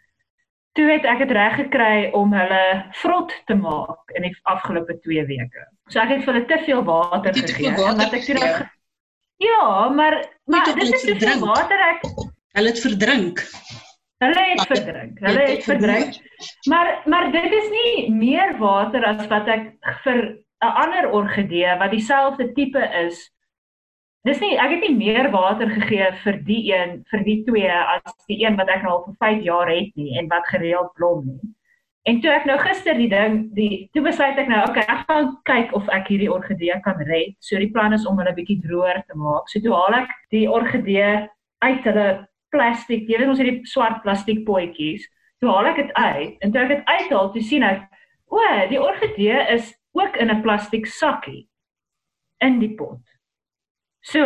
toe 0.74 0.92
het 0.92 1.06
ek 1.06 1.18
dit 1.18 1.32
reg 1.32 1.56
gekry 1.56 2.10
om 2.12 2.34
hulle 2.34 2.86
vrot 2.92 3.32
te 3.46 3.56
maak 3.56 4.12
in 4.14 4.22
die 4.22 4.36
afgelope 4.44 5.00
2 5.00 5.26
weke. 5.26 5.68
So 5.88 6.00
ek 6.00 6.10
het 6.10 6.24
vir 6.24 6.34
hulle 6.34 6.46
te 6.46 6.60
veel 6.66 6.84
water 6.84 7.34
gegee 7.34 7.68
en 7.68 7.98
wat 7.98 8.14
ek 8.14 8.26
toe 8.26 8.36
nou 8.36 8.68
Ja, 9.40 9.90
maar 9.90 10.16
maar 10.46 10.66
dit 10.66 10.76
hulle 10.76 10.96
is 10.96 11.06
verdrink. 11.08 11.46
water 11.46 11.80
ek 11.80 12.02
hulle 12.58 12.72
het 12.74 12.80
verdrink. 12.84 13.44
hulle 14.20 14.46
het 14.52 14.66
verdrink. 14.68 15.20
Hulle 15.24 15.46
het 15.48 15.64
verdrink. 15.64 16.18
Maar 16.68 16.90
maar 17.06 17.32
dit 17.32 17.52
is 17.62 17.70
nie 17.72 18.12
meer 18.12 18.58
water 18.60 19.06
as 19.08 19.28
wat 19.32 19.48
ek 19.48 19.70
vir 20.04 20.20
'n 20.60 20.74
ander 20.84 21.08
orgidee 21.12 21.78
wat 21.80 21.92
dieselfde 21.92 22.52
tipe 22.54 22.84
is. 23.06 23.22
Dis 24.28 24.42
nie 24.44 24.58
ek 24.60 24.74
het 24.76 24.82
nie 24.90 24.96
meer 24.96 25.32
water 25.32 25.70
gegee 25.72 26.12
vir 26.24 26.42
die 26.44 26.74
een 26.74 27.06
vir 27.12 27.24
die 27.24 27.38
twee 27.48 27.72
as 27.72 28.26
die 28.28 28.42
een 28.44 28.60
wat 28.60 28.68
ek 28.68 28.84
nou 28.84 28.98
al 28.98 29.06
vir 29.06 29.16
5 29.24 29.44
jaar 29.44 29.72
het 29.72 29.96
nie 29.96 30.18
en 30.20 30.28
wat 30.28 30.52
gereeld 30.52 30.92
blom 31.00 31.24
nie. 31.26 31.54
En 32.08 32.22
toe 32.24 32.32
ek 32.32 32.46
nou 32.48 32.56
gister 32.62 32.96
die 32.96 33.10
ding 33.12 33.42
die 33.58 33.90
toe 33.94 34.04
besluit 34.06 34.38
ek 34.40 34.48
nou 34.50 34.62
okay, 34.70 34.86
ek 34.88 35.04
gaan 35.10 35.34
kyk 35.50 35.74
of 35.76 35.90
ek 35.94 36.08
hierdie 36.14 36.32
orgidee 36.32 36.78
kan 36.86 37.02
red. 37.10 37.36
So 37.44 37.60
die 37.60 37.72
plan 37.74 37.94
is 37.94 38.08
om 38.08 38.18
hulle 38.22 38.34
bietjie 38.38 38.62
droër 38.64 39.04
te 39.08 39.18
maak. 39.20 39.50
So 39.52 39.60
toe 39.64 39.76
haal 39.76 39.98
ek 40.04 40.14
die 40.34 40.46
orgidee 40.48 41.28
uit 41.66 41.84
hulle 41.90 42.08
plastiek, 42.54 43.04
jy 43.10 43.20
weet 43.20 43.32
ons 43.34 43.42
het 43.42 43.50
die 43.50 43.70
swart 43.70 44.00
plastiek 44.06 44.46
potjies. 44.48 45.04
Toe 45.44 45.52
haal 45.52 45.70
ek 45.74 45.84
dit 45.84 45.92
uit 46.00 46.40
en 46.46 46.54
toe 46.54 46.64
ek 46.64 46.72
dit 46.74 46.88
uithaal, 46.88 47.30
toe 47.36 47.44
sien 47.44 47.68
ek, 47.68 47.84
o, 48.32 48.42
die 48.72 48.82
orgidee 48.82 49.44
is 49.56 49.76
ook 49.98 50.18
in 50.18 50.32
'n 50.32 50.42
plastiek 50.42 50.88
sakkie 50.88 51.48
in 52.40 52.60
die 52.60 52.76
pot. 52.76 53.02
So, 54.02 54.24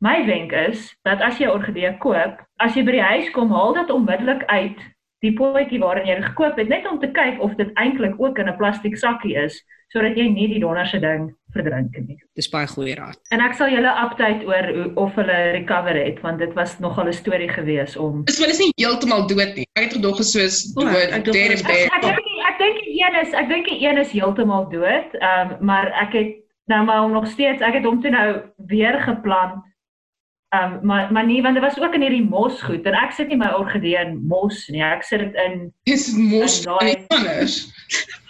my 0.00 0.24
wenk 0.26 0.52
is 0.52 0.96
dat 1.04 1.20
as 1.20 1.38
jy 1.38 1.48
orgidee 1.48 1.98
koop, 1.98 2.40
as 2.60 2.76
jy 2.76 2.84
by 2.84 2.92
die 2.92 3.08
huis 3.08 3.30
kom, 3.30 3.52
haal 3.52 3.74
dit 3.74 3.90
onmiddellik 3.90 4.44
uit 4.48 4.80
die 5.24 5.32
potjie 5.38 5.80
waarin 5.80 6.06
jy 6.08 6.18
dit 6.20 6.28
gekoop 6.32 6.58
het, 6.60 6.68
net 6.68 6.86
om 6.90 6.98
te 7.00 7.08
kyk 7.16 7.40
of 7.42 7.54
dit 7.60 7.70
eintlik 7.80 8.14
ook 8.20 8.38
in 8.38 8.48
'n 8.48 8.56
plastiek 8.60 8.96
sakkie 9.00 9.34
is, 9.40 9.62
sodat 9.92 10.16
jy 10.18 10.26
nie 10.28 10.48
die 10.50 10.60
donderse 10.60 10.98
ding 11.00 11.30
verdrink 11.54 11.96
nie. 12.06 12.18
Dis 12.34 12.48
baie 12.50 12.66
goeie 12.66 12.94
raad. 12.98 13.18
En 13.30 13.40
ek 13.40 13.54
sal 13.54 13.68
julle 13.70 13.92
update 14.04 14.44
oor 14.46 14.66
hoe, 14.74 14.86
of 14.96 15.14
hulle 15.14 15.38
recover 15.54 15.94
het 15.96 16.20
want 16.22 16.38
dit 16.38 16.52
was 16.54 16.78
nogal 16.80 17.06
'n 17.08 17.12
storie 17.12 17.48
gewees 17.48 17.96
om 17.96 18.22
Is 18.26 18.38
wel 18.40 18.48
is 18.50 18.58
nie 18.58 18.72
heeltemal 18.76 19.26
dood 19.28 19.54
nie. 19.56 19.66
Ek 19.78 19.84
het 19.84 19.92
gedog 19.92 20.16
soos 20.24 20.74
dood, 20.74 21.10
ek 21.12 21.24
dink 21.24 21.32
dead 21.36 21.52
is 21.52 21.60
Ek 21.62 21.66
dead. 21.66 21.90
ek 21.94 22.02
dink 22.02 22.18
ek 22.50 22.58
dink 22.58 22.76
die 22.84 22.98
een 23.04 23.14
is 23.22 23.32
ek 23.32 23.48
dink 23.48 23.64
die 23.66 23.80
een 23.86 23.98
is 23.98 24.12
heeltemal 24.12 24.68
dood. 24.70 25.08
Ehm 25.20 25.50
um, 25.50 25.56
maar 25.60 25.86
ek 26.02 26.12
het 26.12 26.32
nou 26.66 26.84
maar 26.84 27.00
hom 27.00 27.12
nog 27.12 27.26
steeds 27.26 27.62
ek 27.62 27.74
het 27.74 27.84
hom 27.84 28.00
toe 28.02 28.10
nou 28.10 28.42
weer 28.66 29.00
geplant. 29.00 29.62
Ehm 30.54 30.72
um, 30.72 30.86
maar 30.86 31.12
maar 31.12 31.26
nie 31.26 31.42
want 31.42 31.54
dit 31.54 31.62
was 31.62 31.78
ook 31.80 31.94
in 31.94 32.00
hierdie 32.00 32.28
mos 32.28 32.62
goed 32.62 32.84
en 32.86 32.94
ek 32.94 33.14
sit 33.16 33.28
nie 33.28 33.38
my 33.40 33.50
orgidee 33.58 33.96
in 33.98 34.20
mos 34.28 34.66
nie. 34.70 34.82
Ek 34.84 35.02
sit 35.02 35.24
dit 35.24 35.40
in 35.46 35.72
Dis 35.88 36.12
mos 36.14 36.60
anders. 36.66 37.56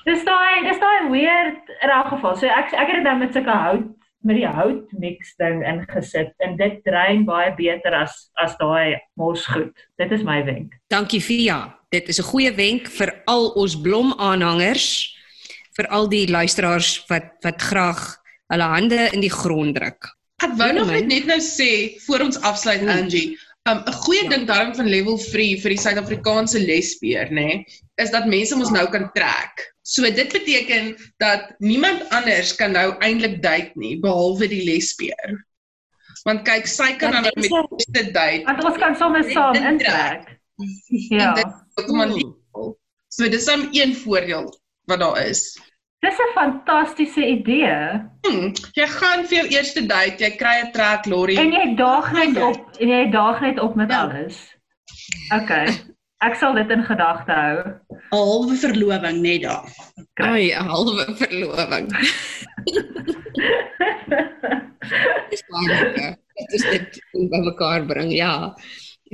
Dis 0.04 0.24
daai 0.24 0.64
dis 0.64 0.80
daai 0.80 1.10
weird 1.10 1.74
in 1.80 1.92
elk 1.92 2.08
geval. 2.14 2.36
So 2.36 2.48
ek 2.48 2.72
ek 2.72 2.92
het 2.92 2.98
dit 3.00 3.06
nou 3.08 3.18
met 3.20 3.36
sulke 3.36 3.58
hout 3.66 3.92
met 4.24 4.38
die 4.40 4.48
hout 4.48 4.92
mix 4.96 5.34
ding 5.36 5.60
ingesit 5.68 6.32
en 6.44 6.56
dit 6.56 6.80
drein 6.88 7.26
baie 7.28 7.52
beter 7.58 7.96
as 7.98 8.16
as 8.40 8.56
daai 8.62 8.96
mos 9.20 9.44
goed. 9.46 9.74
Dit 10.00 10.12
is 10.16 10.24
my 10.24 10.40
wenk. 10.44 10.78
Dankie 10.88 11.20
Via. 11.20 11.76
Dit 11.92 12.08
is 12.08 12.20
'n 12.20 12.30
goeie 12.32 12.54
wenk 12.56 12.88
vir 12.88 13.12
al 13.26 13.52
ons 13.52 13.76
blomaanhangers, 13.76 15.12
vir 15.76 15.86
al 15.88 16.08
die 16.08 16.26
luisteraars 16.30 17.04
wat 17.08 17.36
wat 17.42 17.62
graag 17.62 18.16
hulle 18.48 18.68
hande 18.76 19.10
in 19.12 19.20
die 19.20 19.34
grond 19.42 19.76
druk. 19.76 20.14
Ek 20.42 20.56
wou 20.58 20.72
nog 20.74 20.90
net 20.90 21.06
net 21.06 21.26
nou 21.30 21.38
sê 21.40 21.94
voor 22.06 22.26
ons 22.26 22.40
afsluit 22.42 22.80
Hmm. 22.80 22.88
Angie, 22.88 23.38
um, 23.70 23.82
'n 23.86 23.92
goeie 23.92 24.22
Ja. 24.24 24.28
ding 24.28 24.46
daarom 24.46 24.74
van 24.74 24.88
level 24.88 25.16
3 25.18 25.60
vir 25.62 25.70
die 25.70 25.78
Suid-Afrikaanse 25.78 26.58
lesbeer, 26.58 27.30
nê, 27.30 27.46
nee, 27.46 27.66
is 27.96 28.10
dat 28.10 28.26
mense 28.26 28.56
mos 28.56 28.70
nou 28.70 28.88
kan 28.90 29.10
trek. 29.14 29.74
So 29.82 30.02
dit 30.02 30.32
beteken 30.32 30.96
dat 31.18 31.54
niemand 31.58 32.08
anders 32.10 32.54
kan 32.56 32.72
nou 32.72 32.96
eintlik 32.98 33.42
date 33.42 33.72
nie 33.74 33.98
behalwe 34.00 34.48
die 34.48 34.64
lesbeer. 34.64 35.44
Want 36.24 36.42
kyk, 36.44 36.66
sy 36.66 36.96
kan 36.96 37.12
dan 37.12 37.22
nou 37.22 37.32
met 37.36 37.68
beste 37.70 38.10
date. 38.12 38.44
Want 38.44 38.64
ons 38.64 38.78
kan 38.78 38.96
sommer 38.96 39.30
saam 39.30 39.54
Intrek. 39.54 40.40
Ja. 41.10 41.34
dit 41.34 41.46
heeltemal 41.76 42.14
legal. 42.14 42.78
So 43.08 43.28
dis 43.28 43.44
dan 43.44 43.68
een 43.72 43.94
voordeel 43.94 44.60
wat 44.86 44.98
daar 44.98 45.26
is. 45.26 45.58
Dis 46.04 46.18
'n 46.20 46.30
fantastiese 46.36 47.22
idee. 47.26 47.76
Hmm, 48.26 48.52
jy 48.76 48.86
gaan 48.98 49.24
vir 49.28 49.36
jou 49.38 49.46
eerste 49.56 49.82
date, 49.86 50.20
jy 50.24 50.30
kry 50.36 50.56
'n 50.64 50.72
trek 50.72 51.06
lorry. 51.06 51.36
En 51.40 51.52
jy 51.52 51.74
daag 51.76 52.12
net 52.12 52.36
op 52.42 52.60
en 52.80 52.88
jy 52.88 53.10
daag 53.10 53.40
net 53.40 53.60
op 53.60 53.74
met 53.74 53.90
Ja. 53.90 54.02
alles. 54.04 54.36
OK. 55.34 55.50
Ek 56.24 56.34
sal 56.40 56.54
dit 56.54 56.70
in 56.70 56.84
gedagte 56.84 57.32
hou. 57.32 57.56
'n 57.90 58.00
halwe 58.10 58.54
verloving 58.56 59.20
net 59.20 59.42
daar. 59.42 59.64
Ai, 60.20 60.52
'n 60.52 60.66
halwe 60.68 61.04
verloving. 61.16 61.88
Dis 65.30 65.42
baie 65.50 65.68
lekker. 65.68 66.14
Dit 66.34 66.52
is 66.52 66.64
dit 66.70 67.00
om 67.12 67.28
by 67.30 67.40
mekaar 67.44 67.86
bring. 67.86 68.12
Ja. 68.12 68.54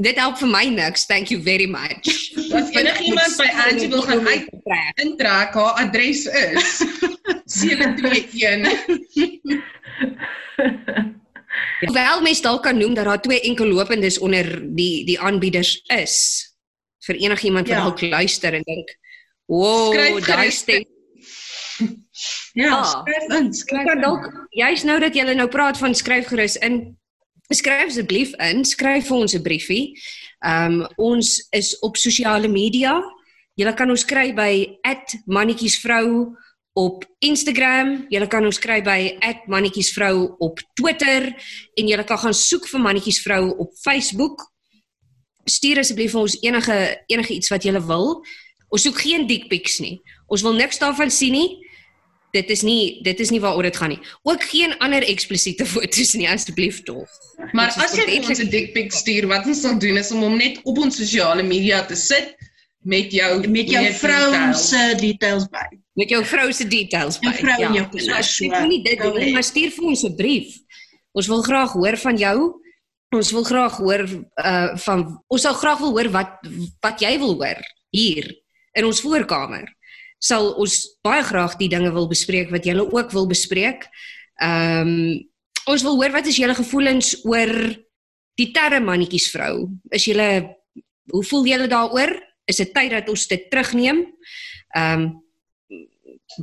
Dit 0.01 0.17
help 0.19 0.39
vir 0.39 0.49
my 0.49 0.65
niks. 0.69 1.07
Thank 1.07 1.29
you 1.31 1.43
very 1.43 1.67
much. 1.67 2.30
As 2.53 2.71
enigiemand 2.75 3.37
by 3.37 3.49
Angie 3.67 3.89
wil 3.89 4.03
gaan 4.03 4.27
uit 4.29 4.47
trek. 4.65 4.99
intrek, 5.05 5.55
haar 5.55 5.75
adres 5.85 6.25
is 6.27 6.83
721 7.61 8.87
Hoewel 11.81 12.21
mens 12.23 12.41
dalk 12.45 12.63
kan 12.63 12.77
noem 12.79 12.95
dat 12.95 13.05
daar 13.05 13.21
twee 13.23 13.41
enkellopendes 13.41 14.19
onder 14.19 14.47
die 14.77 15.05
die 15.09 15.19
aanbieders 15.21 15.81
is 15.97 16.17
vir 17.07 17.15
enigiemand 17.17 17.69
wat 17.69 17.77
Ja. 17.77 17.83
dalk 17.85 18.01
luister 18.01 18.53
en 18.55 18.63
dink, 18.63 18.97
"Wow, 19.47 20.21
daai 20.27 20.51
stem 20.51 20.85
Ja, 22.53 22.77
Ah. 22.77 22.85
skryf 22.85 23.39
in, 23.41 23.53
skryf 23.55 23.85
kan 23.87 24.01
dalk 24.01 24.47
juist 24.51 24.85
nou 24.85 24.99
dat 25.01 25.15
jy 25.15 25.23
nou 25.35 25.49
praat 25.49 25.79
van 25.79 25.95
skryf 25.95 26.27
gerus 26.27 26.57
in. 26.57 26.97
Skryf 27.49 27.87
asseblief 27.87 28.35
in, 28.39 28.65
skryf 28.65 29.07
vir 29.07 29.17
ons 29.17 29.35
'n 29.35 29.43
briefie. 29.43 29.95
Ehm 30.41 30.81
um, 30.81 30.87
ons 30.97 31.49
is 31.51 31.79
op 31.85 31.97
sosiale 31.97 32.49
media. 32.49 33.01
Jy 33.55 33.73
kan 33.77 33.91
ons 33.91 34.05
kry 34.05 34.33
by 34.35 34.79
@mannetjiesvrou 35.27 36.37
op 36.73 37.05
Instagram, 37.19 38.07
jy 38.09 38.27
kan 38.27 38.45
ons 38.45 38.59
kry 38.59 38.81
by 38.83 39.19
@mannetjiesvrou 39.47 40.37
op 40.39 40.61
Twitter 40.75 41.35
en 41.75 41.89
jy 41.89 42.05
kan 42.05 42.19
gaan 42.19 42.35
soek 42.35 42.69
vir 42.69 42.81
mannetjiesvrou 42.81 43.57
op 43.59 43.71
Facebook. 43.85 44.53
Stuur 45.45 45.79
asseblief 45.79 46.13
vir 46.13 46.21
ons 46.21 46.41
enige 46.41 47.05
enige 47.07 47.35
iets 47.35 47.49
wat 47.49 47.65
jy 47.65 47.81
wil. 47.87 48.25
Ons 48.69 48.83
soek 48.83 49.01
geen 49.01 49.27
dick 49.27 49.49
pics 49.49 49.81
nie. 49.81 50.01
Ons 50.27 50.43
wil 50.43 50.55
niks 50.55 50.79
daarvan 50.79 51.11
sien 51.11 51.33
nie 51.33 51.70
dit 52.33 52.51
is 52.51 52.63
nie 52.63 53.03
dit 53.03 53.21
is 53.21 53.31
nie 53.31 53.41
waaroor 53.41 53.69
dit 53.69 53.77
gaan 53.77 53.95
nie. 53.95 54.01
Ook 54.23 54.45
geen 54.53 54.77
ander 54.79 55.03
eksplisiete 55.03 55.67
foto's 55.67 56.13
nie 56.19 56.29
asseblief 56.29 56.83
tog. 56.83 57.09
Maar 57.53 57.75
as 57.75 57.97
jy 57.97 58.07
vir 58.07 58.31
ons 58.31 58.43
'n 58.43 58.51
dick 58.51 58.73
pic 58.75 58.93
stuur, 58.93 59.27
wat 59.27 59.47
ons 59.47 59.61
sal 59.61 59.79
doen 59.79 59.97
is 59.97 60.13
om 60.13 60.23
hom 60.23 60.37
net 60.37 60.61
op 60.65 60.79
ons 60.79 60.97
sosiale 60.97 61.43
media 61.43 61.83
te 61.87 61.97
sit 61.97 62.37
met 62.83 63.13
jou 63.13 63.49
met 63.49 63.69
jou 63.71 63.85
vrou 63.93 64.31
details. 64.31 64.69
se 64.69 64.97
details 65.01 65.49
by. 65.49 65.67
met 65.93 66.09
jou 66.09 66.25
vrou 66.25 66.53
se 66.53 66.69
details 66.69 67.19
by. 67.19 67.27
Jou 67.27 67.37
vrou 67.37 67.61
en 67.67 67.75
jou 67.75 67.85
So 67.85 67.91
kinders, 67.91 68.19
as 68.19 68.39
jy 68.39 68.49
so, 68.49 68.67
nie 68.67 68.83
dit 68.83 68.99
doen 68.99 69.19
nie, 69.19 69.33
maar 69.33 69.45
stuur 69.45 69.71
vir 69.71 69.85
ons 69.85 70.05
'n 70.05 70.17
brief. 70.17 70.57
Ons 71.13 71.27
wil 71.27 71.43
graag 71.43 71.73
hoor 71.73 71.97
van 71.97 72.17
jou. 72.17 72.39
Ons 73.11 73.31
wil 73.31 73.45
graag 73.45 73.77
hoor 73.77 74.07
uh 74.45 74.77
van 74.77 75.23
ons 75.27 75.43
sal 75.43 75.55
graag 75.55 75.79
wil 75.79 75.91
hoor 75.91 76.09
wat 76.11 76.39
wat 76.81 77.01
jy 77.01 77.19
wil 77.19 77.35
hoor 77.35 77.59
hier 77.91 78.31
in 78.73 78.85
ons 78.85 79.01
voorkamer. 79.01 79.67
Sal 80.21 80.53
ons 80.61 80.77
baie 81.05 81.23
graag 81.25 81.57
die 81.57 81.71
dinge 81.73 81.91
wil 81.95 82.09
bespreek 82.11 82.51
wat 82.53 82.67
julle 82.69 82.85
ook 82.85 83.13
wil 83.17 83.29
bespreek. 83.31 83.89
Ehm 84.41 84.89
um, 84.89 85.29
ons 85.71 85.83
wil 85.85 85.99
hoor 86.01 86.11
wat 86.11 86.27
is 86.27 86.39
julle 86.41 86.55
gevoelens 86.57 87.13
oor 87.29 87.51
die 88.41 88.49
term 88.57 88.89
mannetjiesvrou. 88.89 89.69
Is 89.95 90.09
julle 90.09 90.57
hoe 91.13 91.25
voel 91.25 91.47
julle 91.47 91.69
daaroor? 91.71 92.15
Is 92.49 92.59
dit 92.63 92.73
tyd 92.75 92.91
dat 92.97 93.09
ons 93.13 93.27
dit 93.31 93.51
terugneem? 93.51 94.07
Ehm 94.77 95.03
um, 95.05 95.11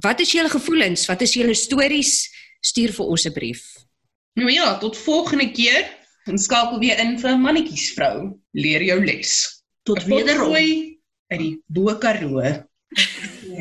wat 0.04 0.20
is 0.20 0.34
julle 0.36 0.50
gevoelens? 0.52 1.06
Wat 1.08 1.22
is 1.22 1.34
julle 1.38 1.56
stories? 1.56 2.28
Stuur 2.62 2.92
vir 2.98 3.06
ons 3.06 3.26
'n 3.26 3.34
brief. 3.34 3.62
Nou 4.36 4.52
ja, 4.52 4.78
tot 4.78 4.98
volgende 4.98 5.52
keer. 5.52 5.86
En 6.26 6.38
skakel 6.38 6.80
weer 6.80 7.00
in 7.00 7.20
vir 7.20 7.38
mannetjiesvrou. 7.40 8.36
Leer 8.52 8.84
jou 8.84 9.00
les. 9.06 9.64
Tot 9.84 10.04
wederom. 10.04 10.54
Uit 11.28 11.40
die 11.40 11.64
Bo 11.68 11.96
Karoo. 11.98 12.42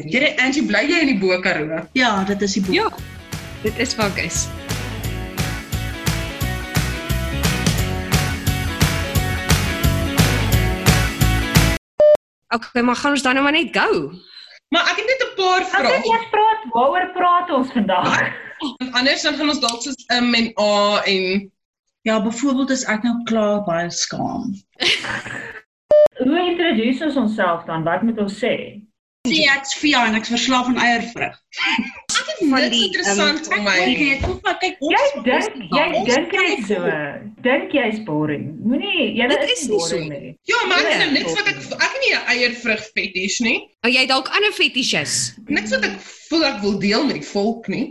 Jy 0.04 0.34
Angie, 0.36 0.62
bly 0.68 0.82
jy 0.84 0.98
in 1.06 1.08
die 1.14 1.18
Bo 1.20 1.38
Karoo? 1.40 1.80
Ja, 1.96 2.20
dit 2.28 2.42
is 2.44 2.52
die 2.58 2.62
boek. 2.66 2.74
Ja. 2.74 2.88
Dit 3.62 3.78
is 3.80 3.94
wat 3.96 4.12
ek 4.12 4.26
is. 4.28 4.44
Okay, 12.54 12.82
maar 12.82 12.96
gaan 12.96 13.10
ons 13.16 13.22
dan 13.24 13.34
nou 13.34 13.42
maar 13.44 13.56
net 13.56 13.72
go. 13.76 14.12
Maar 14.68 14.84
ek 14.92 14.96
het 15.00 15.06
net 15.08 15.22
'n 15.24 15.34
paar 15.40 15.60
Ek 15.60 15.72
wil 15.72 15.90
vrae. 15.90 16.12
eers 16.12 16.28
praat 16.30 16.60
waaroor 16.70 17.12
praat 17.12 17.50
ons 17.50 17.72
vandag? 17.72 18.32
Anders 18.98 19.22
dan 19.22 19.34
gaan 19.34 19.48
ons 19.48 19.60
dalk 19.60 19.82
soos 19.82 20.04
M 20.20 20.34
en 20.34 20.52
A 20.60 21.02
en 21.04 21.52
Ja, 22.06 22.22
byvoorbeeld 22.22 22.70
is 22.70 22.84
ek 22.84 23.02
nou 23.02 23.22
klaar 23.24 23.64
baie 23.64 23.90
skaam. 23.90 24.54
Hoe 26.22 26.38
introduce 26.50 27.04
ons 27.04 27.16
onsself 27.16 27.64
dan? 27.64 27.82
Wat 27.82 28.02
moet 28.02 28.18
ons 28.18 28.36
sê? 28.44 28.82
Sê 29.30 29.42
ek's 29.52 29.74
Via 29.80 30.04
en 30.08 30.16
ek's 30.18 30.30
verslaaf 30.32 30.70
aan 30.70 30.78
eiervrug. 30.82 31.36
Van 31.56 32.60
dit 32.62 32.64
is 32.64 32.70
die, 32.72 32.82
interessant 32.86 33.48
vir 33.50 33.62
my. 33.64 33.76
Ek 33.82 34.00
weet, 34.00 34.24
kom 34.24 34.38
maar 34.46 34.56
kyk 34.62 34.80
ons. 34.80 34.94
Jy 34.94 35.22
dink 35.26 35.74
jy 35.76 35.86
dink 36.10 36.36
jy 36.36 36.48
so. 36.68 36.94
Dink 37.46 37.76
jy's 37.76 38.00
boring. 38.08 38.48
Moenie, 38.64 39.10
jy 39.18 39.28
is 39.28 39.36
is 39.36 39.46
nie 39.50 39.58
so 39.66 39.76
boring 39.76 40.08
nie. 40.14 40.32
Ja, 40.50 40.62
maar 40.70 40.82
ek 40.84 40.90
het 40.92 41.02
nou 41.04 41.10
niks 41.18 41.36
wat 41.38 41.52
ek 41.52 41.60
ek 41.76 41.84
het 41.84 42.00
nie 42.04 42.14
'n 42.14 42.24
eiervrug 42.34 42.88
fetish 42.94 43.38
nie. 43.46 43.58
Oh, 43.82 43.90
jy 43.90 44.06
dalk 44.06 44.32
ander 44.32 44.54
fetishes. 44.54 45.34
Niks 45.46 45.74
wat 45.74 45.84
ek 45.90 46.00
voel 46.30 46.44
ek 46.54 46.60
wil 46.62 46.78
deel 46.78 47.06
met 47.06 47.20
die 47.20 47.28
volk 47.34 47.68
nie. 47.68 47.86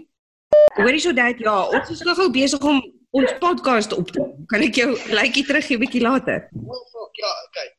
Hoorie 0.75 0.99
so 0.99 1.13
dat 1.15 1.39
ja, 1.39 1.57
ons 1.71 1.89
is 1.89 2.03
nog 2.03 2.19
besig 2.31 2.59
om 2.59 2.83
ons 3.15 3.31
podcast 3.39 3.93
op 3.95 4.11
te. 4.11 4.23
Kan 4.51 4.61
ek 4.61 4.75
jou 4.75 4.91
likeie 5.07 5.47
teruggee 5.47 5.79
bietjie 5.79 6.03
later? 6.03 6.47
Ja, 7.15 7.31
okay. 7.47 7.74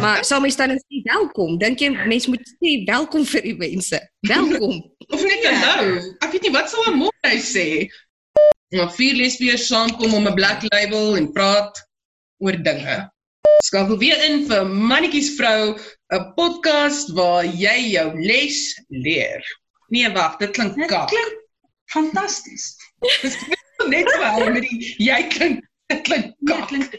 Maar 0.00 0.24
sal 0.24 0.40
mens 0.40 0.56
dan 0.56 0.68
nou 0.72 0.78
sê 0.80 1.02
welkom? 1.06 1.58
Dink 1.58 1.78
jy 1.82 1.90
mens 2.10 2.26
moet 2.26 2.42
sê 2.58 2.72
welkom 2.88 3.24
vir 3.28 3.42
die 3.46 3.54
mense? 3.58 4.00
Welkom. 4.28 4.80
Of 5.14 5.22
net 5.22 5.44
hallo. 5.62 6.00
Ek 6.24 6.32
weet 6.34 6.42
nie 6.48 6.54
wat 6.54 6.70
sou 6.72 6.82
'n 6.90 6.98
môre 6.98 7.34
sê. 7.38 7.66
Maar 8.72 8.90
vier 8.96 9.14
lesbiers 9.20 9.66
saamkom 9.68 10.14
om 10.14 10.26
'n 10.28 10.34
black 10.34 10.62
label 10.72 11.16
en 11.16 11.32
praat 11.32 11.76
oor 12.42 12.56
dinge. 12.68 12.96
Skakel 13.64 13.98
weer 13.98 14.18
in 14.30 14.46
vir 14.48 14.64
Mannetjies 14.66 15.34
vrou, 15.38 15.76
'n 16.12 16.32
podcast 16.34 17.12
waar 17.14 17.44
jy 17.44 17.92
jou 17.94 18.08
les 18.20 18.58
leer. 18.88 19.42
Nee, 19.92 20.08
wag, 20.10 20.38
dit 20.38 20.50
klink 20.50 20.74
Dit 20.74 20.88
kak. 20.88 21.08
klink 21.08 21.34
fantasties. 21.92 22.74
Dis 23.22 23.36
net 23.88 24.08
wel 24.18 24.50
met 24.50 24.62
die 24.62 24.94
jy 24.98 25.20
klink 25.28 25.60
dit 25.90 26.00
klink 26.02 26.32
Nee, 26.40 26.56
kak. 26.58 26.68
klink 26.68 26.90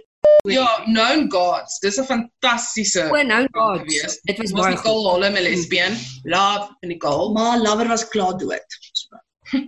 Ja, 0.47 0.67
Known 0.85 1.31
Gods. 1.31 1.79
Dis 1.79 1.97
'n 1.99 2.03
fantastiese 2.05 3.09
O, 3.11 3.21
nou 3.23 3.47
God. 3.51 3.79
gewees. 3.79 4.19
Dit 4.23 4.37
was 4.37 4.51
Was 4.51 4.61
baie 4.61 4.75
goed. 4.75 4.83
Nicole 4.85 5.09
Holle 5.09 5.29
'n 5.29 5.41
lesbian? 5.43 5.93
Love 6.23 6.75
Nicole. 6.81 7.33
maar 7.33 7.57
lover 7.59 7.87
was 7.87 8.07
klaar 8.07 8.37
dood. 8.37 8.65
So. 8.91 9.15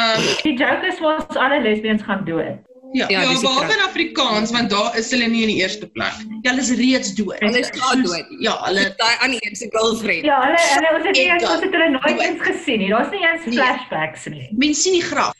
Um 0.00 0.22
Die 0.42 0.56
joke 0.56 0.86
is 0.86 1.00
ons 1.00 1.36
alle 1.36 1.60
lesbians 1.62 2.02
gaan 2.02 2.24
dood. 2.24 2.58
Ja, 2.92 3.06
Ja, 3.08 3.20
ja, 3.22 3.40
behalwe 3.40 3.72
in 3.72 3.80
Afrikaans 3.88 4.50
want 4.50 4.70
daar 4.70 4.96
is 4.98 5.10
hulle 5.10 5.26
nie 5.28 5.42
in 5.42 5.48
die 5.48 5.56
eerste 5.62 5.86
plek 5.90 6.12
nie. 6.28 6.38
ja, 6.42 6.50
hulle 6.50 6.62
is 6.62 6.70
reeds 6.70 7.14
dood. 7.14 7.38
Hulle 7.40 7.58
is 7.58 7.70
klaar 7.70 7.96
dood. 8.02 8.26
Ja, 8.40 8.54
hulle 8.66 8.94
Daai 8.96 9.16
aan 9.20 9.30
die 9.30 9.40
eerste 9.40 9.66
girlfriend. 9.70 10.24
Ja, 10.24 10.40
hulle 10.42 10.58
hulle 10.74 10.96
ons 10.96 11.06
het 11.06 11.16
nie 11.16 11.26
eens 11.30 11.42
ons 11.44 11.60
het 11.62 11.72
hulle 11.72 11.90
nooit 11.90 12.20
eens 12.20 12.42
gesien 12.42 12.78
nie. 12.78 12.88
Daar's 12.88 13.10
nie 13.10 13.22
eens 13.26 13.44
Nee. 13.44 13.54
flashbacks 13.54 14.26
nie. 14.26 14.48
mense 14.52 14.80
sien 14.80 14.92
die 14.92 15.02
graf. 15.02 15.34